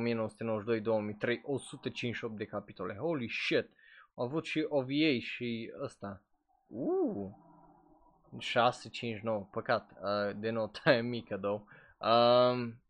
158 1.42 2.36
de 2.36 2.44
capitole, 2.44 2.94
holy 2.94 3.28
shit, 3.28 3.70
au 4.14 4.24
avut 4.24 4.44
și 4.44 4.66
OVA 4.68 5.18
și 5.18 5.72
ăsta, 5.82 6.22
uh, 6.66 7.30
659, 8.38 9.48
păcat, 9.50 9.90
uh, 9.90 10.36
de 10.36 10.50
nota 10.50 11.00
mică, 11.14 11.36
două. 11.36 11.64
Um, 11.98 12.80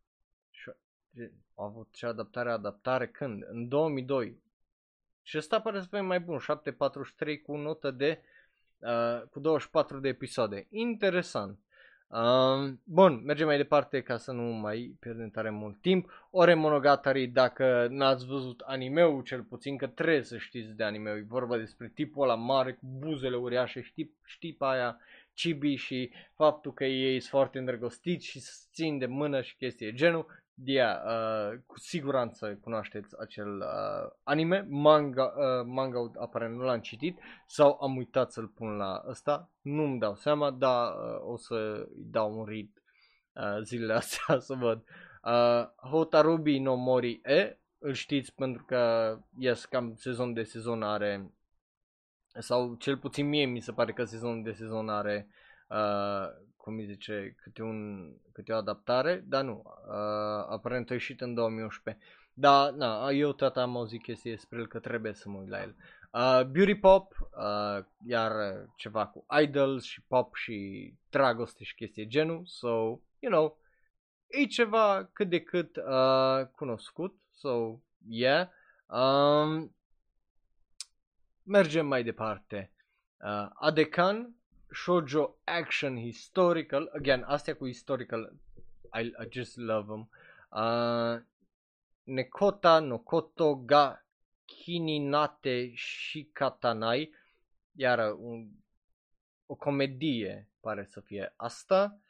au 1.57 1.65
avut 1.65 1.89
și 1.93 2.05
adaptare, 2.05 2.51
adaptare 2.51 3.07
când? 3.07 3.43
În 3.49 3.69
2002. 3.69 4.41
Și 5.23 5.39
ăsta 5.39 5.61
pare 5.61 5.81
să 5.81 5.87
fie 5.91 6.01
mai 6.01 6.21
bun, 6.21 6.39
7.43 6.39 7.43
cu 7.43 7.57
notă 7.57 7.91
de, 7.91 8.23
uh, 8.79 9.23
cu 9.31 9.41
24 9.41 10.01
de 10.01 10.09
episoade. 10.09 10.67
Interesant. 10.71 11.59
Uh, 12.09 12.73
bun, 12.85 13.23
mergem 13.25 13.47
mai 13.47 13.57
departe 13.57 14.03
ca 14.03 14.17
să 14.17 14.33
nu 14.33 14.43
mai 14.43 14.97
pierdem 15.01 15.31
tare 15.31 15.51
mult 15.51 15.81
timp. 15.81 16.29
Ore 16.31 16.55
Monogatari, 16.55 17.27
dacă 17.27 17.87
n-ați 17.91 18.27
văzut 18.27 18.61
animeul 18.61 19.23
cel 19.23 19.43
puțin, 19.43 19.77
că 19.77 19.87
trebuie 19.87 20.23
să 20.23 20.37
știți 20.37 20.77
de 20.77 20.85
anime, 20.85 21.11
e 21.11 21.25
vorba 21.29 21.57
despre 21.57 21.91
tipul 21.95 22.23
ăla 22.23 22.35
mare 22.35 22.73
cu 22.73 22.87
buzele 22.99 23.37
uriașe, 23.37 23.81
știi, 23.81 24.15
știi 24.25 24.55
pe 24.55 24.65
aia 24.65 24.99
Chibi 25.37 25.75
și 25.75 26.11
faptul 26.35 26.73
că 26.73 26.85
ei 26.85 27.21
sunt 27.21 27.31
foarte 27.31 27.59
îndrăgostiți 27.59 28.27
și 28.27 28.41
țin 28.73 28.99
de 28.99 29.07
mână 29.07 29.41
și 29.41 29.57
chestii 29.57 29.93
genul. 29.93 30.27
Yeah, 30.65 31.01
uh, 31.05 31.59
cu 31.67 31.79
siguranță 31.79 32.59
cunoașteți 32.61 33.15
acel 33.21 33.57
uh, 33.57 34.11
anime, 34.23 34.67
manga, 34.69 35.25
uh, 35.25 35.65
manga 35.67 36.11
apare 36.19 36.49
nu 36.49 36.63
l-am 36.63 36.81
citit 36.81 37.19
sau 37.47 37.79
am 37.83 37.97
uitat 37.97 38.33
să-l 38.33 38.47
pun 38.47 38.77
la 38.77 39.03
ăsta, 39.09 39.51
nu-mi 39.61 39.99
dau 39.99 40.15
seama, 40.15 40.51
dar 40.51 40.89
uh, 40.89 41.33
o 41.33 41.37
să-i 41.37 41.87
dau 41.97 42.39
un 42.39 42.45
read 42.45 42.69
uh, 43.33 43.63
zilele 43.63 43.93
astea 44.03 44.39
să 44.39 44.55
văd. 44.55 44.85
Uh, 45.23 45.89
Hotarubi 45.91 46.59
no 46.59 46.75
Mori 46.75 47.21
E, 47.23 47.59
îl 47.79 47.93
știți 47.93 48.35
pentru 48.35 48.65
că, 48.65 49.13
yes, 49.39 49.65
cam 49.65 49.95
sezon 49.95 50.33
de 50.33 50.43
sezon 50.43 50.83
are 50.83 51.31
sau 52.39 52.75
cel 52.75 52.97
puțin 52.97 53.29
mie 53.29 53.45
mi 53.45 53.61
se 53.61 53.73
pare 53.73 53.93
că 53.93 54.05
sezonul 54.05 54.43
de 54.43 54.53
sezon 54.53 54.89
are, 54.89 55.29
uh, 55.69 56.27
cum 56.57 56.77
îi 56.77 56.87
zice, 56.87 57.37
câte, 57.43 57.63
un, 57.63 58.11
câte 58.33 58.53
o 58.53 58.57
adaptare, 58.57 59.25
dar 59.27 59.45
nu, 59.45 59.63
uh, 59.67 60.47
aparent 60.49 60.91
a 60.91 60.93
ieșit 60.93 61.21
în 61.21 61.35
2011. 61.35 62.05
Da, 62.33 62.71
na, 62.71 63.11
eu 63.11 63.33
tot 63.33 63.57
am 63.57 63.77
auzit 63.77 64.03
chestii 64.03 64.31
despre 64.31 64.59
el 64.59 64.67
că 64.67 64.79
trebuie 64.79 65.13
să 65.13 65.29
mă 65.29 65.39
uit 65.39 65.49
la 65.49 65.61
el. 65.61 65.75
Uh, 66.13 66.47
beauty 66.47 66.75
pop, 66.75 67.13
uh, 67.21 67.85
iar 68.07 68.33
ceva 68.77 69.07
cu 69.07 69.27
idols 69.43 69.85
și 69.85 70.03
pop 70.09 70.35
și 70.35 70.93
dragoste 71.11 71.65
și 71.65 71.75
chestii 71.75 72.07
genul, 72.07 72.43
so, 72.45 72.69
you 73.19 73.33
know, 73.33 73.59
e 74.27 74.45
ceva 74.47 75.11
cât 75.13 75.29
de 75.29 75.41
cât 75.41 75.77
uh, 75.77 76.47
cunoscut, 76.47 77.21
so, 77.33 77.79
yeah. 78.09 78.49
Um, 78.87 79.76
Mergem 81.49 81.87
mai 81.87 82.03
departe. 82.03 82.71
Uh, 83.21 83.49
Adekan, 83.55 84.35
Shoujo 84.73 85.39
Action 85.45 85.97
Historical. 85.97 86.91
Again, 86.95 87.23
astea 87.27 87.57
cu 87.57 87.67
historical, 87.67 88.33
I, 88.93 89.01
I 89.01 89.29
just 89.31 89.57
love 89.57 89.87
them. 89.87 90.11
Uh, 90.51 91.23
Nekota 92.05 92.79
Nokoto 92.79 93.55
ga 93.55 94.05
Kininate 94.45 95.73
Shikatanai. 95.75 97.15
Iar 97.73 98.13
un, 98.19 98.49
o 99.47 99.55
comedie 99.55 100.49
pare 100.61 100.85
să 100.85 101.01
fie 101.01 101.33
asta. 101.37 102.01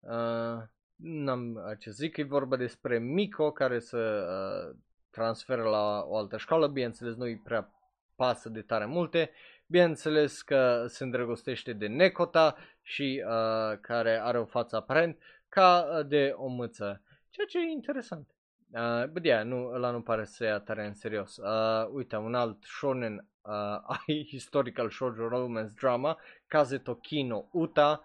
Uh, 0.00 0.62
n-am 0.96 1.76
ce 1.78 1.90
zic, 1.90 2.16
e 2.16 2.22
vorba 2.22 2.56
despre 2.56 2.98
Miko 2.98 3.52
care 3.52 3.78
se 3.78 3.96
uh, 3.96 4.76
transferă 5.10 5.62
la 5.62 6.04
o 6.06 6.16
altă 6.16 6.36
școală, 6.36 6.68
bineînțeles 6.68 7.14
nu 7.14 7.26
e 7.26 7.40
prea 7.44 7.73
pasă 8.16 8.48
de 8.48 8.60
tare 8.62 8.86
multe. 8.86 9.30
Bineînțeles 9.66 10.42
că 10.42 10.84
se 10.88 11.04
îndrăgostește 11.04 11.72
de 11.72 11.86
Necota 11.86 12.56
și 12.82 13.24
uh, 13.26 13.78
care 13.80 14.20
are 14.22 14.38
o 14.38 14.44
față 14.44 14.76
aparent 14.76 15.18
ca 15.48 15.88
uh, 15.98 16.06
de 16.06 16.32
o 16.36 16.46
mâță. 16.46 17.02
Ceea 17.30 17.46
ce 17.46 17.58
e 17.58 17.70
interesant. 17.70 18.34
Uh, 18.70 19.06
but 19.06 19.24
yeah, 19.24 19.44
nu, 19.44 19.66
ăla 19.66 19.90
nu 19.90 20.02
pare 20.02 20.24
să 20.24 20.44
ia 20.44 20.58
tare 20.58 20.86
în 20.86 20.94
serios. 20.94 21.36
Uh, 21.36 21.88
uite, 21.92 22.16
un 22.16 22.34
alt 22.34 22.62
shonen 22.62 23.26
uh, 23.42 23.98
historical 24.32 24.90
shoujo 24.90 25.28
romance 25.28 25.72
drama, 25.76 26.18
Kaze 26.46 26.78
Tokino 26.78 27.48
Uta, 27.50 28.02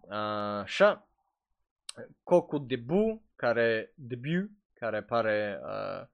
uh, 0.00 0.64
și 0.64 0.84
Koku 2.22 2.58
Debu, 2.58 3.22
care 3.36 3.92
debut, 3.94 4.50
care 4.74 5.02
pare 5.02 5.60
uh, 5.62 6.06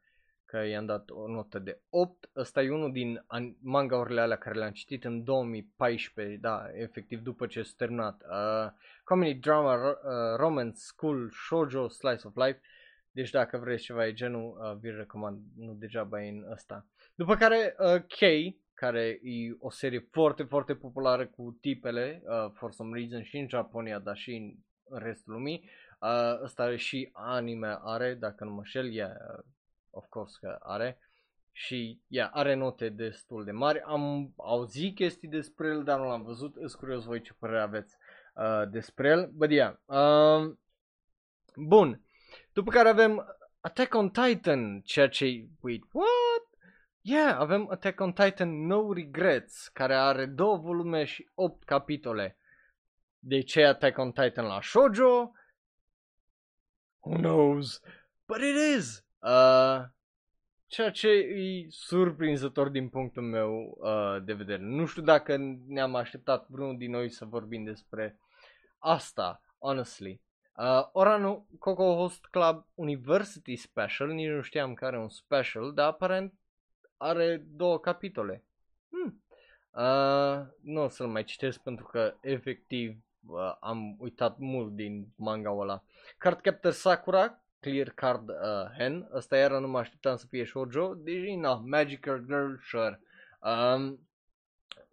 că 0.53 0.59
i-am 0.59 0.87
dat 0.87 1.11
o 1.11 1.29
notă 1.29 1.59
de 1.59 1.81
8. 1.91 2.31
Ăsta 2.37 2.63
e 2.63 2.71
unul 2.71 2.93
din 2.93 3.25
manga-urile 3.61 4.21
alea 4.21 4.37
care 4.37 4.59
le-am 4.59 4.71
citit 4.71 5.05
în 5.05 5.25
2014, 5.25 6.37
da, 6.37 6.67
efectiv 6.73 7.23
după 7.23 7.47
ce 7.47 7.63
s-a 7.63 7.73
terminat. 7.77 8.23
Uh, 8.23 8.73
comedy 9.05 9.39
drama, 9.39 9.89
uh, 9.89 9.95
romance, 10.37 10.77
school, 10.77 11.31
shoujo, 11.31 11.89
slice 11.89 12.27
of 12.27 12.35
life. 12.35 12.61
Deci 13.11 13.31
dacă 13.31 13.59
vreți 13.59 13.83
ceva 13.83 14.07
e 14.07 14.13
genul, 14.13 14.59
uh, 14.61 14.79
vi 14.81 14.91
recomand, 14.91 15.41
nu 15.57 15.75
degeaba 15.75 16.23
e 16.25 16.29
în 16.29 16.51
ăsta. 16.51 16.87
După 17.15 17.37
care 17.37 17.77
uh, 17.79 18.01
K, 18.01 18.19
care 18.75 19.21
e 19.23 19.57
o 19.59 19.71
serie 19.71 20.09
foarte, 20.11 20.43
foarte 20.43 20.75
populară 20.75 21.27
cu 21.27 21.59
tipele, 21.61 22.23
uh, 22.25 22.51
for 22.55 22.73
some 22.73 22.99
reason, 22.99 23.23
și 23.23 23.37
în 23.37 23.49
Japonia, 23.49 23.99
dar 23.99 24.17
și 24.17 24.31
în, 24.31 24.55
în 24.89 24.99
restul 24.99 25.33
lumii. 25.33 25.71
Uh, 26.01 26.43
ăsta 26.43 26.77
și 26.77 27.09
anime 27.13 27.79
are, 27.83 28.15
dacă 28.15 28.45
nu 28.45 28.51
mă 28.51 28.63
șel, 28.65 28.93
yeah, 28.93 29.11
of 29.93 30.07
course 30.09 30.39
că 30.41 30.59
are. 30.61 30.99
Și 31.53 32.01
yeah, 32.07 32.31
are 32.33 32.55
note 32.55 32.89
destul 32.89 33.45
de 33.45 33.51
mari. 33.51 33.81
Am 33.81 34.33
auzit 34.37 34.95
chestii 34.95 35.29
despre 35.29 35.69
el, 35.69 35.85
dar 35.85 35.99
nu 35.99 36.09
l-am 36.09 36.23
văzut. 36.23 36.57
Îs 36.57 36.75
curios 36.75 37.05
voi 37.05 37.21
ce 37.21 37.33
părere 37.39 37.61
aveți 37.61 37.97
uh, 38.35 38.69
despre 38.71 39.09
el. 39.09 39.31
But 39.33 39.51
yeah. 39.51 39.75
Uh, 39.85 40.55
bun. 41.55 42.01
După 42.53 42.71
care 42.71 42.89
avem 42.89 43.37
Attack 43.61 43.95
on 43.95 44.11
Titan, 44.11 44.81
ceea 44.81 45.09
ce 45.09 45.49
wait, 45.61 45.83
what? 45.93 46.49
Yeah, 47.01 47.37
avem 47.39 47.71
Attack 47.71 48.01
on 48.01 48.13
Titan 48.13 48.67
No 48.67 48.93
Regrets, 48.93 49.69
care 49.69 49.95
are 49.95 50.27
două 50.27 50.57
volume 50.57 51.05
și 51.05 51.31
8 51.35 51.65
capitole. 51.65 52.37
De 53.19 53.41
ce 53.41 53.65
Attack 53.65 53.99
on 53.99 54.13
Titan 54.13 54.47
la 54.47 54.61
shoujo? 54.61 55.33
Who 57.01 57.17
knows? 57.17 57.81
But 58.27 58.37
it 58.37 58.77
is! 58.77 59.02
Uh, 59.23 59.85
ceea 60.67 60.91
ce 60.91 61.09
e 61.09 61.67
surprinzător 61.69 62.69
din 62.69 62.89
punctul 62.89 63.23
meu 63.23 63.79
uh, 63.81 64.25
de 64.25 64.33
vedere. 64.33 64.63
Nu 64.63 64.87
știu 64.87 65.03
dacă 65.03 65.37
ne-am 65.67 65.95
așteptat 65.95 66.49
vreunul 66.49 66.77
din 66.77 66.91
noi 66.91 67.11
să 67.11 67.25
vorbim 67.25 67.65
despre 67.65 68.19
asta, 68.79 69.43
honestly. 69.59 70.21
Uh, 70.57 70.89
Orano 70.93 71.47
Coco 71.59 71.95
Host 71.95 72.27
Club 72.27 72.67
University 72.75 73.57
Special, 73.57 74.09
nici 74.09 74.29
nu 74.29 74.41
știam 74.41 74.75
că 74.75 74.85
are 74.85 74.99
un 74.99 75.09
special, 75.09 75.73
dar 75.73 75.87
aparent 75.87 76.35
are 76.97 77.37
două 77.37 77.79
capitole. 77.79 78.45
Hmm. 78.89 79.23
Uh, 79.71 80.47
nu 80.63 80.83
o 80.83 80.89
să-l 80.89 81.07
mai 81.07 81.25
citesc 81.25 81.61
pentru 81.61 81.85
că 81.85 82.15
efectiv 82.21 82.97
uh, 83.27 83.57
am 83.61 83.97
uitat 83.99 84.39
mult 84.39 84.75
din 84.75 85.09
manga 85.17 85.51
ăla. 85.51 85.83
Cardcaptor 86.19 86.73
Sakura, 86.73 87.42
Clear 87.63 87.93
Card 87.95 88.29
uh, 88.29 88.35
Hen. 88.79 89.09
Asta 89.13 89.37
era, 89.37 89.59
nu 89.59 89.69
mă 89.69 89.79
așteptam 89.79 90.17
să 90.17 90.27
fie 90.31 90.45
shoujo. 90.45 90.95
Deci, 90.95 91.37
na, 91.37 91.55
Magical 91.55 92.25
Girl, 92.27 92.55
sure. 92.63 93.01
Um, 93.41 93.99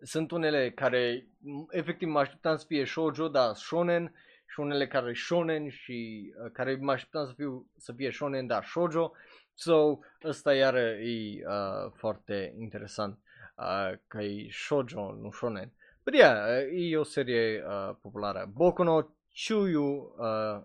sunt 0.01 0.31
unele 0.31 0.71
care, 0.71 1.27
efectiv, 1.69 2.07
mă 2.07 2.19
așteptam 2.19 2.57
să 2.57 2.65
fie 2.67 2.85
shoujo, 2.85 3.27
dar 3.27 3.53
shonen. 3.53 4.13
Și 4.47 4.59
unele 4.59 4.87
care 4.87 5.13
shonen 5.13 5.69
și 5.69 6.31
uh, 6.43 6.51
care 6.51 6.77
mă 6.81 6.91
așteptam 6.91 7.25
să, 7.25 7.33
fiu, 7.35 7.67
să 7.77 7.93
fie 7.93 8.11
shonen, 8.11 8.47
dar 8.47 8.63
shoujo. 8.63 9.11
So, 9.53 9.99
ăsta 10.23 10.53
iar 10.53 10.75
e 10.75 10.99
uh, 11.47 11.91
foarte 11.93 12.53
interesant. 12.57 13.19
Uh, 13.57 13.97
că 14.07 14.21
e 14.21 14.47
shoujo, 14.51 15.11
nu 15.21 15.31
shonen. 15.31 15.71
But 16.03 16.13
yeah, 16.13 16.65
e 16.71 16.97
o 16.97 17.03
serie 17.03 17.63
uh, 17.67 17.95
populară. 18.01 18.49
Boku 18.53 18.83
no 18.83 19.01
Chuyu 19.47 20.15
uh, 20.17 20.61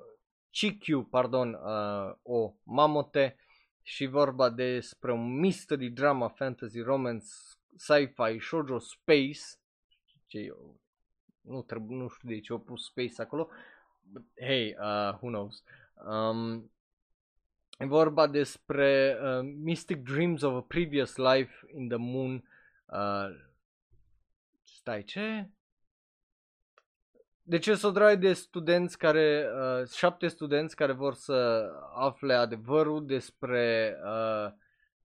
Chikyu, 0.55 1.03
pardon, 1.03 1.53
uh, 1.53 2.15
o 2.23 2.55
mamote 2.63 3.37
și 3.83 4.07
vorba 4.07 4.51
despre 4.51 5.13
un 5.13 5.39
mystery 5.39 5.91
drama, 5.91 6.29
fantasy, 6.29 6.81
romance, 6.81 7.27
sci-fi, 7.77 8.39
shoujo, 8.39 8.79
space, 8.79 9.59
ce 10.27 10.39
eu, 10.39 10.81
nu, 11.41 11.63
trebuie, 11.63 11.97
nu 11.97 12.09
știu 12.09 12.29
de 12.29 12.41
ce 12.41 12.53
au 12.53 12.59
pus 12.59 12.85
space 12.85 13.23
acolo, 13.23 13.49
but 14.03 14.25
hey, 14.35 14.77
uh, 14.79 15.13
who 15.21 15.29
knows. 15.29 15.63
Um, 16.07 16.71
e 17.79 17.85
vorba 17.87 18.27
despre 18.27 19.19
uh, 19.21 19.55
Mystic 19.63 20.03
Dreams 20.03 20.43
of 20.43 20.55
a 20.55 20.63
Previous 20.63 21.17
Life 21.17 21.67
in 21.73 21.89
the 21.89 21.97
Moon. 21.97 22.45
Uh, 22.87 23.29
stai, 24.63 25.05
ce? 25.05 25.49
Deci 27.47 27.65
sunt 27.65 27.83
o 27.83 27.91
draie 27.91 28.17
de 28.17 28.33
studenți 28.33 28.99
care, 28.99 29.47
uh, 29.55 29.89
șapte 29.89 30.29
studenți 30.29 30.77
care 30.77 30.93
vor 30.93 31.15
să 31.15 31.71
afle 31.95 32.35
adevărul 32.35 33.07
despre 33.07 33.97
uh, 34.05 34.53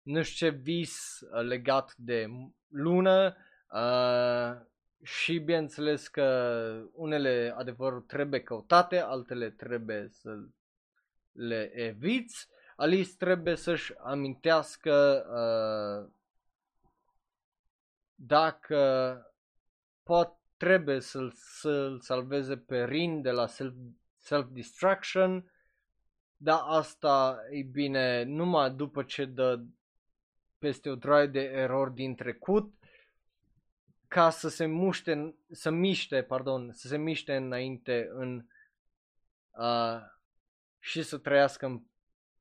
nu 0.02 0.22
știu 0.24 0.50
ce 0.50 0.56
vis 0.56 1.20
uh, 1.22 1.42
legat 1.42 1.94
de 1.96 2.28
lună 2.68 3.36
uh, 3.72 4.62
și 5.04 5.38
bineînțeles 5.38 6.08
că 6.08 6.82
unele 6.94 7.54
adevăruri 7.58 8.04
trebuie 8.04 8.44
căutate, 8.44 9.00
altele 9.00 9.50
trebuie 9.50 10.08
să 10.12 10.38
le 11.32 11.72
eviți. 11.74 12.48
Alice 12.76 13.16
trebuie 13.18 13.56
să-și 13.56 13.94
amintească 13.98 15.26
uh, 15.30 16.12
dacă 18.16 18.78
pot, 20.04 20.39
trebuie 20.60 21.00
să-l, 21.00 21.32
să-l 21.36 22.00
salveze 22.00 22.58
pe 22.58 22.86
Rin 22.86 23.22
de 23.22 23.32
la 23.32 23.48
self, 23.48 23.74
self-destruction, 24.18 25.52
dar 26.38 26.60
asta 26.66 27.40
e 27.50 27.64
bine 27.64 28.24
numai 28.24 28.72
după 28.72 29.04
ce 29.04 29.26
dă 29.26 29.60
peste 30.58 30.90
o 30.90 30.96
droaie 30.96 31.28
de 31.28 31.40
erori 31.40 31.94
din 31.94 32.16
trecut 32.16 32.74
ca 34.08 34.30
să 34.30 34.50
se 34.50 34.66
muște, 34.66 35.36
să 35.52 35.70
miște, 35.70 36.24
pardon, 36.24 36.72
să 36.72 36.88
se 36.88 36.98
miște 36.98 37.36
înainte 37.36 38.10
în 38.12 38.46
uh, 39.52 40.02
și 40.80 41.04
să 41.04 41.18
trăiască 41.18 41.66
în 41.66 41.82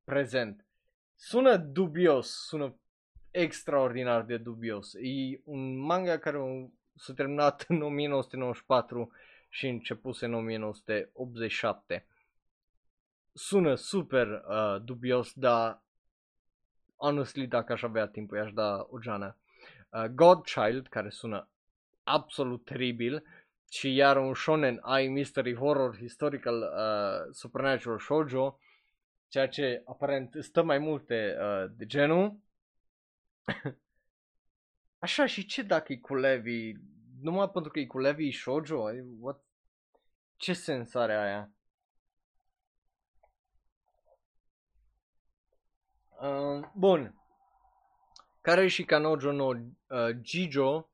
prezent. 0.05 0.67
Sună 1.15 1.57
dubios, 1.57 2.47
sună 2.47 2.79
extraordinar 3.31 4.23
de 4.23 4.37
dubios. 4.37 4.95
E 4.95 5.41
un 5.45 5.77
manga 5.77 6.19
care 6.19 6.39
s-a 6.99 7.13
terminat 7.13 7.65
în 7.69 7.83
1994 7.83 9.13
și 9.49 9.67
începuse 9.67 10.25
în 10.25 10.35
1987. 10.35 12.07
Sună 13.33 13.75
super 13.75 14.27
uh, 14.27 14.77
dubios, 14.85 15.33
dar 15.35 15.83
honestly, 16.97 17.47
dacă 17.47 17.73
aș 17.73 17.83
avea 17.83 18.07
timp, 18.07 18.33
i-aș 18.33 18.53
da 18.53 18.87
o 18.91 18.99
geană. 18.99 19.37
Uh, 19.91 20.05
Godchild, 20.05 20.87
care 20.89 21.09
sună 21.09 21.49
absolut 22.03 22.65
teribil, 22.65 23.25
și 23.71 23.95
iar 23.95 24.17
un 24.17 24.35
shonen 24.35 24.79
ai 24.83 25.07
mystery 25.07 25.55
horror 25.55 25.97
historical 25.97 26.57
uh, 26.57 27.35
supernatural 27.35 27.99
shoujo, 27.99 28.59
ceea 29.29 29.49
ce 29.49 29.83
aparent 29.85 30.37
stă 30.41 30.63
mai 30.63 30.79
multe 30.79 31.37
uh, 31.41 31.71
de 31.77 31.87
genul. 31.87 32.37
Așa 34.99 35.27
și 35.27 35.47
ce 35.47 35.63
dacă 35.63 35.93
e 35.93 35.97
cu 35.97 36.15
Levi? 36.15 36.73
Numai 37.21 37.51
pentru 37.51 37.71
că 37.71 37.79
e 37.79 37.87
cu 37.87 37.99
Levi 37.99 38.31
shoujo? 38.31 38.83
What? 39.21 39.45
Ce 40.37 40.53
sens 40.53 40.95
are 40.95 41.17
aia? 41.17 41.53
Uh, 46.21 46.69
bun. 46.75 47.15
Care 48.41 48.63
e 48.63 48.69
și 48.69 48.85
Kanojo 48.85 49.33
no 49.33 49.47
uh, 49.47 50.17
Jijo, 50.23 50.91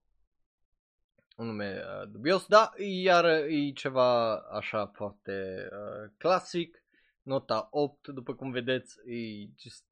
un 1.37 1.47
nume 1.47 1.83
uh, 1.83 2.09
dubios, 2.09 2.47
da, 2.47 2.73
iar 2.77 3.25
e 3.25 3.73
ceva 3.73 4.37
așa 4.37 4.87
foarte 4.87 5.69
uh, 5.71 6.11
clasic, 6.17 6.83
nota 7.23 7.69
8, 7.71 8.09
după 8.09 8.35
cum 8.35 8.51
vedeți, 8.51 8.99
e 8.99 9.49
just, 9.59 9.85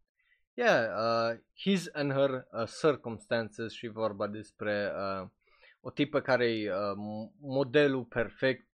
yeah, 0.55 0.89
uh, 0.97 1.39
his 1.55 1.89
and 1.93 2.13
her 2.13 2.47
uh, 2.53 2.67
circumstances 2.81 3.73
și 3.73 3.87
vorba 3.87 4.27
despre 4.27 4.93
uh, 4.97 5.29
o 5.81 5.91
tipă 5.91 6.21
care 6.21 6.47
e 6.47 6.71
uh, 6.71 6.97
modelul 7.41 8.05
perfect, 8.05 8.67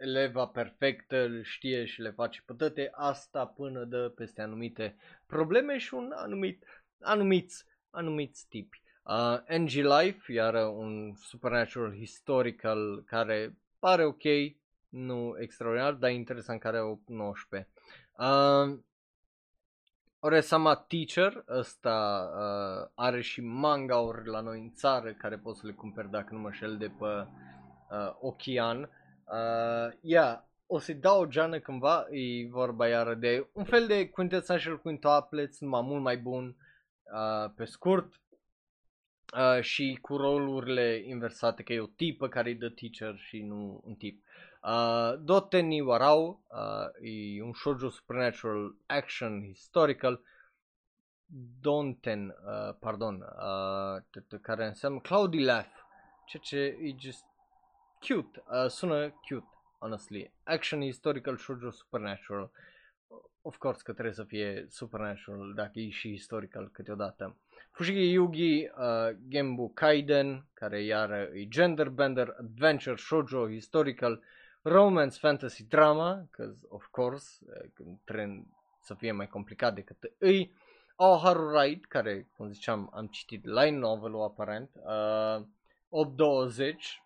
eleva 0.00 0.46
perfectă, 0.46 1.16
îl 1.16 1.42
știe 1.42 1.84
și 1.84 2.00
le 2.00 2.10
face 2.10 2.42
pe 2.46 2.52
toate, 2.52 2.90
asta 2.92 3.46
până 3.46 3.84
dă 3.84 4.08
peste 4.08 4.42
anumite 4.42 4.96
probleme 5.26 5.78
și 5.78 5.94
un 5.94 6.12
anumit, 6.14 6.64
anumiți, 7.00 7.64
anumiți 7.90 8.46
tipi. 8.48 8.82
Uh, 9.02 9.58
NG 9.58 9.70
Life, 9.70 10.32
iar 10.32 10.54
un 10.54 11.14
supernatural 11.14 11.94
historical 11.94 13.02
care 13.04 13.56
pare 13.78 14.04
ok, 14.04 14.22
nu 14.88 15.36
extraordinar, 15.38 15.92
dar 15.92 16.10
interesant, 16.10 16.60
care 16.60 16.80
o 16.80 16.98
19. 17.06 17.70
Uh, 18.18 18.78
Oresama 20.20 20.74
Teacher, 20.74 21.44
ăsta 21.48 22.28
uh, 22.34 22.90
are 22.94 23.20
și 23.20 23.40
manga-uri 23.40 24.28
la 24.28 24.40
noi 24.40 24.60
în 24.60 24.70
țară 24.72 25.12
care 25.12 25.36
poți 25.38 25.60
să 25.60 25.66
le 25.66 25.72
cumperi 25.72 26.10
dacă 26.10 26.34
nu 26.34 26.40
mă 26.40 26.50
șel 26.52 26.76
de 26.76 26.86
pe 26.98 27.04
uh, 27.04 28.16
Ochian. 28.20 28.78
Uh, 28.80 29.92
yeah, 30.00 30.40
o 30.66 30.78
să-i 30.78 30.94
dau 30.94 31.20
o 31.20 31.26
geană 31.26 31.58
cândva, 31.58 32.06
e 32.10 32.48
vorba 32.48 32.88
iară 32.88 33.14
de 33.14 33.48
un 33.52 33.64
fel 33.64 33.86
de 33.86 34.08
quintessential 34.08 34.78
quintuplets, 34.78 35.60
numai 35.60 35.82
mult 35.82 36.02
mai 36.02 36.16
bun, 36.16 36.56
uh, 37.02 37.52
pe 37.56 37.64
scurt, 37.64 38.20
uh, 39.36 39.62
și 39.62 39.98
cu 40.02 40.16
rolurile 40.16 41.02
inversate, 41.04 41.62
că 41.62 41.72
e 41.72 41.80
o 41.80 41.86
tipă 41.86 42.28
care 42.28 42.50
e 42.50 42.56
the 42.56 42.68
teacher 42.68 43.16
și 43.18 43.42
nu 43.42 43.80
un 43.84 43.94
tip. 43.94 44.22
Uh, 44.22 44.26
Doten 45.18 45.66
ni 45.66 45.80
Warau 45.80 46.44
uh, 46.50 46.88
e 47.00 47.42
un 47.42 47.52
shoujo 47.52 47.88
supernatural 47.88 48.76
action 48.86 49.42
historical 49.42 50.20
Donten, 51.60 52.34
uh, 52.44 52.74
pardon, 52.80 53.22
uh, 53.22 54.40
care 54.42 54.66
înseamnă 54.66 55.00
Cloudy 55.00 55.44
Laugh, 55.44 55.74
ceea 56.26 56.42
ce 56.42 56.58
e 56.80 56.94
just 56.98 57.24
cute, 58.00 58.42
uh, 58.50 58.68
sună 58.68 59.10
cute, 59.28 59.46
honestly. 59.78 60.32
Action 60.42 60.80
historical 60.80 61.36
shoujo 61.36 61.70
supernatural. 61.70 62.50
Of 63.42 63.56
course 63.56 63.80
că 63.84 63.92
trebuie 63.92 64.14
să 64.14 64.24
fie 64.24 64.66
supernatural 64.68 65.52
dacă 65.54 65.78
e 65.78 65.88
și 65.88 66.10
historical 66.10 66.68
câteodată. 66.72 67.36
Fushigi 67.70 68.12
Yugi 68.12 68.64
uh, 68.64 69.16
Gembu 69.28 69.70
Kaiden, 69.74 70.46
care 70.54 70.82
iar 70.82 71.10
e 71.10 71.46
gender 71.48 71.88
bender, 71.88 72.34
adventure, 72.38 72.96
shoujo, 72.96 73.48
historical, 73.48 74.22
romance, 74.66 75.18
fantasy, 75.18 75.64
drama, 75.64 76.26
because 76.30 76.58
of 76.68 76.86
course, 76.90 77.38
uh, 77.46 77.86
trend 78.04 78.46
să 78.80 78.94
fie 78.94 79.12
mai 79.12 79.28
complicat 79.28 79.74
decât 79.74 79.96
îi. 80.18 80.54
Haru 80.98 81.58
Ride, 81.58 81.86
care, 81.88 82.28
cum 82.36 82.52
ziceam, 82.52 82.90
am 82.94 83.06
citit 83.06 83.44
line 83.44 83.78
novel 83.78 84.22
aparent, 84.22 84.70
uh, 84.74 85.44
820 85.88 87.02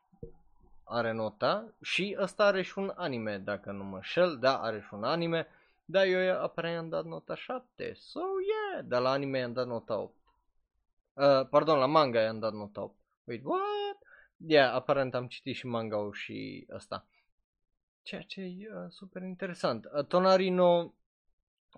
are 0.85 1.13
nota 1.13 1.75
și 1.83 2.17
ăsta 2.21 2.45
are 2.45 2.63
și 2.63 2.79
un 2.79 2.93
anime, 2.97 3.39
dacă 3.39 3.73
nu 3.73 3.85
mă 3.85 3.99
șel, 4.03 4.39
da, 4.39 4.59
are 4.59 4.81
și 4.81 4.95
un 4.95 5.05
anime, 5.05 5.47
dar 5.85 6.07
eu 6.07 6.43
aparent 6.43 6.79
am 6.79 6.89
dat 6.89 7.05
nota 7.05 7.35
7, 7.35 7.93
so 7.95 8.21
yeah, 8.21 8.85
dar 8.85 9.01
la 9.01 9.11
anime 9.11 9.43
am 9.43 9.53
dat 9.53 9.67
nota 9.67 9.99
8. 9.99 10.15
Uh, 11.13 11.49
pardon, 11.49 11.79
la 11.79 11.87
manga 11.87 12.21
i-am 12.21 12.39
dat 12.39 12.53
nota 12.53 12.83
8. 12.83 12.95
Wait, 13.25 13.45
what? 13.45 13.99
Yeah, 14.37 14.75
aparent 14.75 15.15
am 15.15 15.27
citit 15.27 15.55
și 15.57 15.67
manga 15.67 16.11
și 16.13 16.67
ăsta. 16.75 17.07
Ceea 18.03 18.23
ce 18.23 18.41
e 18.41 18.69
uh, 18.75 18.89
super 18.89 19.23
interesant. 19.23 19.85
Uh, 19.85 20.05
Tonarino 20.05 20.95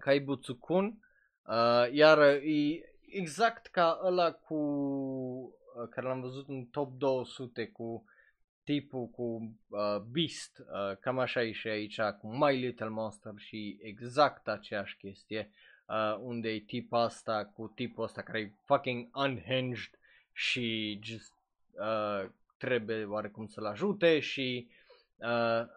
Kaibutsu-kun, 0.01 0.99
uh, 1.47 1.93
iar 1.93 2.19
e 2.23 2.81
exact 3.01 3.67
ca 3.67 4.01
ăla 4.05 4.33
cu 4.33 4.55
uh, 4.55 5.89
care 5.91 6.07
l-am 6.07 6.21
văzut 6.21 6.49
în 6.49 6.65
top 6.65 6.93
200 6.93 7.67
cu 7.67 8.05
tipul 8.65 9.07
cu 9.07 9.57
uh, 9.69 9.97
Beast, 10.11 10.59
uh, 10.59 10.97
cam 11.01 11.19
așa 11.19 11.43
e 11.43 11.53
și 11.53 11.69
aici 11.69 12.01
cu 12.01 12.37
My 12.37 12.59
Little 12.61 12.89
Monster 12.89 13.33
și 13.37 13.79
exact 13.81 14.49
aceeași 14.49 14.97
chestie 14.97 15.51
uh, 15.87 16.17
unde 16.21 16.49
e 16.49 16.61
tipul 16.61 16.99
asta 16.99 17.45
cu 17.45 17.73
tipul 17.75 18.05
ăsta 18.05 18.23
care 18.23 18.41
e 18.41 18.53
fucking 18.65 19.17
unhinged 19.17 19.99
și 20.33 20.99
just 21.03 21.33
uh, 21.73 22.31
trebuie 22.59 23.05
oarecum 23.05 23.47
să-l 23.47 23.67
ajute 23.67 24.21
și 24.21 24.67
uh, 24.69 24.82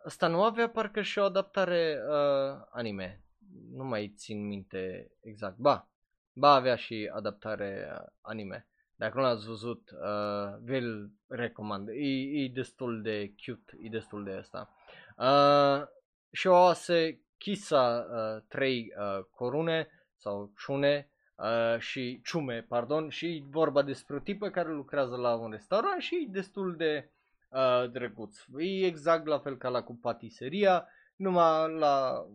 ăsta 0.05 0.27
nu 0.27 0.43
avea 0.43 0.69
parcă 0.69 1.01
și 1.01 1.19
o 1.19 1.23
adaptare 1.23 1.97
uh, 2.09 2.65
anime. 2.69 3.23
Nu 3.71 3.83
mai 3.83 4.13
țin 4.15 4.47
minte 4.47 5.11
exact. 5.21 5.57
Ba, 5.57 5.89
ba 6.33 6.53
avea 6.53 6.75
și 6.75 7.11
adaptare 7.13 7.89
uh, 7.91 8.07
anime. 8.21 8.67
Dacă 8.95 9.17
nu 9.17 9.23
l-ați 9.23 9.47
văzut, 9.47 9.89
uh, 9.91 10.57
vi-l 10.61 11.11
recomand. 11.27 11.87
E, 11.89 12.41
e 12.43 12.51
destul 12.53 13.01
de 13.01 13.33
cute, 13.45 13.77
e 13.81 13.89
destul 13.89 14.23
de 14.23 14.31
asta. 14.31 14.73
Uh, 15.17 15.87
și 16.31 16.47
o 16.47 16.55
ase 16.55 17.19
Kisa 17.37 18.07
uh, 18.09 18.43
3 18.47 18.93
uh, 18.97 19.25
corune 19.31 19.87
sau 20.15 20.51
ciune 20.57 21.09
uh, 21.35 21.79
și 21.79 22.21
ciume, 22.23 22.65
pardon, 22.67 23.09
și 23.09 23.43
vorba 23.49 23.81
despre 23.81 24.15
o 24.15 24.19
tipă 24.19 24.49
care 24.49 24.71
lucrează 24.71 25.15
la 25.15 25.35
un 25.35 25.51
restaurant 25.51 26.01
și 26.01 26.15
e 26.15 26.31
destul 26.31 26.75
de 26.75 27.09
uh, 27.55 27.91
drăguț. 27.91 28.37
E 28.57 28.85
exact 28.85 29.25
la 29.25 29.39
fel 29.39 29.57
ca 29.57 29.69
la 29.69 29.83
cu 29.83 29.95
patiseria, 29.95 30.87
numai 31.15 31.73
la 31.77 32.25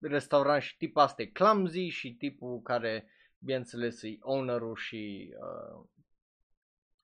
restaurant 0.00 0.62
și 0.62 0.76
tipul 0.76 1.02
asta 1.02 1.22
e 1.22 1.26
clumsy 1.26 1.88
și 1.88 2.14
tipul 2.14 2.60
care, 2.62 3.06
bineînțeles, 3.38 4.02
e 4.02 4.16
ownerul 4.20 4.76
și, 4.76 5.34
uh, 5.38 5.84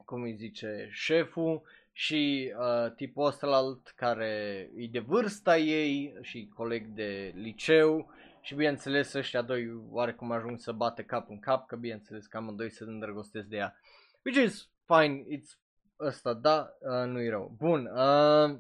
cum 0.05 0.23
îi 0.23 0.35
zice, 0.35 0.89
șeful 0.93 1.63
și 1.93 2.53
uh, 2.59 2.93
tipul 2.95 3.27
ăsta 3.27 3.81
care 3.95 4.71
e 4.77 4.87
de 4.87 4.99
vârsta 4.99 5.59
ei 5.59 6.15
și 6.21 6.51
coleg 6.55 6.87
de 6.87 7.33
liceu 7.35 8.11
și 8.41 8.55
bineînțeles 8.55 9.13
ăștia 9.13 9.43
doi 9.43 9.73
oarecum 9.91 10.31
ajung 10.31 10.59
să 10.59 10.73
bate 10.73 11.03
cap 11.05 11.31
în 11.31 11.39
cap, 11.39 11.67
că 11.67 11.77
bineînțeles 11.77 12.27
că 12.27 12.37
amândoi 12.37 12.71
se 12.71 12.85
îndrăgostesc 12.85 13.47
de 13.47 13.57
ea. 13.57 13.81
Which 14.25 14.45
is 14.45 14.71
fine, 14.87 15.25
it's 15.37 15.68
ăsta, 16.01 16.35
da, 16.35 16.69
uh, 16.81 17.07
nu-i 17.07 17.29
rău. 17.29 17.55
Bun, 17.57 17.87
uh, 17.87 18.59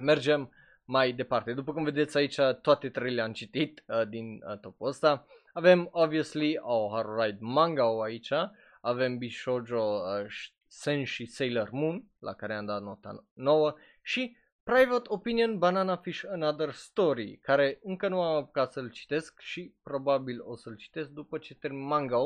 mergem 0.00 0.52
mai 0.84 1.12
departe. 1.12 1.52
După 1.52 1.72
cum 1.72 1.84
vedeți 1.84 2.16
aici, 2.16 2.38
toate 2.62 2.88
trei 2.88 3.14
le-am 3.14 3.32
citit 3.32 3.84
uh, 3.86 4.08
din 4.08 4.42
uh, 4.50 4.58
topul 4.58 4.88
ăsta. 4.88 5.26
Avem, 5.52 5.88
obviously, 5.90 6.58
oh, 6.60 6.90
Haru 6.92 7.20
Ride 7.20 7.38
manga 7.40 8.02
aici. 8.02 8.32
Avem 8.80 9.18
Bishojo 9.18 9.80
uh, 9.80 10.26
Senshi 10.66 11.26
Sailor 11.26 11.70
Moon, 11.70 12.04
la 12.18 12.32
care 12.32 12.54
am 12.54 12.64
dat 12.64 12.82
nota 12.82 13.24
9, 13.32 13.74
și 14.02 14.36
Private 14.62 15.08
Opinion 15.08 15.58
Banana 15.58 15.96
Fish 15.96 16.24
Another 16.30 16.72
Story, 16.72 17.38
care 17.42 17.78
încă 17.82 18.08
nu 18.08 18.22
am 18.22 18.36
apucat 18.36 18.72
să-l 18.72 18.90
citesc 18.90 19.40
și 19.40 19.74
probabil 19.82 20.40
o 20.42 20.56
să-l 20.56 20.76
citesc 20.76 21.08
după 21.08 21.38
ce 21.38 21.54
termin 21.54 21.86
manga 21.86 22.16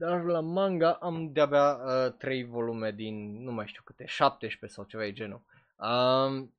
dar 0.00 0.24
la 0.24 0.40
manga 0.40 0.92
am 0.92 1.32
de-abia 1.32 1.72
uh, 1.72 2.12
3 2.18 2.44
volume 2.44 2.90
din, 2.90 3.42
nu 3.42 3.52
mai 3.52 3.66
știu 3.66 3.82
câte, 3.84 4.04
17 4.06 4.66
sau 4.78 4.84
ceva 4.84 5.02
de 5.02 5.12
genul. 5.12 5.42
Um, 5.76 6.54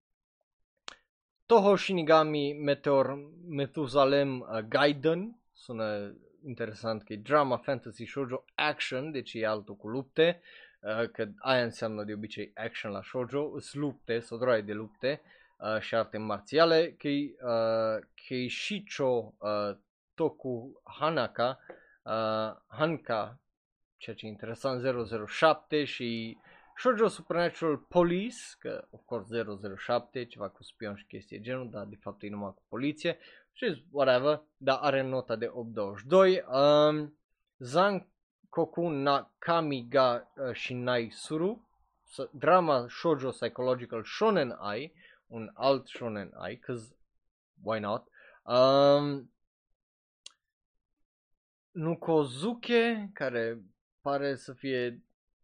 Toho 1.46 1.76
Shinigami 1.76 2.54
Meteor 2.54 3.20
Methusalem 3.48 4.40
uh, 4.40 4.60
Gaiden, 4.60 5.40
sună 5.54 6.16
interesant 6.46 7.04
că 7.04 7.14
e 7.14 7.18
drama, 7.18 7.58
fantasy, 7.58 8.06
shoujo, 8.06 8.44
action, 8.56 9.12
deci 9.12 9.34
e 9.34 9.46
altul 9.46 9.76
cu 9.76 9.88
lupte, 9.88 10.42
uh, 10.80 11.10
că 11.10 11.28
aia 11.38 11.64
înseamnă 11.64 12.04
de 12.04 12.14
obicei 12.14 12.52
action 12.56 12.92
la 12.92 13.02
shoujo, 13.02 13.52
îs 13.54 13.74
lupte, 13.74 14.20
sau 14.20 14.38
droaie 14.38 14.62
de 14.62 14.74
lupte 14.74 15.22
uh, 15.58 15.80
și 15.80 15.96
arte 15.96 16.18
marțiale, 16.18 16.96
că 16.98 17.08
e 17.08 17.36
uh, 17.44 18.04
Keishicho 18.14 19.34
uh, 19.38 19.78
Toku 20.14 20.82
Hanaka, 20.84 21.60
uh, 21.60 21.80
Hanka, 22.68 23.40
ceea 23.98 24.16
ce 24.16 24.26
e 24.26 24.30
interesant, 24.30 24.82
007 25.28 25.84
și 25.84 26.38
Shoujo 26.78 27.08
Supernatural 27.08 27.78
Police, 27.78 28.38
că 28.60 28.88
of 28.92 29.02
course 29.06 29.46
007, 29.78 30.26
ceva 30.26 30.50
cu 30.50 30.64
spion 30.64 30.96
și 30.96 31.06
chestie 31.06 31.42
genul, 31.42 31.70
dar 31.70 31.86
de 31.86 31.96
fapt 31.96 32.24
e 32.24 32.30
numai 32.30 32.54
cu 32.56 32.64
poliție, 32.70 33.18
și 33.54 33.86
whatever, 33.92 34.42
dar 34.58 34.78
are 34.82 35.02
nota 35.02 35.36
de 35.36 35.50
822. 35.54 36.44
Um, 36.48 37.18
Zan 37.60 38.08
Koku 38.50 38.90
na 38.90 39.32
Kamiga 39.38 40.32
uh, 40.36 40.54
Shinai 40.54 41.10
Suru, 41.12 41.68
drama 42.32 42.88
shoujo 42.90 43.30
psychological 43.30 44.04
shonen 44.04 44.56
ai, 44.60 44.94
un 45.28 45.52
alt 45.54 45.88
shonen 45.88 46.32
ai, 46.34 46.56
cause 46.56 46.96
why 47.64 47.80
not? 47.80 48.08
Um, 48.44 49.31
Nukozuke, 51.72 53.10
care 53.14 53.62
pare 54.02 54.36
să 54.36 54.54
fie 54.54 55.04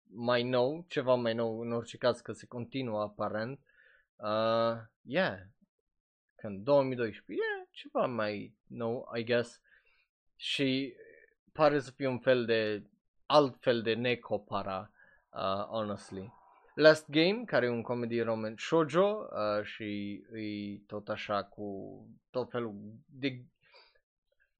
mai 0.10 0.44
nou, 0.44 0.86
ceva 0.88 1.16
mai 1.16 1.34
nou, 1.34 1.60
în 1.60 1.72
orice 1.72 1.98
caz 1.98 2.20
că 2.20 2.32
se 2.32 2.46
continuă 2.46 3.02
aparent. 3.02 3.60
Uh, 4.16 4.78
yeah, 5.02 5.38
când 6.36 6.64
2012, 6.64 7.48
yeah, 7.48 7.68
ceva 7.72 8.06
mai 8.06 8.54
nou, 8.68 9.10
I 9.16 9.24
guess. 9.24 9.62
Și 10.36 10.94
pare 11.52 11.80
să 11.80 11.92
fie 11.92 12.08
un 12.08 12.20
fel 12.20 12.46
de, 12.46 12.84
alt 13.26 13.58
fel 13.60 13.82
de 13.82 13.94
necopara, 13.94 14.92
uh, 15.30 15.66
honestly. 15.66 16.34
Last 16.74 17.10
Game, 17.10 17.44
care 17.46 17.66
e 17.66 17.70
un 17.70 17.82
comedy 17.82 18.22
roman 18.22 18.56
shoujo 18.58 19.28
uh, 19.32 19.64
și 19.64 20.12
e 20.34 20.78
tot 20.88 21.10
așa 21.10 21.44
cu 21.44 22.00
tot 22.30 22.50
felul 22.50 22.76
de... 23.06 23.46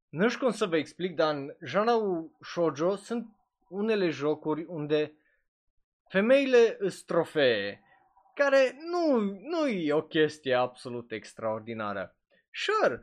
Nu 0.08 0.28
știu 0.28 0.40
cum 0.40 0.54
să 0.54 0.66
vă 0.66 0.76
explic, 0.76 1.14
dar 1.14 1.34
în 1.34 1.54
genul 1.64 2.36
shoujo 2.40 2.96
sunt 2.96 3.26
unele 3.68 4.08
jocuri 4.08 4.64
unde 4.64 5.12
femeile 6.08 6.76
îs 6.78 7.02
trofee, 7.02 7.82
care 8.34 8.78
nu, 8.90 9.20
nu 9.40 9.66
e 9.66 9.92
o 9.92 10.02
chestie 10.02 10.54
absolut 10.54 11.12
extraordinară. 11.12 12.16
Sure, 12.50 13.02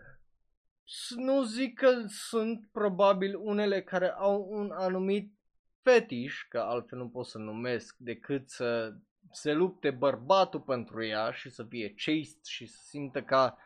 nu 1.16 1.44
zic 1.44 1.80
că 1.80 2.04
sunt 2.08 2.70
probabil 2.72 3.36
unele 3.38 3.84
care 3.84 4.12
au 4.12 4.48
un 4.50 4.72
anumit 4.72 5.34
fetiș, 5.82 6.46
că 6.50 6.60
altfel 6.60 6.98
nu 6.98 7.10
pot 7.10 7.26
să 7.26 7.38
numesc, 7.38 7.96
decât 7.98 8.50
să 8.50 8.94
se 9.32 9.54
lupte 9.54 9.92
bărbatul 9.92 10.62
pentru 10.62 11.04
ea 11.04 11.32
și 11.32 11.50
să 11.50 11.64
fie 11.64 11.90
chaste 11.90 12.40
și 12.44 12.66
să 12.66 12.78
simtă 12.84 13.22
ca 13.22 13.58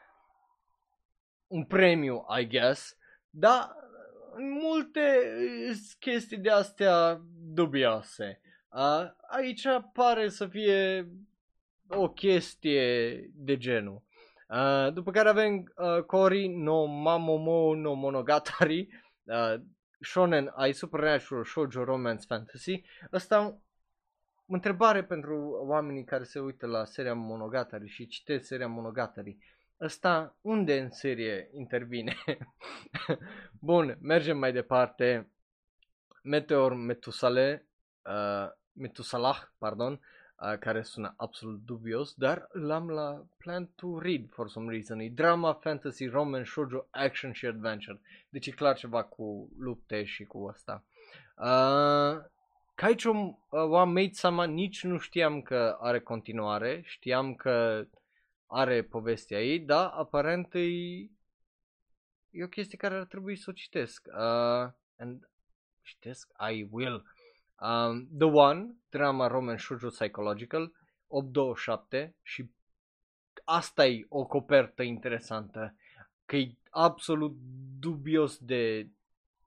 un 1.47 1.65
premiu, 1.65 2.25
I 2.39 2.47
guess, 2.47 2.97
dar 3.29 3.75
multe 4.37 5.21
chestii 5.99 6.37
de 6.37 6.49
astea 6.49 7.21
dubioase. 7.53 8.41
A, 8.69 9.15
aici 9.27 9.65
pare 9.93 10.29
să 10.29 10.47
fie 10.47 11.09
o 11.87 12.09
chestie 12.09 13.15
de 13.33 13.57
genul. 13.57 14.03
Uh, 14.49 14.93
după 14.93 15.11
care 15.11 15.29
avem 15.29 15.73
uh, 15.75 16.03
Kori 16.03 16.47
no 16.47 16.85
Mamomo 16.85 17.75
no 17.75 17.93
Monogatari, 17.93 18.87
uh, 19.23 19.53
Shonen 20.01 20.51
ai 20.55 20.73
Supernatural 20.73 21.45
Shoujo 21.45 21.83
Romance 21.83 22.25
Fantasy. 22.27 22.81
Asta 23.11 23.61
întrebare 24.47 25.03
pentru 25.03 25.65
oamenii 25.67 26.03
care 26.03 26.23
se 26.23 26.39
uită 26.39 26.67
la 26.67 26.85
seria 26.85 27.13
Monogatari 27.13 27.87
și 27.87 28.07
citesc 28.07 28.45
seria 28.45 28.67
Monogatari. 28.67 29.37
Asta 29.79 30.35
unde 30.41 30.79
în 30.79 30.91
serie 30.91 31.49
intervine? 31.53 32.17
Bun, 33.59 33.97
mergem 34.01 34.37
mai 34.37 34.51
departe. 34.51 35.31
Meteor 36.23 36.73
Metusale, 36.73 37.67
uh, 38.05 38.49
Metusalah, 38.73 39.41
pardon, 39.57 39.91
uh, 39.91 40.57
care 40.59 40.81
sună 40.81 41.13
absolut 41.17 41.65
dubios, 41.65 42.13
dar 42.13 42.47
l-am 42.51 42.89
la 42.89 43.25
plan 43.37 43.69
to 43.75 43.99
read 43.99 44.29
for 44.29 44.49
some 44.49 44.71
reason. 44.71 44.99
E 44.99 45.09
drama, 45.09 45.53
fantasy, 45.53 46.05
roman, 46.05 46.43
shoujo, 46.43 46.87
action 46.89 47.31
și 47.31 47.45
adventure. 47.45 48.01
Deci 48.29 48.47
e 48.47 48.51
clar 48.51 48.75
ceva 48.75 49.03
cu 49.03 49.49
lupte 49.57 50.03
și 50.03 50.23
cu 50.23 50.47
asta. 50.47 50.83
Uh, 51.37 52.23
Kaicho 52.75 53.09
uh, 53.11 53.37
wa 53.49 53.83
Made 53.83 54.11
Sama 54.11 54.43
nici 54.43 54.83
nu 54.83 54.97
știam 54.97 55.41
că 55.41 55.77
are 55.79 55.99
continuare, 55.99 56.81
știam 56.85 57.35
că 57.35 57.85
are 58.51 58.83
povestea 58.83 59.41
ei, 59.41 59.59
dar 59.59 59.91
aparent 59.93 60.53
e, 60.53 60.59
e 62.29 62.43
o 62.43 62.47
chestie 62.47 62.77
care 62.77 62.95
ar 62.95 63.05
trebui 63.05 63.35
să 63.35 63.49
o 63.49 63.53
citesc. 63.53 64.07
Uh, 64.07 64.71
and 64.97 65.29
citesc? 65.81 66.31
I 66.51 66.67
will. 66.71 67.03
Um, 67.61 68.07
The 68.17 68.27
One, 68.27 68.75
drama 68.89 69.27
Roman 69.27 69.57
Shoujo 69.57 69.87
Psychological, 69.87 70.71
827 71.07 72.15
și 72.21 72.51
asta 73.43 73.85
e 73.85 74.05
o 74.09 74.25
copertă 74.25 74.83
interesantă, 74.83 75.75
că 76.25 76.35
e 76.35 76.55
absolut 76.69 77.37
dubios 77.79 78.37
de 78.37 78.89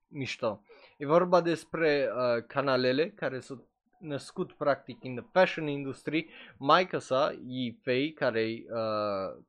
mișto. 0.08 0.62
E 0.96 1.06
vorba 1.06 1.40
despre 1.40 2.08
uh, 2.08 2.44
canalele 2.46 3.10
care 3.10 3.40
sunt 3.40 3.62
născut 4.02 4.52
practic 4.52 5.04
în 5.04 5.14
the 5.14 5.24
fashion 5.32 5.66
industry, 5.66 6.28
maica 6.56 6.98
sa, 6.98 7.34
Yi 7.46 7.78
Fei, 7.82 8.12
care 8.12 8.40
e 8.40 8.64
uh, 8.72 9.42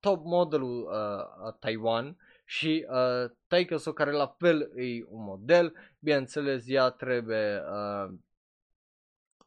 top 0.00 0.24
modelul 0.24 0.82
uh, 0.82 1.46
a 1.46 1.56
Taiwan 1.60 2.16
și 2.44 2.86
uh, 2.88 3.30
taică 3.46 3.76
care 3.76 4.10
la 4.10 4.26
fel 4.38 4.60
e 4.60 5.04
un 5.08 5.24
model, 5.24 5.74
bineînțeles 5.98 6.64
ea 6.66 6.90
trebuie 6.90 7.62
uh, 7.70 8.12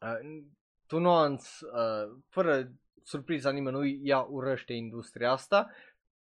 uh, 0.00 0.42
tu 0.86 0.98
nuanț, 0.98 1.60
uh, 1.60 2.16
fără 2.28 2.72
surpriza 3.02 3.50
nimănui, 3.50 4.00
ea 4.02 4.18
urăște 4.20 4.72
industria 4.72 5.30
asta, 5.30 5.70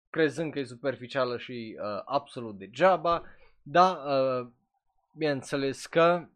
crezând 0.10 0.52
că 0.52 0.60
e 0.60 0.64
superficială 0.64 1.38
și 1.38 1.78
uh, 1.80 2.02
absolut 2.06 2.58
degeaba, 2.58 3.24
dar 3.62 3.96
uh, 3.96 4.48
bineînțeles 5.18 5.86
că 5.86 6.28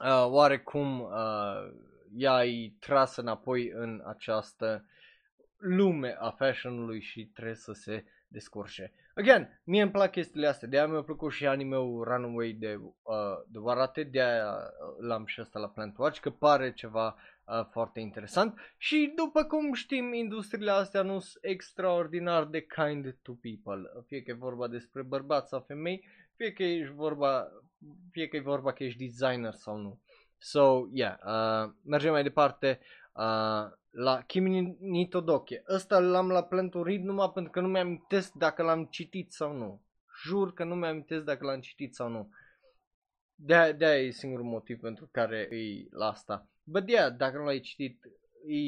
uh, 0.00 0.26
oarecum 0.26 1.00
uh, 1.00 1.72
ea 2.16 2.44
e 2.44 2.72
trasă 2.78 3.20
înapoi 3.20 3.70
în 3.74 4.02
această 4.06 4.84
lume 5.56 6.16
a 6.18 6.30
fashionului 6.30 7.00
și 7.00 7.30
trebuie 7.34 7.54
să 7.54 7.72
se 7.72 8.04
descurce. 8.28 8.92
Again, 9.14 9.60
mie 9.64 9.82
îmi 9.82 9.90
plac 9.90 10.10
chestiile 10.10 10.46
astea, 10.46 10.68
de-aia 10.68 10.86
mi-a 10.86 11.02
plăcut 11.02 11.32
și 11.32 11.46
anime-ul 11.46 12.04
Runaway 12.04 12.52
de, 12.52 12.80
uh, 12.82 13.42
de 13.48 13.58
Warate, 13.58 14.02
de-aia 14.02 14.52
uh, 14.52 15.06
l-am 15.06 15.26
și 15.26 15.40
asta 15.40 15.58
la 15.58 15.68
Plant 15.68 15.98
Watch, 15.98 16.20
că 16.20 16.30
pare 16.30 16.72
ceva 16.72 17.16
uh, 17.46 17.66
foarte 17.70 18.00
interesant 18.00 18.58
și 18.76 19.12
după 19.16 19.44
cum 19.44 19.72
știm, 19.72 20.12
industriile 20.12 20.70
astea 20.70 21.02
nu 21.02 21.18
sunt 21.18 21.44
extraordinar 21.44 22.44
de 22.44 22.60
kind 22.60 23.16
to 23.22 23.32
people, 23.32 23.90
fie 24.06 24.22
că 24.22 24.30
e 24.30 24.34
vorba 24.34 24.68
despre 24.68 25.02
bărbați 25.02 25.48
sau 25.48 25.60
femei, 25.60 26.04
fie 26.36 26.52
că 26.52 26.62
e 26.62 26.92
vorba, 26.94 27.48
fie 28.10 28.28
că 28.28 28.36
e 28.36 28.40
vorba 28.40 28.72
că 28.72 28.84
ești 28.84 29.06
designer 29.06 29.52
sau 29.52 29.76
nu. 29.76 30.00
So, 30.38 30.86
yeah, 30.92 31.16
uh, 31.26 31.72
mergem 31.84 32.12
mai 32.12 32.22
departe. 32.22 32.80
Uh, 33.12 33.72
la 33.90 34.22
Kimi 34.26 34.76
ni 34.78 35.08
Todoke. 35.08 35.62
Ăsta 35.68 35.98
l-am 35.98 36.28
la 36.28 36.42
Plan 36.42 36.70
Read 36.82 37.02
numai 37.02 37.30
pentru 37.34 37.52
că 37.52 37.60
nu 37.60 37.68
mi-am 37.68 38.06
dacă 38.34 38.62
l-am 38.62 38.84
citit 38.84 39.32
sau 39.32 39.52
nu. 39.52 39.82
Jur 40.22 40.52
că 40.52 40.64
nu 40.64 40.74
mi-am 40.74 41.06
dacă 41.24 41.44
l-am 41.44 41.60
citit 41.60 41.94
sau 41.94 42.08
nu. 42.08 42.30
De-aia, 43.34 43.72
de-aia 43.72 44.02
e 44.02 44.10
singurul 44.10 44.44
motiv 44.44 44.80
pentru 44.80 45.08
care 45.12 45.36
e 45.50 45.86
la 45.90 46.06
asta. 46.06 46.48
Bă, 46.62 46.82
yeah, 46.86 47.14
dacă 47.16 47.38
nu 47.38 47.44
l-ai 47.44 47.60
citit, 47.60 48.04
e, 48.46 48.58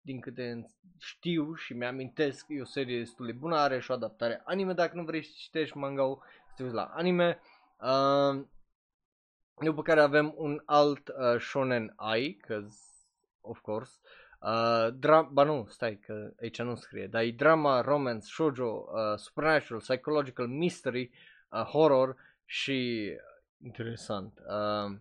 din 0.00 0.20
câte 0.20 0.66
știu 0.98 1.54
și 1.54 1.72
mi-amintesc, 1.72 2.46
e 2.48 2.60
o 2.60 2.64
serie 2.64 2.98
destul 2.98 3.26
de 3.26 3.32
bună, 3.32 3.56
are 3.56 3.78
și 3.78 3.90
o 3.90 3.94
adaptare 3.94 4.42
anime 4.44 4.72
dacă 4.72 4.96
nu 4.96 5.04
vrei 5.04 5.24
să 5.24 5.30
citești 5.36 5.76
manga 5.76 6.02
să 6.56 6.62
te 6.62 6.62
la 6.62 6.84
anime. 6.84 7.40
Uh, 7.82 8.44
După 9.60 9.82
care 9.82 10.00
avem 10.00 10.34
un 10.36 10.62
alt 10.64 11.08
uh, 11.08 11.40
shonen 11.40 11.92
ai, 11.96 12.40
cause 12.48 12.78
of 13.40 13.60
course. 13.60 13.92
Uh, 14.40 14.88
dra- 14.92 15.28
ba 15.30 15.42
nu, 15.42 15.66
stai 15.68 15.98
că 15.98 16.32
aici 16.40 16.62
nu 16.62 16.74
scrie, 16.74 17.06
dar 17.06 17.22
e 17.22 17.30
drama, 17.30 17.80
romance, 17.80 18.26
shoujo, 18.26 18.64
uh, 18.64 19.16
supernatural, 19.16 19.80
psychological, 19.80 20.46
mystery, 20.46 21.10
uh, 21.48 21.60
horror 21.60 22.16
și 22.44 23.10
interesant. 23.64 24.38
Uh, 24.38 24.96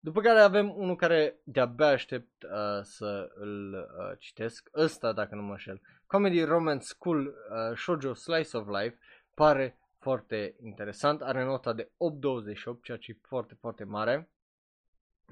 după 0.00 0.20
care 0.20 0.40
avem 0.40 0.72
unul 0.76 0.96
care 0.96 1.36
de-abia 1.44 1.86
aștept 1.86 2.42
uh, 2.42 2.82
să 2.82 3.30
îl 3.34 3.72
uh, 3.72 4.18
citesc, 4.18 4.70
ăsta 4.74 5.12
dacă 5.12 5.34
nu 5.34 5.42
mă 5.42 5.56
șel. 5.56 5.80
Comedy 6.06 6.42
Romance 6.42 6.84
School 6.84 7.26
uh, 7.26 7.76
Shoujo 7.76 8.14
Slice 8.14 8.56
of 8.56 8.66
Life 8.68 8.98
pare 9.34 9.76
foarte 10.02 10.54
interesant, 10.62 11.22
are 11.22 11.44
nota 11.44 11.72
de 11.72 11.84
8.28, 11.84 12.82
ceea 12.82 12.98
ce 12.98 13.10
e 13.10 13.18
foarte, 13.20 13.54
foarte 13.60 13.84
mare 13.84 14.28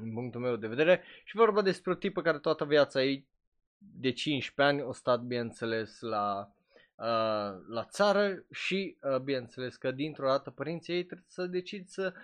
din 0.01 0.13
punctul 0.13 0.41
meu 0.41 0.57
de 0.57 0.67
vedere. 0.67 1.03
Și 1.25 1.37
vorba 1.37 1.63
despre 1.63 1.91
o 1.91 1.95
tipă 1.95 2.23
care 2.23 2.39
toată 2.39 2.65
viața 2.65 3.03
ei 3.03 3.27
de 3.79 4.13
15 4.13 4.77
ani 4.77 4.89
o 4.89 4.93
stat 4.93 5.21
bineînțeles 5.21 6.01
la, 6.01 6.53
uh, 6.95 7.61
la 7.69 7.85
țară 7.89 8.45
și 8.51 8.97
uh, 9.03 9.19
bineînțeles 9.19 9.77
că 9.77 9.91
dintr-o 9.91 10.27
dată 10.27 10.51
părinții 10.51 10.95
ei 10.95 11.05
trebuie 11.05 11.29
să 11.31 11.47
decid 11.47 11.89
să 11.89 12.15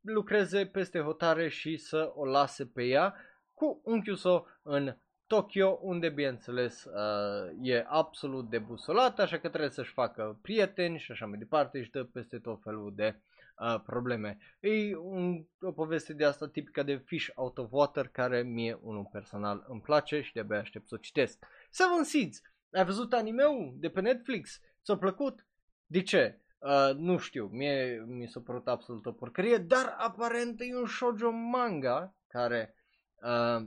lucreze 0.00 0.66
peste 0.66 1.00
hotare 1.00 1.48
și 1.48 1.76
să 1.76 2.12
o 2.14 2.24
lase 2.24 2.66
pe 2.66 2.84
ea 2.84 3.14
cu 3.54 3.80
unchiul 3.84 4.16
său 4.16 4.46
în 4.62 4.96
Tokyo, 5.26 5.78
unde 5.82 6.08
bineînțeles 6.08 6.84
uh, 6.84 7.50
e 7.60 7.84
absolut 7.88 8.50
debusolat, 8.50 9.18
așa 9.18 9.38
că 9.38 9.48
trebuie 9.48 9.70
să-și 9.70 9.92
facă 9.92 10.38
prieteni 10.42 10.98
și 10.98 11.12
așa 11.12 11.26
mai 11.26 11.38
departe 11.38 11.82
și 11.82 11.90
dă 11.90 12.04
peste 12.04 12.38
tot 12.38 12.62
felul 12.62 12.92
de 12.94 13.20
uh, 13.58 13.80
probleme. 13.86 14.38
E 14.60 14.96
un, 14.96 15.44
o 15.60 15.72
poveste 15.72 16.12
de 16.12 16.24
asta 16.24 16.48
tipică 16.48 16.82
de 16.82 16.96
Fish 16.96 17.28
Out 17.34 17.58
of 17.58 17.68
Water 17.70 18.08
care 18.08 18.42
mie 18.42 18.78
unul 18.82 19.08
personal 19.12 19.64
îmi 19.68 19.80
place 19.80 20.20
și 20.20 20.32
de-abia 20.32 20.58
aștept 20.58 20.88
să 20.88 20.94
o 20.94 20.98
citesc. 20.98 21.44
Seven 21.70 22.04
Seeds, 22.04 22.40
ai 22.72 22.84
văzut 22.84 23.12
animeul 23.12 23.74
de 23.76 23.88
pe 23.88 24.00
Netflix? 24.00 24.60
Ți-a 24.84 24.96
plăcut? 24.96 25.46
De 25.86 26.02
ce? 26.02 26.40
Uh, 26.58 26.94
nu 26.96 27.18
știu, 27.18 27.46
mie 27.52 28.04
mi 28.06 28.28
s-a 28.28 28.40
părut 28.40 28.68
absolut 28.68 29.06
o 29.06 29.12
porcărie, 29.12 29.56
dar 29.56 29.94
aparent 29.98 30.60
e 30.60 30.76
un 30.76 30.86
shoujo 30.86 31.30
manga 31.30 32.14
care 32.28 32.74
uh, 33.22 33.66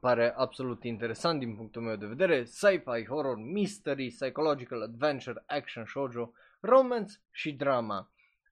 pare 0.00 0.34
absolut 0.36 0.84
interesant 0.84 1.38
din 1.38 1.56
punctul 1.56 1.82
meu 1.82 1.96
de 1.96 2.06
vedere. 2.06 2.44
Sci-fi, 2.44 3.06
horror, 3.08 3.36
mystery, 3.36 4.08
psychological, 4.08 4.82
adventure, 4.82 5.42
action, 5.46 5.84
shoujo, 5.84 6.32
romance 6.60 7.14
și 7.30 7.52
drama. 7.52 8.10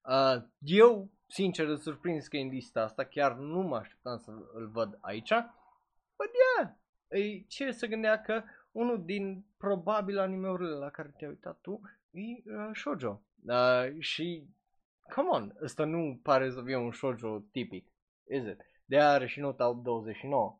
Uh, 0.08 0.42
eu, 0.58 1.10
sincer, 1.26 1.68
îl 1.68 1.76
surprins 1.76 2.26
că 2.26 2.36
e 2.36 2.40
în 2.40 2.48
lista 2.48 2.82
asta, 2.82 3.04
chiar 3.04 3.36
nu 3.36 3.60
mă 3.60 3.76
așteptam 3.76 4.18
să 4.18 4.30
îl 4.30 4.70
văd 4.72 4.98
aici. 5.00 5.32
But 6.16 6.30
yeah, 6.40 6.74
e, 7.08 7.44
ce 7.48 7.72
să 7.72 7.86
gândea 7.86 8.20
că 8.20 8.42
unul 8.72 9.04
din 9.04 9.44
probabil 9.56 10.18
animeurile 10.18 10.74
la 10.74 10.90
care 10.90 11.14
te-ai 11.16 11.30
uitat 11.30 11.58
tu 11.60 11.80
e 12.10 12.20
uh, 12.20 12.70
shoujo. 12.74 13.22
Uh, 13.46 13.98
și, 13.98 14.48
come 15.14 15.28
on, 15.28 15.56
ăsta 15.62 15.84
nu 15.84 16.20
pare 16.22 16.50
să 16.50 16.62
fie 16.62 16.76
un 16.76 16.92
shoujo 16.92 17.38
tipic, 17.52 17.86
is 18.28 18.44
it? 18.44 18.60
De 18.84 18.98
are 18.98 19.26
și 19.26 19.40
nota 19.40 19.72
29. 19.82 20.58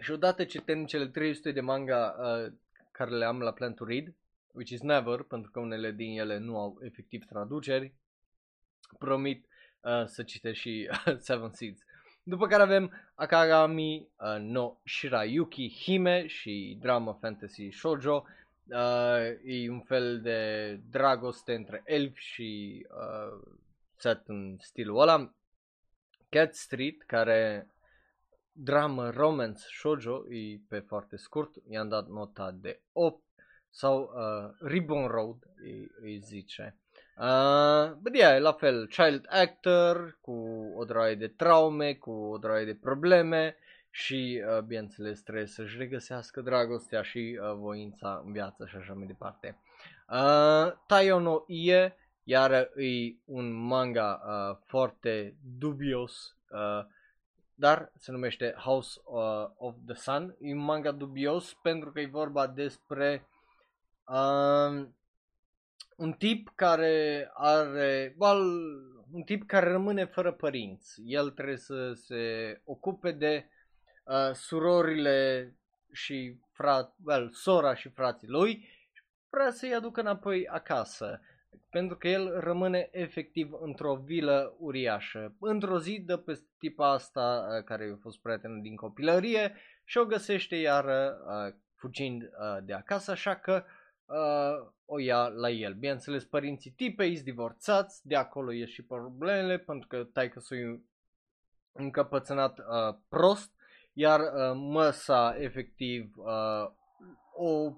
Și 0.00 0.10
odată 0.10 0.44
ce 0.44 0.60
termin 0.60 0.86
cele 0.86 1.06
300 1.06 1.52
de 1.52 1.60
manga 1.60 2.16
uh, 2.18 2.52
care 2.90 3.10
le 3.10 3.24
am 3.24 3.40
la 3.40 3.52
plan 3.52 3.74
to 3.74 3.84
read, 3.84 4.14
which 4.52 4.70
is 4.70 4.80
never, 4.80 5.22
pentru 5.22 5.50
că 5.50 5.60
unele 5.60 5.90
din 5.92 6.18
ele 6.18 6.38
nu 6.38 6.58
au 6.58 6.78
efectiv 6.82 7.24
traduceri, 7.24 7.94
promit 8.98 9.46
uh, 9.80 10.04
să 10.06 10.22
citesc 10.22 10.58
și 10.58 10.90
uh, 10.90 11.16
Seven 11.26 11.50
Seeds. 11.52 11.82
După 12.22 12.46
care 12.46 12.62
avem 12.62 12.92
Akagami 13.14 14.08
uh, 14.16 14.36
no 14.38 14.76
Shirayuki 14.84 15.76
Hime 15.82 16.26
și 16.26 16.76
drama 16.80 17.12
fantasy 17.12 17.70
shoujo. 17.70 18.24
Uh, 18.64 19.26
e 19.44 19.70
un 19.70 19.80
fel 19.80 20.20
de 20.20 20.80
dragoste 20.90 21.54
între 21.54 21.82
elfi 21.84 22.22
și 22.22 22.86
uh, 22.90 23.54
set 23.96 24.22
în 24.26 24.56
stilul 24.60 25.00
ăla. 25.00 25.34
Cat 26.28 26.54
Street, 26.54 27.02
care 27.02 27.70
dramă 28.52 29.10
romance 29.10 29.62
shoujo, 29.78 30.24
e 30.28 30.60
pe 30.68 30.78
foarte 30.78 31.16
scurt, 31.16 31.54
i-am 31.68 31.88
dat 31.88 32.08
nota 32.08 32.50
de 32.50 32.80
8 32.92 33.22
sau 33.70 34.12
uh, 34.14 34.68
Ribbon 34.68 35.06
Road 35.06 35.36
îi, 35.62 35.90
îi 36.00 36.18
zice. 36.18 36.76
Uh, 37.16 37.92
but 38.00 38.14
yeah, 38.14 38.40
la 38.40 38.52
fel, 38.52 38.86
child 38.86 39.26
actor 39.28 40.18
cu 40.20 40.32
o 40.76 40.84
droaie 40.84 41.14
de 41.14 41.28
traume, 41.28 41.94
cu 41.94 42.10
o 42.10 42.38
droaie 42.38 42.64
de 42.64 42.74
probleme 42.74 43.56
și, 43.90 44.42
uh, 44.46 44.62
bineînțeles, 44.62 45.22
trebuie 45.22 45.46
să-și 45.46 45.76
regăsească 45.76 46.40
dragostea 46.40 47.02
și 47.02 47.38
uh, 47.42 47.54
voința 47.54 48.22
în 48.24 48.32
viață 48.32 48.66
și 48.66 48.76
așa 48.76 48.92
mai 48.92 49.06
departe. 49.06 49.58
Uh, 50.10 50.72
Taiyo 50.86 51.18
no 51.18 51.44
Ie, 51.46 51.96
iar 52.24 52.52
e 52.76 53.16
un 53.24 53.52
manga 53.52 54.20
uh, 54.26 54.56
foarte 54.66 55.36
dubios, 55.58 56.36
uh, 56.50 56.84
dar 57.60 57.92
se 57.96 58.12
numește 58.12 58.54
House 58.56 59.00
uh, 59.04 59.50
of 59.56 59.74
the 59.86 59.94
Sun. 59.94 60.36
E 60.40 60.52
un 60.52 60.58
manga 60.58 60.90
dubios 60.92 61.54
pentru 61.62 61.92
că 61.92 62.00
e 62.00 62.06
vorba 62.06 62.46
despre 62.46 63.28
uh, 64.04 64.86
un 65.96 66.12
tip 66.12 66.52
care 66.54 67.30
are, 67.34 68.14
well, 68.18 68.42
un 69.12 69.22
tip 69.22 69.46
care 69.46 69.70
rămâne 69.70 70.04
fără 70.04 70.32
părinți. 70.32 71.02
El 71.04 71.30
trebuie 71.30 71.56
să 71.56 71.92
se 71.92 72.60
ocupe 72.64 73.12
de 73.12 73.48
uh, 74.04 74.32
surorile 74.32 75.50
și 75.92 76.40
frat, 76.52 76.94
well, 77.04 77.30
sora 77.32 77.74
și 77.74 77.88
frații 77.88 78.28
lui 78.28 78.68
și 78.92 79.02
vrea 79.30 79.50
să-i 79.50 79.74
aducă 79.74 80.00
înapoi 80.00 80.48
acasă 80.48 81.20
pentru 81.70 81.96
că 81.96 82.08
el 82.08 82.40
rămâne 82.40 82.88
efectiv 82.92 83.52
într-o 83.60 83.94
vilă 83.94 84.54
uriașă. 84.58 85.34
Într-o 85.40 85.78
zi 85.78 86.00
dă 86.00 86.16
pe 86.16 86.40
tipa 86.58 86.92
asta 86.92 87.46
uh, 87.48 87.64
care 87.64 87.90
a 87.92 87.98
fost 88.00 88.18
prietenă 88.18 88.58
din 88.60 88.76
copilărie 88.76 89.54
și 89.84 89.98
o 89.98 90.04
găsește 90.04 90.56
iar 90.56 90.84
uh, 90.84 91.54
fugind 91.74 92.22
uh, 92.22 92.28
de 92.64 92.72
acasă, 92.72 93.10
așa 93.10 93.36
că 93.36 93.64
uh, 94.06 94.70
o 94.84 94.98
ia 94.98 95.28
la 95.28 95.50
el. 95.50 95.74
Bineînțeles, 95.74 96.24
părinții 96.24 96.70
tipei 96.70 97.12
sunt 97.12 97.24
divorțați, 97.24 98.06
de 98.06 98.16
acolo 98.16 98.54
e 98.54 98.64
și 98.64 98.82
problemele, 98.82 99.58
pentru 99.58 99.88
că 99.88 100.04
taică 100.04 100.40
s 100.40 100.50
e 100.50 100.80
încăpățânat 101.72 102.58
uh, 102.58 102.96
prost, 103.08 103.52
iar 103.92 104.20
uh, 104.20 104.52
măsa 104.54 105.36
efectiv 105.38 106.12
uh, 106.16 106.70
o 107.34 107.72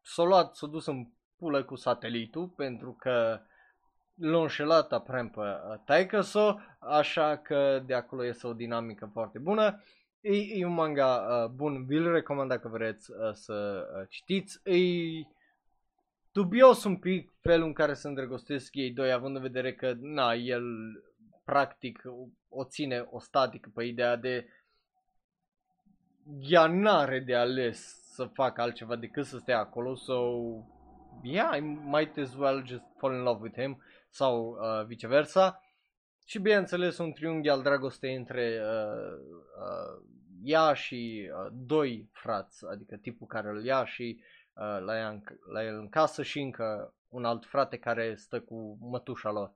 s-a 0.00 0.22
luat, 0.22 0.56
s-a 0.56 0.66
dus 0.66 0.86
în 0.86 1.06
pulă 1.42 1.64
cu 1.64 1.76
satelitul 1.76 2.48
pentru 2.56 2.96
că 2.98 3.40
l-a 4.14 4.40
înșelat 4.40 4.92
aprem 4.92 5.28
pe 5.28 5.40
taică 5.84 6.20
-so, 6.20 6.56
așa 6.78 7.36
că 7.36 7.82
de 7.86 7.94
acolo 7.94 8.24
este 8.24 8.46
o 8.46 8.52
dinamică 8.52 9.10
foarte 9.12 9.38
bună. 9.38 9.82
E, 10.20 10.36
e 10.58 10.66
un 10.66 10.72
manga 10.72 11.16
uh, 11.16 11.50
bun, 11.50 11.84
vi-l 11.84 12.12
recomand 12.12 12.48
dacă 12.48 12.68
vreți 12.68 13.10
uh, 13.10 13.32
să 13.32 13.86
uh, 13.98 14.06
citiți. 14.08 14.60
E 14.64 14.76
dubios 16.32 16.84
un 16.84 16.96
pic 16.96 17.32
felul 17.40 17.66
în 17.66 17.72
care 17.72 17.94
se 17.94 18.08
îndrăgostesc 18.08 18.74
ei 18.74 18.90
doi, 18.90 19.12
având 19.12 19.36
în 19.36 19.42
vedere 19.42 19.74
că, 19.74 19.94
na, 20.00 20.32
el 20.32 20.64
practic 21.44 22.02
o 22.48 22.64
ține 22.64 23.06
o 23.10 23.20
statică 23.20 23.70
pe 23.74 23.84
ideea 23.84 24.16
de 24.16 24.46
ea 26.40 26.66
n-are 26.66 27.20
de 27.20 27.34
ales 27.34 28.00
să 28.14 28.24
facă 28.24 28.60
altceva 28.60 28.96
decât 28.96 29.24
să 29.24 29.38
stea 29.38 29.58
acolo 29.58 29.94
sau 29.94 30.64
so, 30.66 30.81
yeah, 31.22 31.56
I 31.56 31.60
might 31.84 32.18
as 32.18 32.34
well 32.34 32.62
just 32.64 32.82
fall 32.98 33.14
in 33.14 33.22
love 33.22 33.42
with 33.42 33.60
him 33.60 33.82
sau 34.10 34.58
uh, 34.60 34.86
viceversa. 34.86 35.60
Și 36.24 36.38
bineînțeles 36.38 36.98
un 36.98 37.12
triunghi 37.12 37.48
al 37.48 37.62
dragostei 37.62 38.14
între 38.14 38.60
uh, 38.62 39.18
uh, 39.58 40.02
ea 40.42 40.72
și 40.72 41.30
uh, 41.32 41.52
doi 41.52 42.08
frați, 42.12 42.66
adică 42.70 42.96
tipul 42.96 43.26
care 43.26 43.48
îl 43.48 43.64
ia 43.64 43.84
și 43.84 44.22
uh, 44.52 44.80
la, 44.84 44.96
ea 44.96 45.08
în, 45.08 45.22
la 45.52 45.64
el 45.64 45.78
în 45.78 45.88
casă 45.88 46.22
și 46.22 46.40
încă 46.40 46.94
un 47.08 47.24
alt 47.24 47.44
frate 47.44 47.78
care 47.78 48.14
stă 48.14 48.40
cu 48.40 48.78
mătușa 48.80 49.30
lor. 49.30 49.52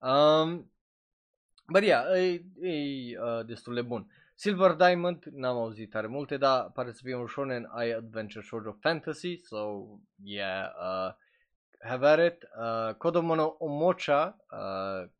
Um, 0.00 0.72
but 1.66 1.82
yeah, 1.82 2.04
e, 2.16 2.44
e 2.68 3.20
uh, 3.20 3.46
destul 3.46 3.74
de 3.74 3.82
bun. 3.82 4.10
Silver 4.40 4.74
Diamond, 4.74 5.24
n-am 5.24 5.56
auzit 5.56 5.90
tare 5.90 6.06
multe, 6.06 6.36
dar 6.36 6.70
pare 6.70 6.92
să 6.92 7.00
fie 7.04 7.14
un 7.14 7.26
shonen 7.26 7.68
ai 7.70 7.90
adventure 7.90 8.44
shoujo 8.44 8.72
fantasy, 8.80 9.36
so 9.36 9.84
yeah, 10.22 10.70
uh, 10.80 11.14
have 11.80 12.06
at 12.06 12.32
it. 12.32 12.42
Uh, 12.42 12.94
Kodomo 12.94 13.56
Omocha, 13.58 14.36
uh, 14.50 15.10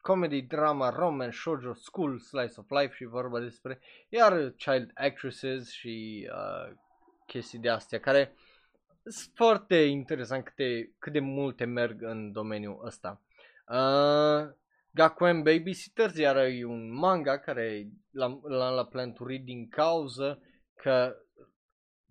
comedy, 0.00 0.42
drama, 0.42 0.90
romance, 0.90 1.36
shoujo, 1.36 1.72
school, 1.74 2.18
slice 2.18 2.54
of 2.56 2.70
life 2.70 2.94
și 2.94 3.04
vorba 3.04 3.40
despre 3.40 3.80
iar 4.08 4.50
child 4.50 4.90
actresses 4.94 5.70
și 5.70 6.28
uh, 6.32 6.74
chestii 7.26 7.58
de 7.58 7.68
astea 7.68 8.00
care 8.00 8.34
sunt 9.04 9.34
foarte 9.34 9.76
interesant 9.76 10.44
câte, 10.44 10.94
cât 10.98 11.12
de 11.12 11.20
multe 11.20 11.64
merg 11.64 12.02
în 12.02 12.32
domeniul 12.32 12.82
ăsta. 12.84 13.20
Uh, 13.68 14.54
Gakuen 14.96 15.42
Babysitters, 15.42 16.16
iar 16.16 16.36
e 16.36 16.64
un 16.64 16.90
manga 16.90 17.38
care 17.38 17.88
l-am, 18.10 18.40
l-am 18.48 18.74
la 18.74 18.84
plan 18.84 19.12
to 19.12 19.26
read 19.26 19.44
din 19.44 19.68
cauză 19.68 20.38
că 20.74 21.16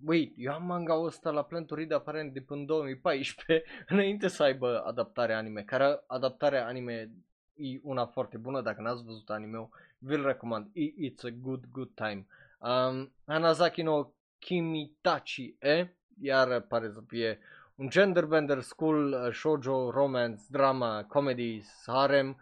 Wait, 0.05 0.33
eu 0.37 0.53
am 0.53 0.65
manga 0.65 0.93
ăsta 0.93 1.29
la 1.29 1.43
plan 1.43 1.65
to 1.65 1.75
read 1.75 1.91
aparent 1.91 2.33
de 2.33 2.41
până 2.41 2.63
2014 2.65 3.63
înainte 3.93 4.27
să 4.27 4.43
aibă 4.43 4.83
adaptare 4.85 5.33
anime, 5.33 5.61
care 5.61 6.03
adaptarea 6.07 6.65
anime 6.65 7.11
e 7.53 7.79
una 7.81 8.05
foarte 8.05 8.37
bună, 8.37 8.61
dacă 8.61 8.81
n-ați 8.81 9.03
văzut 9.03 9.29
anime 9.29 9.69
vi-l 9.97 10.25
recomand, 10.25 10.67
it's 10.75 11.23
a 11.23 11.29
good, 11.29 11.65
good 11.71 11.91
time. 11.93 12.27
Um, 12.59 13.13
Hanazaki 13.25 13.81
no 13.81 14.13
Kimitachi 14.39 15.55
e, 15.59 15.87
iar 16.21 16.61
pare 16.61 16.89
să 16.89 17.01
fie 17.07 17.39
un 17.75 17.89
genderbender 17.89 18.61
school, 18.61 19.11
uh, 19.11 19.33
shoujo, 19.33 19.89
romance, 19.89 20.43
drama, 20.49 21.03
comedy, 21.07 21.61
harem, 21.85 22.37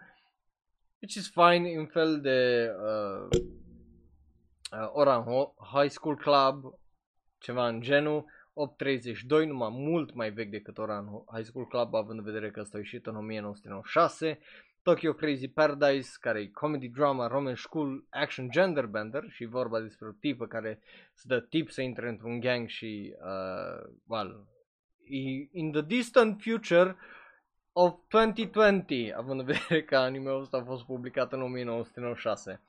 which 1.04 1.18
is 1.18 1.28
fine, 1.28 1.78
un 1.78 1.86
fel 1.86 2.22
de 2.22 2.70
uh, 2.82 3.28
uh, 4.72 4.90
Oran 4.94 5.24
High 5.74 5.90
School 5.90 6.16
Club, 6.16 6.80
ceva 7.40 7.68
în 7.68 7.82
genul, 7.82 8.26
832, 8.54 9.46
numai 9.46 9.70
mult 9.72 10.14
mai 10.14 10.32
vechi 10.32 10.50
decât 10.50 10.78
Oran 10.78 11.06
High 11.34 11.46
School 11.46 11.68
Club, 11.68 11.96
având 11.96 12.20
în 12.20 12.26
vedere 12.26 12.52
că 12.52 12.60
ăsta 12.60 12.78
a 12.78 12.80
ieșit 12.80 13.06
în 13.06 13.16
1996. 13.16 14.40
Tokyo 14.82 15.14
Crazy 15.14 15.48
Paradise, 15.48 16.12
care 16.20 16.40
e 16.40 16.48
comedy 16.48 16.88
drama, 16.88 17.28
roman 17.28 17.56
school, 17.56 18.06
action 18.10 18.50
gender 18.50 18.86
bender 18.86 19.24
și 19.30 19.46
vorba 19.46 19.80
despre 19.80 20.08
o 20.08 20.12
tipă 20.12 20.46
care 20.46 20.80
se 21.14 21.24
dă 21.28 21.40
tip 21.40 21.70
să 21.70 21.82
intre 21.82 22.10
într-un 22.10 22.40
gang 22.40 22.68
și, 22.68 23.16
uh, 23.20 23.94
well, 24.06 24.48
in 25.52 25.72
the 25.72 25.82
distant 25.82 26.42
future 26.42 26.96
of 27.74 27.94
2020, 28.08 29.12
având 29.16 29.40
în 29.40 29.46
vedere 29.46 29.84
că 29.84 29.98
anime-ul 29.98 30.42
ăsta 30.42 30.58
a 30.58 30.64
fost 30.64 30.84
publicat 30.84 31.34
în 31.34 31.42
1996. 31.42 32.62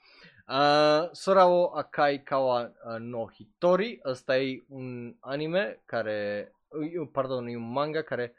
Uh, 0.49 1.09
Sorao 1.13 1.77
Akai 1.77 2.23
Kawa 2.23 2.61
uh, 2.63 2.97
no 2.99 3.27
Hitori, 3.31 4.01
ăsta 4.05 4.39
e 4.39 4.65
un 4.69 5.17
anime 5.21 5.83
care, 5.85 6.53
uh, 6.69 7.09
pardon, 7.13 7.47
e 7.47 7.57
un 7.57 7.73
manga 7.73 8.03
care 8.03 8.35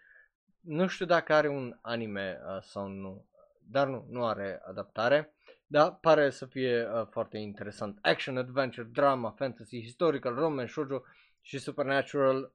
nu 0.59 0.88
știu 0.88 1.05
dacă 1.05 1.34
are 1.34 1.47
un 1.47 1.78
anime 1.82 2.39
uh, 2.47 2.61
sau 2.61 2.88
nu, 2.88 3.26
dar 3.72 3.88
nu, 3.88 4.05
nu 4.09 4.26
are 4.26 4.61
adaptare. 4.68 5.34
Da, 5.68 5.91
pare 5.91 6.30
să 6.30 6.45
fie 6.45 6.88
uh, 6.93 7.07
foarte 7.09 7.38
interesant. 7.38 7.97
Action, 8.01 8.38
adventure, 8.38 8.88
drama, 8.91 9.30
fantasy, 9.30 9.82
historical, 9.82 10.36
romance, 10.36 10.72
shoujo 10.72 11.01
și 11.41 11.57
supernatural. 11.57 12.51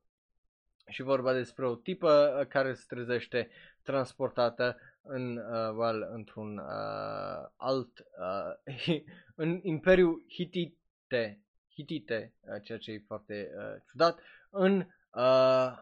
Și 0.90 1.02
vorba 1.02 1.32
despre 1.32 1.66
o 1.66 1.74
tipă 1.74 2.36
uh, 2.40 2.46
care 2.46 2.74
se 2.74 2.84
trezește 2.88 3.50
transportată 3.82 4.76
în, 5.02 5.36
uh, 5.36 5.74
well, 5.76 6.08
într-un 6.12 6.58
uh, 6.58 7.48
alt, 7.56 7.98
uh, 7.98 9.02
în 9.34 9.60
Imperiul 9.62 10.24
Hitite, 10.28 11.40
Hitite, 11.74 12.34
uh, 12.40 12.62
ceea 12.62 12.78
ce 12.78 12.92
e 12.92 13.02
foarte 13.06 13.50
uh, 13.56 13.82
ciudat, 13.90 14.20
în 14.50 14.86
uh, 15.10 15.72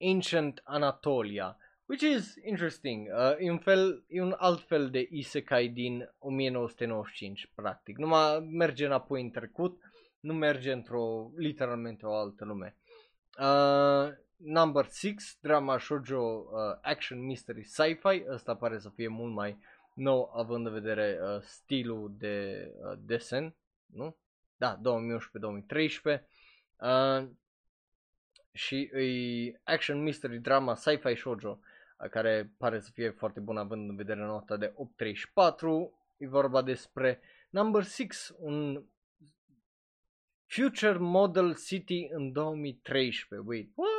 Ancient 0.00 0.60
Anatolia, 0.64 1.56
which 1.86 2.02
is 2.02 2.34
interesting. 2.44 3.08
Uh, 3.08 3.34
e, 3.38 3.50
un 3.50 3.58
fel, 3.58 4.04
e 4.08 4.22
un 4.22 4.34
alt 4.38 4.66
fel 4.66 4.90
de 4.90 5.08
isekai 5.10 5.68
din 5.68 6.14
1995, 6.18 7.50
practic. 7.54 7.96
Numai 7.96 8.48
merge 8.50 8.86
înapoi 8.86 9.22
în 9.22 9.30
trecut, 9.30 9.80
nu 10.20 10.32
merge 10.34 10.72
într-o, 10.72 11.30
literalmente 11.36 12.06
o 12.06 12.14
altă 12.14 12.44
lume. 12.44 12.76
Uh, 13.38 14.08
Number 14.40 14.84
6, 14.84 15.38
drama 15.40 15.78
shoujo 15.78 16.20
uh, 16.20 16.78
action 16.82 17.26
mystery 17.26 17.64
sci-fi, 17.64 18.24
ăsta 18.28 18.56
pare 18.56 18.78
să 18.78 18.88
fie 18.88 19.08
mult 19.08 19.32
mai 19.34 19.58
nou 19.94 20.32
având 20.34 20.66
în 20.66 20.72
vedere 20.72 21.18
uh, 21.22 21.40
stilul 21.40 22.14
de 22.18 22.68
uh, 22.82 22.98
desen, 22.98 23.54
nu? 23.86 24.16
Da, 24.56 24.80
2011-2013. 24.80 26.20
Uh, 26.76 27.28
și 28.52 28.80
e 28.80 29.60
action 29.64 30.02
mystery 30.02 30.38
drama 30.38 30.74
sci-fi 30.74 31.14
shoujo 31.14 31.58
uh, 31.98 32.08
care 32.10 32.52
pare 32.56 32.80
să 32.80 32.90
fie 32.92 33.10
foarte 33.10 33.40
bun 33.40 33.56
având 33.56 33.88
în 33.88 33.96
vedere 33.96 34.20
nota 34.20 34.56
de 34.56 34.72
834. 34.74 35.98
E 36.16 36.28
vorba 36.28 36.62
despre 36.62 37.20
Number 37.50 37.84
6, 37.84 38.34
un 38.38 38.84
Future 40.46 40.96
Model 40.98 41.56
City 41.56 42.08
în 42.10 42.32
2013. 42.32 43.48
Wait, 43.48 43.70
what? 43.74 43.97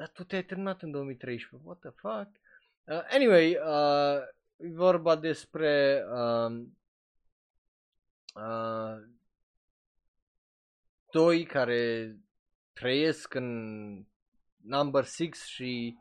Dar 0.00 0.08
tu 0.08 0.24
te-ai 0.24 0.44
terminat 0.44 0.82
în 0.82 0.90
2013. 0.90 1.60
What 1.64 1.78
the 1.78 1.90
fuck? 1.90 2.28
Uh, 2.84 3.02
anyway, 3.10 3.56
uh, 3.56 4.22
e 4.56 4.72
vorba 4.72 5.16
despre 5.16 6.04
uh, 6.12 6.62
uh, 8.34 9.02
doi 11.10 11.44
care 11.44 12.14
trăiesc 12.72 13.34
în 13.34 14.04
number 14.56 15.04
6 15.04 15.30
și 15.46 15.98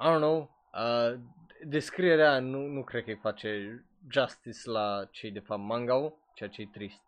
I 0.00 0.08
don't 0.08 0.16
know, 0.16 0.56
uh, 0.72 1.18
descrierea 1.64 2.40
nu, 2.40 2.66
nu 2.66 2.84
cred 2.84 3.04
că 3.04 3.10
îi 3.10 3.16
face 3.16 3.84
justice 4.08 4.70
la 4.70 5.08
cei 5.10 5.30
de 5.30 5.40
fapt 5.40 5.62
manga 5.62 6.12
ceea 6.34 6.48
ce 6.48 6.62
e 6.62 6.68
trist. 6.72 7.00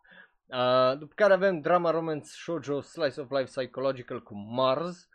Uh, 0.45 0.97
după 0.97 1.13
care 1.15 1.33
avem 1.33 1.61
drama 1.61 1.91
romance 1.91 2.25
shoujo 2.25 2.81
slice 2.81 3.21
of 3.21 3.29
life 3.29 3.59
psychological 3.59 4.23
cu 4.23 4.35
Mars 4.35 5.09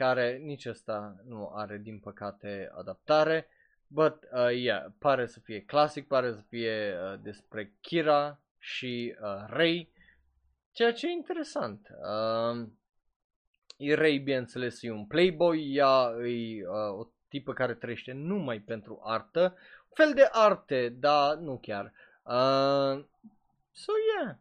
care 0.00 0.36
nici 0.36 0.66
ăsta 0.66 1.16
nu 1.24 1.52
are 1.54 1.78
din 1.78 1.98
păcate 1.98 2.70
adaptare. 2.74 3.48
But, 3.86 4.28
uh, 4.32 4.48
yeah, 4.52 4.84
pare 4.98 5.26
să 5.26 5.40
fie 5.40 5.60
clasic, 5.60 6.06
pare 6.06 6.32
să 6.32 6.42
fie 6.48 6.94
uh, 6.94 7.20
despre 7.22 7.74
Kira 7.80 8.40
și 8.58 9.16
uh, 9.20 9.44
Rei, 9.46 9.92
ceea 10.72 10.92
ce 10.92 11.06
e 11.06 11.10
interesant. 11.10 11.88
Uh, 11.88 12.68
Rei, 13.94 14.18
bineînțeles, 14.18 14.82
e 14.82 14.90
un 14.90 15.06
playboy, 15.06 15.74
ea 15.74 16.12
e 16.26 16.66
uh, 16.66 16.98
o 16.98 17.06
tipă 17.28 17.52
care 17.52 17.74
trăiește 17.74 18.12
numai 18.12 18.58
pentru 18.58 19.00
artă, 19.04 19.42
un 19.88 20.04
fel 20.04 20.12
de 20.14 20.28
arte, 20.32 20.88
dar 20.88 21.36
nu 21.36 21.58
chiar. 21.58 21.92
Uh, 22.22 23.04
so, 23.72 23.92
yeah, 24.16 24.36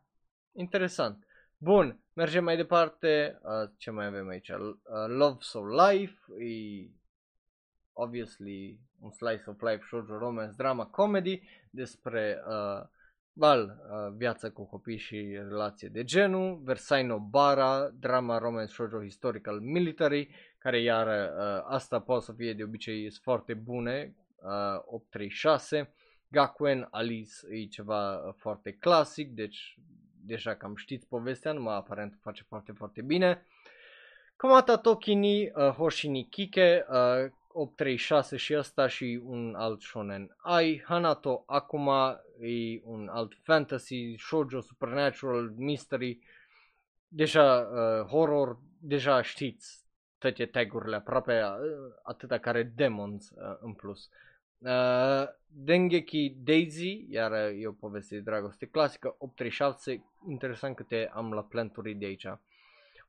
interesant. 0.54 1.28
Bun, 1.62 2.00
mergem 2.14 2.44
mai 2.44 2.56
departe. 2.56 3.40
Uh, 3.44 3.70
ce 3.78 3.92
mai 3.92 4.06
avem 4.06 4.28
aici? 4.28 4.50
Uh, 4.50 4.76
Love 5.08 5.38
So 5.40 5.60
Life, 5.66 6.44
e 6.44 6.90
obviously 7.94 8.80
un 9.00 9.12
slice 9.12 9.44
of 9.46 9.62
life, 9.62 9.84
shoujo, 9.84 10.18
romance, 10.18 10.54
drama, 10.58 10.86
comedy 10.86 11.42
despre 11.70 12.44
uh, 12.48 12.88
bal, 13.34 13.64
uh, 13.64 14.16
viața 14.18 14.50
cu 14.50 14.66
copii 14.66 14.98
și 14.98 15.40
relație 15.50 15.88
de 15.88 16.04
genul, 16.04 16.62
Versailles 16.64 17.18
Bara, 17.30 17.90
drama, 17.90 18.38
romance, 18.38 18.72
shoujo, 18.72 19.02
historical, 19.02 19.60
military, 19.60 20.30
care 20.58 20.82
iar 20.82 21.08
uh, 21.08 21.64
asta 21.68 22.00
poate 22.00 22.26
să 22.26 22.34
fie 22.34 22.54
de 22.54 22.64
obicei 22.64 23.10
sunt 23.10 23.24
foarte 23.24 23.54
bune, 23.54 24.16
uh, 24.36 24.82
836, 24.86 25.94
Gakuen 26.28 26.88
Alice 26.92 27.34
e 27.50 27.66
ceva 27.66 28.16
uh, 28.16 28.34
foarte 28.38 28.72
clasic, 28.72 29.32
deci 29.32 29.78
deja 30.30 30.56
cam 30.56 30.76
știți 30.76 31.08
povestea, 31.08 31.52
numai 31.52 31.76
aparent 31.76 32.18
face 32.22 32.44
foarte, 32.48 32.72
foarte 32.72 33.02
bine. 33.02 33.46
Komata 34.36 34.78
Tokini, 34.78 35.52
uh, 35.56 35.70
Hoshini 35.70 36.28
Kike, 36.30 36.86
uh, 36.90 37.32
836 37.52 38.38
și 38.38 38.56
ăsta 38.58 38.88
și 38.88 39.22
un 39.24 39.56
alt 39.56 39.82
shonen 39.82 40.36
ai. 40.38 40.84
Hanato 40.86 41.44
Akuma 41.48 42.22
e 42.40 42.82
un 42.84 43.08
alt 43.12 43.34
fantasy, 43.44 44.16
shoujo, 44.18 44.60
supernatural, 44.60 45.54
mystery, 45.58 46.20
deja 47.08 47.70
uh, 47.72 48.06
horror, 48.06 48.58
deja 48.80 49.22
știți 49.22 49.86
toate 50.18 50.46
tagurile 50.46 50.96
aproape 50.96 51.42
uh, 51.42 51.94
atâta 52.04 52.38
care 52.38 52.64
demons 52.64 53.30
uh, 53.30 53.58
în 53.60 53.74
plus. 53.74 54.06
Uh, 54.06 54.29
Dengeki 55.52 56.36
Daisy, 56.44 57.06
iar 57.10 57.32
e 57.32 57.68
o 57.68 57.72
poveste 57.72 58.16
de 58.16 58.22
dragoste 58.22 58.66
clasică, 58.66 59.16
837, 59.18 60.04
interesant 60.28 60.76
câte 60.76 61.10
am 61.14 61.34
la 61.34 61.44
planturi 61.44 61.94
de 61.94 62.06
aici. 62.06 62.28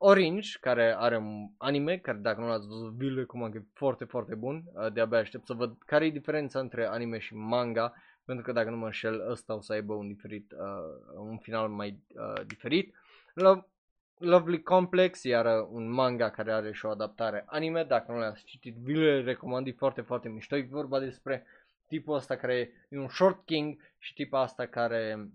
Orange, 0.03 0.59
care 0.61 0.95
are 0.99 1.17
un 1.17 1.49
anime, 1.57 1.99
care 1.99 2.19
dacă 2.19 2.41
nu 2.41 2.47
l-ați 2.47 2.67
văzut, 2.67 2.93
vi-l 2.93 3.17
recomand, 3.17 3.55
e 3.55 3.65
foarte, 3.73 4.05
foarte 4.05 4.35
bun. 4.35 4.65
Uh, 4.73 4.93
de-abia 4.93 5.19
aștept 5.19 5.47
să 5.47 5.53
văd 5.55 5.77
care 5.87 6.07
e 6.07 6.11
diferența 6.11 6.61
între 6.61 6.87
anime 6.87 7.19
și 7.19 7.35
manga, 7.35 7.95
pentru 8.25 8.45
că 8.45 8.53
dacă 8.53 8.71
nu 8.71 8.77
mă 8.77 8.85
înșel, 8.85 9.31
ăsta 9.31 9.55
o 9.55 9.61
să 9.61 9.73
aibă 9.73 9.93
un, 9.95 10.07
diferit, 10.07 10.53
uh, 10.53 11.27
un 11.29 11.39
final 11.39 11.69
mai 11.69 11.99
uh, 12.15 12.47
diferit. 12.47 12.95
Lo- 13.35 13.67
Lovely 14.21 14.63
Complex, 14.63 15.23
iar 15.23 15.67
un 15.71 15.91
manga 15.91 16.31
care 16.31 16.53
are 16.53 16.73
și 16.73 16.87
o 16.87 16.91
adaptare 16.91 17.45
anime, 17.47 17.85
dacă 17.85 18.13
nu 18.13 18.19
l-ați 18.19 18.45
citit, 18.45 18.77
vi-l 18.77 19.25
recomand, 19.25 19.67
e 19.67 19.73
foarte, 19.73 20.01
foarte 20.01 20.29
mișto. 20.29 20.57
E 20.57 20.67
vorba 20.71 20.99
despre 20.99 21.47
tipul 21.87 22.15
ăsta 22.15 22.37
care 22.37 22.73
e 22.89 22.99
un 22.99 23.09
short 23.09 23.45
king 23.45 23.95
și 23.99 24.15
tipul 24.15 24.39
asta 24.39 24.67
care 24.67 25.31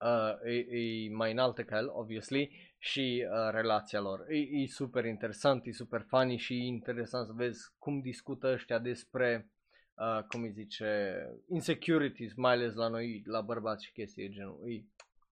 uh, 0.00 0.50
e, 0.52 0.76
e 0.76 1.10
mai 1.12 1.32
înaltă 1.32 1.62
ca 1.62 1.76
el, 1.76 1.88
obviously, 1.92 2.74
și 2.78 3.26
uh, 3.30 3.52
relația 3.52 4.00
lor. 4.00 4.26
E, 4.28 4.36
e 4.36 4.66
super 4.66 5.04
interesant, 5.04 5.66
e 5.66 5.72
super 5.72 6.04
funny 6.08 6.36
și 6.36 6.54
e 6.54 6.66
interesant 6.66 7.26
să 7.26 7.32
vezi 7.34 7.72
cum 7.78 8.00
discută 8.00 8.52
ăștia 8.52 8.78
despre 8.78 9.50
uh, 9.94 10.22
cum 10.28 10.42
îi 10.42 10.50
zice, 10.50 11.14
insecurities, 11.48 12.34
mai 12.34 12.52
ales 12.52 12.74
la 12.74 12.88
noi, 12.88 13.22
la 13.26 13.40
bărbați 13.40 13.84
și 13.84 13.92
chestii 13.92 14.26
de 14.26 14.34
genul. 14.34 14.60
E 14.66 14.84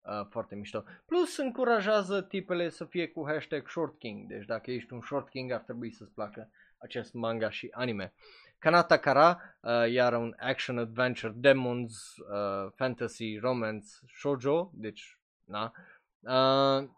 uh, 0.03 0.25
foarte 0.29 0.55
mișto. 0.55 0.83
Plus 1.05 1.37
încurajează 1.37 2.21
tipele 2.21 2.69
să 2.69 2.85
fie 2.85 3.07
cu 3.07 3.27
hashtag 3.27 3.67
short 3.67 3.99
king, 3.99 4.27
deci 4.27 4.45
dacă 4.45 4.71
ești 4.71 4.93
un 4.93 5.01
short 5.01 5.29
king 5.29 5.51
ar 5.51 5.59
trebui 5.59 5.91
să-ți 5.91 6.13
placă 6.13 6.49
acest 6.77 7.13
manga 7.13 7.49
și 7.49 7.67
anime. 7.71 8.13
Kanata 8.59 8.97
Kara, 8.97 9.41
uh, 9.59 9.91
iar 9.91 10.13
un 10.13 10.35
action 10.39 10.77
adventure, 10.77 11.33
demons, 11.35 12.15
uh, 12.17 12.71
fantasy, 12.75 13.37
romance, 13.37 13.87
shoujo, 14.19 14.71
deci, 14.73 15.17
na. 15.45 15.73
Uh, 16.19 16.89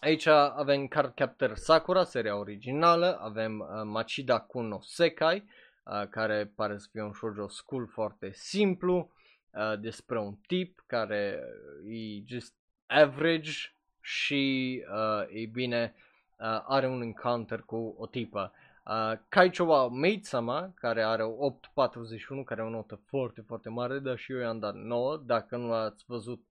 aici 0.00 0.26
avem 0.26 0.86
Card 0.86 1.14
Captor 1.14 1.54
Sakura, 1.54 2.04
seria 2.04 2.36
originală, 2.36 3.18
avem 3.20 3.58
uh, 3.58 3.82
Machida 3.84 4.40
Kuno 4.40 4.80
Sekai, 4.80 5.44
uh, 5.84 6.08
care 6.08 6.52
pare 6.54 6.78
să 6.78 6.88
fie 6.90 7.02
un 7.02 7.12
shoujo 7.12 7.48
school 7.48 7.86
foarte 7.86 8.30
simplu, 8.32 9.12
uh, 9.52 9.78
despre 9.80 10.18
un 10.18 10.34
tip 10.46 10.82
care 10.86 11.40
e 11.88 12.22
just 12.26 12.54
average 12.86 13.52
și, 14.00 14.84
uh, 14.92 15.42
e 15.42 15.46
bine, 15.46 15.94
uh, 16.38 16.64
are 16.66 16.86
un 16.86 17.02
encounter 17.02 17.60
cu 17.60 17.94
o 17.98 18.06
tipă. 18.06 18.52
Uh, 18.86 19.12
Kaicho 19.28 19.64
wa 19.64 19.88
Meitsama, 19.88 20.72
care 20.74 21.02
are 21.02 21.22
8.41, 21.22 22.44
care 22.44 22.60
e 22.62 22.64
o 22.64 22.68
notă 22.68 23.00
foarte, 23.06 23.40
foarte 23.40 23.68
mare, 23.68 23.98
dar 23.98 24.16
și 24.16 24.32
eu 24.32 24.38
i-am 24.38 24.58
dat 24.58 24.74
9. 24.74 25.16
Dacă 25.16 25.56
nu 25.56 25.72
ați 25.72 26.04
văzut 26.06 26.44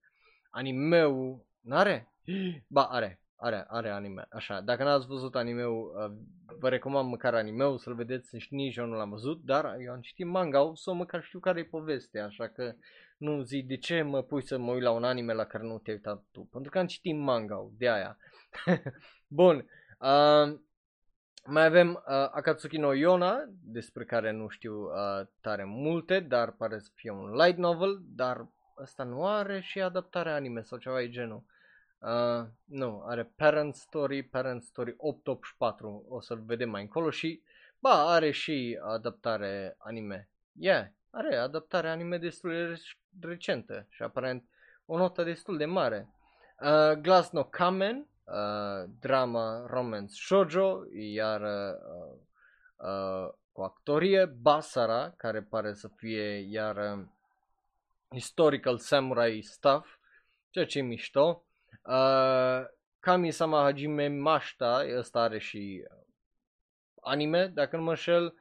animeul, 0.50 1.44
n-are? 1.60 2.12
Ba, 2.66 2.84
are, 2.84 3.21
are, 3.42 3.64
are 3.68 3.90
anime, 3.90 4.26
așa. 4.30 4.60
Dacă 4.60 4.84
n-ați 4.84 5.06
văzut 5.06 5.34
animeul, 5.36 5.92
uh, 5.96 6.56
vă 6.58 6.68
recomand 6.68 7.08
măcar 7.08 7.34
animeul 7.34 7.78
să-l 7.78 7.94
vedeți 7.94 8.36
și 8.36 8.54
nici 8.54 8.76
eu 8.76 8.86
nu 8.86 8.94
l-am 8.94 9.10
văzut, 9.10 9.42
dar 9.44 9.76
eu 9.84 9.92
am 9.92 10.00
citit 10.00 10.26
manga 10.26 10.72
sau 10.74 10.94
măcar 10.94 11.22
știu 11.22 11.38
care 11.38 11.60
e 11.60 11.64
povestea, 11.64 12.24
așa 12.24 12.48
că 12.48 12.74
nu 13.16 13.42
zi 13.42 13.62
de 13.62 13.76
ce 13.76 14.02
mă 14.02 14.22
pui 14.22 14.42
să 14.42 14.58
mă 14.58 14.72
uit 14.72 14.82
la 14.82 14.90
un 14.90 15.04
anime 15.04 15.32
la 15.32 15.44
care 15.44 15.64
nu 15.64 15.78
te-ai 15.78 15.96
uitat 15.96 16.24
tu, 16.30 16.40
pentru 16.40 16.70
că 16.70 16.78
am 16.78 16.86
citit 16.86 17.16
manga 17.16 17.70
de 17.78 17.88
aia. 17.88 18.16
Bun, 19.40 19.56
uh, 19.98 20.58
mai 21.46 21.64
avem 21.64 21.90
uh, 21.90 22.28
Akatsuki 22.30 22.76
no 22.76 22.94
Yona, 22.94 23.44
despre 23.64 24.04
care 24.04 24.30
nu 24.30 24.48
știu 24.48 24.82
uh, 24.82 25.26
tare 25.40 25.64
multe, 25.64 26.20
dar 26.20 26.50
pare 26.52 26.78
să 26.78 26.90
fie 26.94 27.10
un 27.10 27.32
light 27.32 27.58
novel, 27.58 28.00
dar 28.02 28.46
ăsta 28.80 29.04
nu 29.04 29.26
are 29.26 29.60
și 29.60 29.80
adaptare 29.80 30.30
anime 30.30 30.62
sau 30.62 30.78
ceva 30.78 30.98
de 30.98 31.08
genul. 31.08 31.44
Uh, 32.02 32.46
nu, 32.64 33.02
are 33.06 33.32
Parent 33.36 33.74
Story, 33.74 34.22
Parent 34.22 34.62
Story 34.62 34.94
884, 34.96 36.04
o 36.08 36.20
să-l 36.20 36.42
vedem 36.46 36.70
mai 36.70 36.82
încolo 36.82 37.10
și, 37.10 37.42
ba, 37.78 38.12
are 38.12 38.30
și 38.30 38.78
adaptare 38.82 39.74
anime. 39.78 40.28
Yeah, 40.52 40.86
are 41.10 41.36
adaptare 41.36 41.88
anime 41.88 42.18
destul 42.18 42.76
de 43.08 43.26
recentă 43.26 43.86
și 43.88 44.02
aparent 44.02 44.44
o 44.86 44.96
notă 44.96 45.22
destul 45.22 45.56
de 45.56 45.64
mare. 45.64 46.08
Uh, 46.60 46.92
Glass 46.92 47.30
no 47.30 47.44
Kamen, 47.44 48.06
uh, 48.24 48.90
drama 49.00 49.66
romance 49.66 50.14
shoujo, 50.14 50.82
iar 50.92 51.40
uh, 51.40 52.18
uh, 52.76 53.32
cu 53.52 53.62
actorie 53.62 54.24
Basara, 54.24 55.14
care 55.16 55.42
pare 55.42 55.74
să 55.74 55.88
fie 55.96 56.46
iar 56.50 56.76
uh, 56.76 57.04
historical 58.08 58.78
samurai 58.78 59.42
stuff, 59.42 59.96
ceea 60.50 60.66
ce 60.66 60.78
e 60.78 60.82
mișto. 60.82 61.44
Uh, 61.86 62.64
Kami-sama 63.00 63.62
Hajime 63.62 64.08
Mashita, 64.08 64.84
ăsta 64.96 65.20
are 65.20 65.38
și 65.38 65.84
anime, 67.00 67.46
dacă 67.46 67.76
nu 67.76 67.82
mă 67.82 67.90
înșel. 67.90 68.34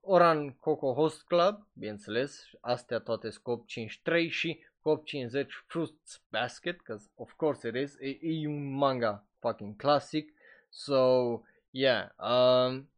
Oran 0.00 0.50
Coco 0.50 0.92
Host 0.92 1.22
Club, 1.22 1.66
bineînțeles, 1.72 2.48
astea 2.60 2.98
toate 2.98 3.30
scop 3.30 3.64
5-3 3.64 4.28
și 4.28 4.64
Cop 4.80 5.04
50 5.04 5.64
Fruits 5.66 6.22
Basket, 6.30 6.76
because 6.76 7.10
of 7.14 7.32
course 7.32 7.68
it 7.68 7.74
is, 7.74 7.96
e, 8.00 8.18
e 8.20 8.48
un 8.48 8.74
manga 8.74 9.24
fucking 9.38 9.76
classic, 9.76 10.32
so 10.68 11.40
yeah, 11.70 12.08
um, 12.18 12.88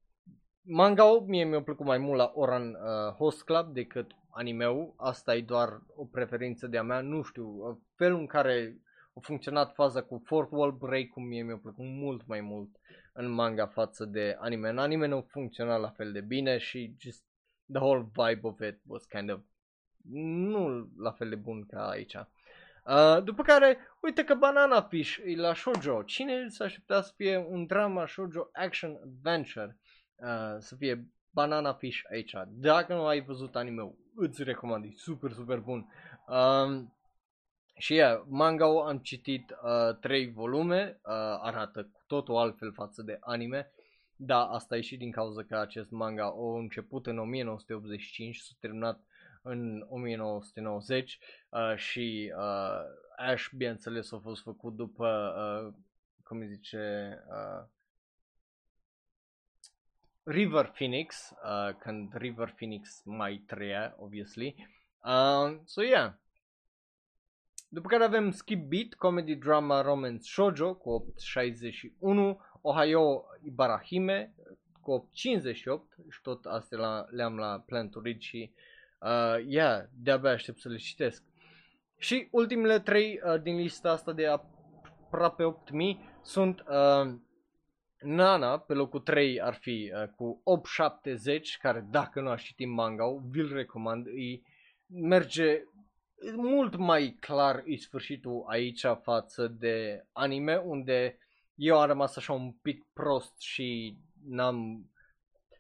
manga 0.63 1.21
mie 1.27 1.45
mi-a 1.45 1.63
plăcut 1.63 1.87
mai 1.87 1.99
mult 1.99 2.19
la 2.19 2.33
Oran 2.35 2.69
uh, 2.69 3.15
Host 3.15 3.45
Club 3.45 3.73
decât 3.73 4.11
animeul, 4.31 4.95
asta 4.97 5.37
e 5.37 5.41
doar 5.41 5.83
o 5.95 6.05
preferință 6.05 6.67
de-a 6.67 6.83
mea, 6.83 7.01
nu 7.01 7.23
știu, 7.23 7.47
uh, 7.47 7.77
felul 7.95 8.19
în 8.19 8.27
care 8.27 8.81
a 9.19 9.21
funcționat 9.27 9.75
faza 9.75 10.03
cu 10.03 10.23
Fourth 10.25 10.51
Wall 10.53 10.73
Break, 10.73 11.09
cum 11.09 11.25
mie 11.25 11.43
mi-a 11.43 11.57
plăcut 11.57 11.85
mult 11.85 12.27
mai 12.27 12.41
mult 12.41 12.71
în 13.13 13.31
manga 13.31 13.67
față 13.67 14.05
de 14.05 14.37
anime. 14.41 14.69
În 14.69 14.79
anime 14.79 15.07
nu 15.07 15.27
funcționa 15.29 15.77
la 15.77 15.89
fel 15.89 16.13
de 16.13 16.21
bine 16.21 16.59
și 16.59 16.95
just 16.99 17.25
the 17.73 17.81
whole 17.81 18.11
vibe 18.13 18.41
of 18.43 18.61
it 18.61 18.81
was 18.87 19.05
kind 19.05 19.31
of 19.31 19.41
nu 20.13 20.91
la 20.97 21.11
fel 21.11 21.29
de 21.29 21.35
bun 21.35 21.67
ca 21.67 21.89
aici. 21.89 22.15
Uh, 22.15 23.23
după 23.25 23.43
care, 23.43 23.79
uite 24.01 24.25
că 24.25 24.35
Banana 24.35 24.83
Fish 24.83 25.17
e 25.25 25.37
la 25.37 25.55
shoujo. 25.55 26.03
Cine 26.03 26.49
s-a 26.49 26.65
aștepta 26.65 27.03
să 27.03 27.13
fie 27.17 27.37
un 27.37 27.67
drama 27.67 28.07
shoujo 28.07 28.49
action 28.53 29.01
adventure? 29.03 29.79
Uh, 30.17 30.57
să 30.59 30.77
fie 30.77 31.09
Banana 31.31 31.73
Fish 31.73 32.01
aici. 32.11 32.35
Dacă 32.49 32.95
nu 32.95 33.07
ai 33.07 33.21
văzut 33.21 33.57
anime 33.57 33.95
îți 34.15 34.43
recomand, 34.43 34.85
e 34.85 34.93
super, 34.97 35.33
super 35.33 35.59
bun. 35.59 35.87
Uh, 36.27 36.83
și 37.79 37.95
yeah, 37.95 38.23
manga 38.29 38.65
am 38.65 38.99
citit 38.99 39.51
uh, 39.51 39.97
3 40.01 40.33
volume, 40.33 41.01
uh, 41.03 41.13
arată 41.41 41.83
cu 41.83 42.01
totul 42.07 42.37
altfel 42.37 42.73
față 42.73 43.03
de 43.03 43.17
anime. 43.21 43.73
Da, 44.17 44.45
asta 44.45 44.77
e 44.77 44.81
și 44.81 44.97
din 44.97 45.11
cauza 45.11 45.43
că 45.43 45.57
acest 45.57 45.91
manga 45.91 46.25
a 46.25 46.59
început 46.59 47.07
în 47.07 47.19
1985 47.19 48.35
și 48.35 48.43
s-a 48.43 48.53
terminat 48.61 49.01
în 49.43 49.87
1990 49.89 51.19
uh, 51.49 51.77
și 51.77 52.33
uh, 52.37 52.81
Ash, 53.17 53.49
bineînțeles, 53.57 54.13
a 54.13 54.19
fost 54.19 54.43
făcut 54.43 54.75
după, 54.75 55.35
uh, 55.37 55.75
cum 56.23 56.39
îi 56.39 56.49
zice, 56.49 57.19
uh, 57.29 57.67
River 60.23 60.67
Phoenix, 60.67 61.33
uh, 61.45 61.75
când 61.79 62.15
River 62.15 62.53
Phoenix 62.57 63.03
mai 63.05 63.43
trăia, 63.47 63.95
obviously. 63.99 64.69
Uh, 65.05 65.59
so, 65.65 65.83
yeah. 65.83 66.13
După 67.69 67.89
care 67.89 68.05
avem 68.05 68.31
Skip 68.31 68.69
Beat, 68.69 68.95
comedy 68.95 69.35
drama 69.35 69.81
romance 69.81 70.23
shoujo 70.23 70.75
cu 70.75 70.91
861, 70.91 72.41
Ohio 72.61 73.25
Ibarahime 73.43 74.35
cu 74.81 74.91
858 74.91 75.97
și 76.11 76.21
tot 76.23 76.45
astea 76.45 77.07
le-am 77.11 77.37
la 77.37 77.63
Plan 77.67 77.89
to 77.89 78.01
Read 78.01 78.21
și 78.21 78.53
Uh, 79.01 79.45
yeah, 79.47 79.85
de-abia 80.03 80.31
aștept 80.31 80.61
să 80.61 80.69
le 80.69 80.77
citesc. 80.77 81.23
Și 81.97 82.29
ultimele 82.31 82.81
trei 82.81 83.21
uh, 83.25 83.43
din 83.43 83.57
lista 83.57 83.91
asta 83.91 84.13
de 84.13 84.27
aproape 84.27 85.43
8000 85.43 86.01
sunt 86.23 86.61
uh, 86.61 87.15
Nana, 88.01 88.59
pe 88.59 88.73
locul 88.73 89.01
3 89.01 89.41
ar 89.41 89.55
fi 89.55 89.93
uh, 89.95 90.09
cu 90.17 90.41
870, 90.45 91.59
care 91.59 91.87
dacă 91.91 92.21
nu 92.21 92.29
aș 92.29 92.45
citi 92.45 92.65
manga 92.65 93.05
vi-l 93.31 93.53
recomand, 93.53 94.07
îi 94.07 94.43
merge 94.87 95.63
mult 96.37 96.77
mai 96.77 97.17
clar 97.21 97.63
e 97.67 97.77
sfârșitul 97.77 98.45
aici 98.49 98.85
față 99.03 99.49
de 99.49 100.07
anime, 100.13 100.57
unde 100.57 101.19
eu 101.55 101.81
am 101.81 101.87
rămas 101.87 102.17
așa 102.17 102.33
un 102.33 102.53
pic 102.53 102.87
prost 102.93 103.41
și 103.41 103.97
n-am, 104.27 104.87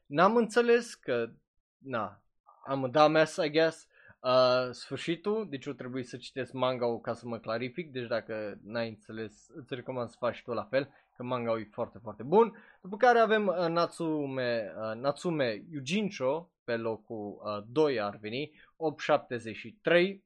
n-am 0.06 0.36
înțeles 0.36 0.94
că, 0.94 1.30
na, 1.78 2.22
am 2.64 2.84
a 2.84 2.88
dumbass, 2.88 3.36
I 3.36 3.50
guess. 3.50 3.86
Uh, 4.20 4.70
sfârșitul, 4.70 5.46
deci 5.48 5.66
eu 5.66 5.72
trebuie 5.72 6.02
să 6.02 6.16
citesc 6.16 6.52
manga 6.52 7.00
ca 7.00 7.14
să 7.14 7.26
mă 7.26 7.38
clarific, 7.38 7.92
deci 7.92 8.06
dacă 8.06 8.58
n-ai 8.64 8.88
înțeles, 8.88 9.46
îți 9.54 9.74
recomand 9.74 10.08
să 10.08 10.16
faci 10.18 10.42
tu 10.42 10.52
la 10.52 10.64
fel, 10.64 10.90
că 11.16 11.22
manga 11.22 11.58
e 11.58 11.68
foarte, 11.70 11.98
foarte 12.02 12.22
bun. 12.22 12.56
După 12.82 12.96
care 12.96 13.18
avem 13.18 13.46
uh, 13.46 13.66
Natsume, 13.68 14.72
uh, 14.76 15.00
Natsume 15.00 15.64
Yujincho, 15.70 16.50
pe 16.64 16.76
locul 16.76 17.40
uh, 17.44 17.64
2 17.72 18.00
ar 18.00 18.18
veni, 18.20 18.52
873, 18.76 20.24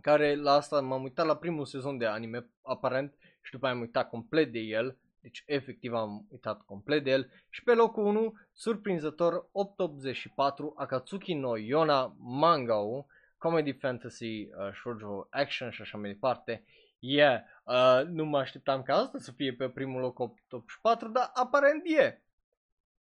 care 0.00 0.34
la 0.34 0.52
asta 0.52 0.80
m-am 0.80 1.02
uitat 1.02 1.26
la 1.26 1.36
primul 1.36 1.64
sezon 1.64 1.98
de 1.98 2.06
anime, 2.06 2.46
aparent, 2.62 3.14
și 3.42 3.52
după 3.52 3.66
aia 3.66 3.74
am 3.74 3.80
uitat 3.80 4.08
complet 4.08 4.52
de 4.52 4.58
el, 4.58 4.96
deci 5.20 5.42
efectiv 5.46 5.94
am 5.94 6.26
uitat 6.30 6.64
complet 6.64 7.04
de 7.04 7.10
el. 7.10 7.30
Și 7.48 7.62
pe 7.62 7.74
locul 7.74 8.04
1, 8.04 8.34
surprinzător, 8.52 9.48
884, 9.52 10.74
Akatsuki 10.76 11.34
no 11.34 11.56
Yona 11.56 12.14
Mangao, 12.18 13.06
comedy, 13.38 13.72
fantasy, 13.72 14.24
uh, 14.24 14.72
shoujo, 14.74 15.26
action 15.30 15.70
și 15.70 15.82
așa 15.82 15.98
mai 15.98 16.10
departe. 16.10 16.64
Yeah, 16.98 17.40
uh, 17.64 18.02
nu 18.06 18.24
mă 18.24 18.38
așteptam 18.38 18.82
ca 18.82 18.94
asta 18.94 19.18
să 19.18 19.32
fie 19.32 19.52
pe 19.52 19.68
primul 19.68 20.00
loc 20.00 20.18
884, 20.18 21.08
dar 21.08 21.30
aparent 21.34 21.82
e. 21.84 22.22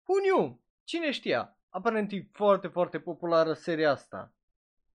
Who 0.06 0.18
knew? 0.20 0.60
Cine 0.84 1.10
știa? 1.10 1.56
Aparent 1.68 2.12
e 2.12 2.28
foarte, 2.32 2.68
foarte 2.68 3.00
populară 3.00 3.52
seria 3.52 3.90
asta. 3.90 4.32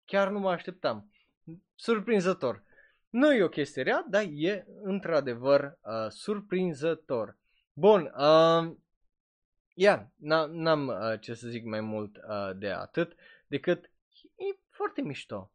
Chiar 0.05 0.29
nu 0.29 0.39
mă 0.39 0.51
așteptam. 0.51 1.11
Surprinzător. 1.75 2.63
Nu 3.11 3.33
e 3.33 3.43
o 3.43 3.49
chestie 3.49 3.83
rea, 3.83 4.07
dar 4.09 4.25
e 4.29 4.67
într-adevăr 4.83 5.79
uh, 5.83 6.09
surprinzător. 6.09 7.37
Bun, 7.73 8.13
uh, 8.17 8.77
yeah, 9.75 10.07
n-am 10.51 10.87
uh, 10.87 11.21
ce 11.21 11.35
să 11.35 11.49
zic 11.49 11.65
mai 11.65 11.81
mult 11.81 12.17
uh, 12.17 12.57
de 12.57 12.71
atât. 12.71 13.15
decât 13.47 13.91
e 14.37 14.59
foarte 14.69 15.03
mișto. 15.03 15.53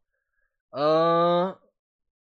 Uh, 0.68 1.56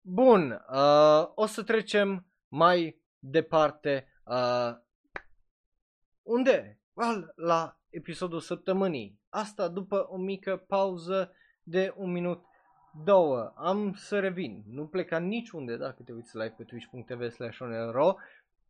bun, 0.00 0.50
uh, 0.50 1.30
o 1.34 1.46
să 1.46 1.62
trecem 1.62 2.26
mai 2.48 3.02
departe. 3.18 4.20
Uh, 4.24 4.76
unde? 6.22 6.80
Well, 6.92 7.32
la 7.36 7.80
episodul 7.88 8.40
săptămânii. 8.40 9.20
Asta 9.28 9.68
după 9.68 10.06
o 10.08 10.16
mică 10.16 10.56
pauză 10.56 11.34
de 11.62 11.92
un 11.96 12.12
minut 12.12 12.44
două. 13.04 13.52
Am 13.56 13.92
să 13.92 14.20
revin. 14.20 14.62
Nu 14.66 14.86
pleca 14.86 15.18
niciunde 15.18 15.76
dacă 15.76 16.02
te 16.02 16.12
uiți 16.12 16.36
live 16.36 16.54
pe 16.56 16.64
twitch.tv 16.64 17.28
slash 17.28 17.60
onero. 17.60 18.16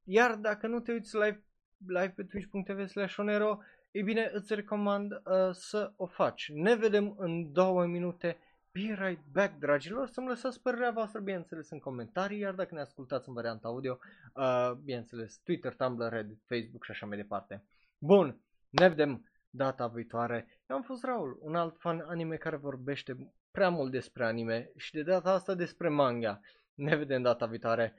Iar 0.04 0.34
dacă 0.34 0.66
nu 0.66 0.80
te 0.80 0.92
uiți 0.92 1.16
live, 1.16 1.44
live 1.86 2.12
pe 2.16 2.22
twitch.tv 2.22 2.86
slash 2.86 3.16
onero, 3.16 3.58
e 3.90 4.02
bine, 4.02 4.30
îți 4.32 4.54
recomand 4.54 5.12
uh, 5.12 5.20
să 5.52 5.92
o 5.96 6.06
faci. 6.06 6.50
Ne 6.52 6.74
vedem 6.74 7.14
în 7.18 7.52
două 7.52 7.86
minute. 7.86 8.38
Be 8.72 9.06
right 9.06 9.24
back, 9.32 9.58
dragilor, 9.58 10.06
să-mi 10.06 10.28
lăsați 10.28 10.62
părerea 10.62 10.90
voastră, 10.90 11.20
bineînțeles, 11.20 11.70
în 11.70 11.78
comentarii, 11.78 12.38
iar 12.38 12.54
dacă 12.54 12.74
ne 12.74 12.80
ascultați 12.80 13.28
în 13.28 13.34
varianta 13.34 13.68
audio, 13.68 13.98
uh, 14.34 14.72
bineînțeles, 14.84 15.40
Twitter, 15.44 15.74
Tumblr, 15.74 16.08
Reddit, 16.08 16.42
Facebook 16.46 16.84
și 16.84 16.90
așa 16.90 17.06
mai 17.06 17.16
departe. 17.16 17.64
Bun, 17.98 18.40
ne 18.70 18.88
vedem 18.88 19.28
data 19.50 19.86
viitoare. 19.86 20.46
Eu 20.66 20.76
am 20.76 20.82
fost 20.82 21.04
Raul, 21.04 21.38
un 21.40 21.54
alt 21.54 21.76
fan 21.78 22.04
anime 22.08 22.36
care 22.36 22.56
vorbește 22.56 23.32
prea 23.54 23.70
mult 23.70 23.90
despre 23.90 24.24
anime 24.24 24.72
și 24.76 24.92
de 24.92 25.02
data 25.02 25.30
asta 25.30 25.54
despre 25.54 25.88
manga. 25.88 26.40
Ne 26.74 26.96
vedem 26.96 27.22
data 27.22 27.46
viitoare. 27.46 27.94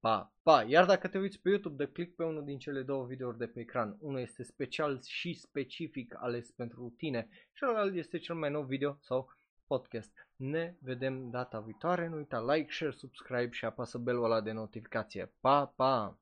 Pa, 0.00 0.32
pa! 0.42 0.62
Iar 0.62 0.84
dacă 0.86 1.08
te 1.08 1.18
uiți 1.18 1.40
pe 1.40 1.48
YouTube, 1.48 1.84
dă 1.84 1.90
click 1.90 2.14
pe 2.14 2.24
unul 2.24 2.44
din 2.44 2.58
cele 2.58 2.82
două 2.82 3.06
videouri 3.06 3.38
de 3.38 3.46
pe 3.46 3.60
ecran. 3.60 3.96
Unul 4.00 4.20
este 4.20 4.42
special 4.42 5.00
și 5.02 5.34
specific 5.34 6.14
ales 6.18 6.50
pentru 6.50 6.94
tine, 6.96 7.28
celălalt 7.52 7.94
este 7.94 8.18
cel 8.18 8.34
mai 8.34 8.50
nou 8.50 8.62
video 8.62 8.98
sau 9.00 9.28
podcast. 9.66 10.12
Ne 10.36 10.74
vedem 10.80 11.30
data 11.30 11.60
viitoare, 11.60 12.08
nu 12.08 12.16
uita 12.16 12.52
like, 12.52 12.72
share, 12.72 12.92
subscribe 12.92 13.50
și 13.50 13.64
apasă 13.64 13.98
belul 13.98 14.24
ăla 14.24 14.40
de 14.40 14.52
notificație. 14.52 15.32
Pa, 15.40 15.66
pa! 15.76 16.18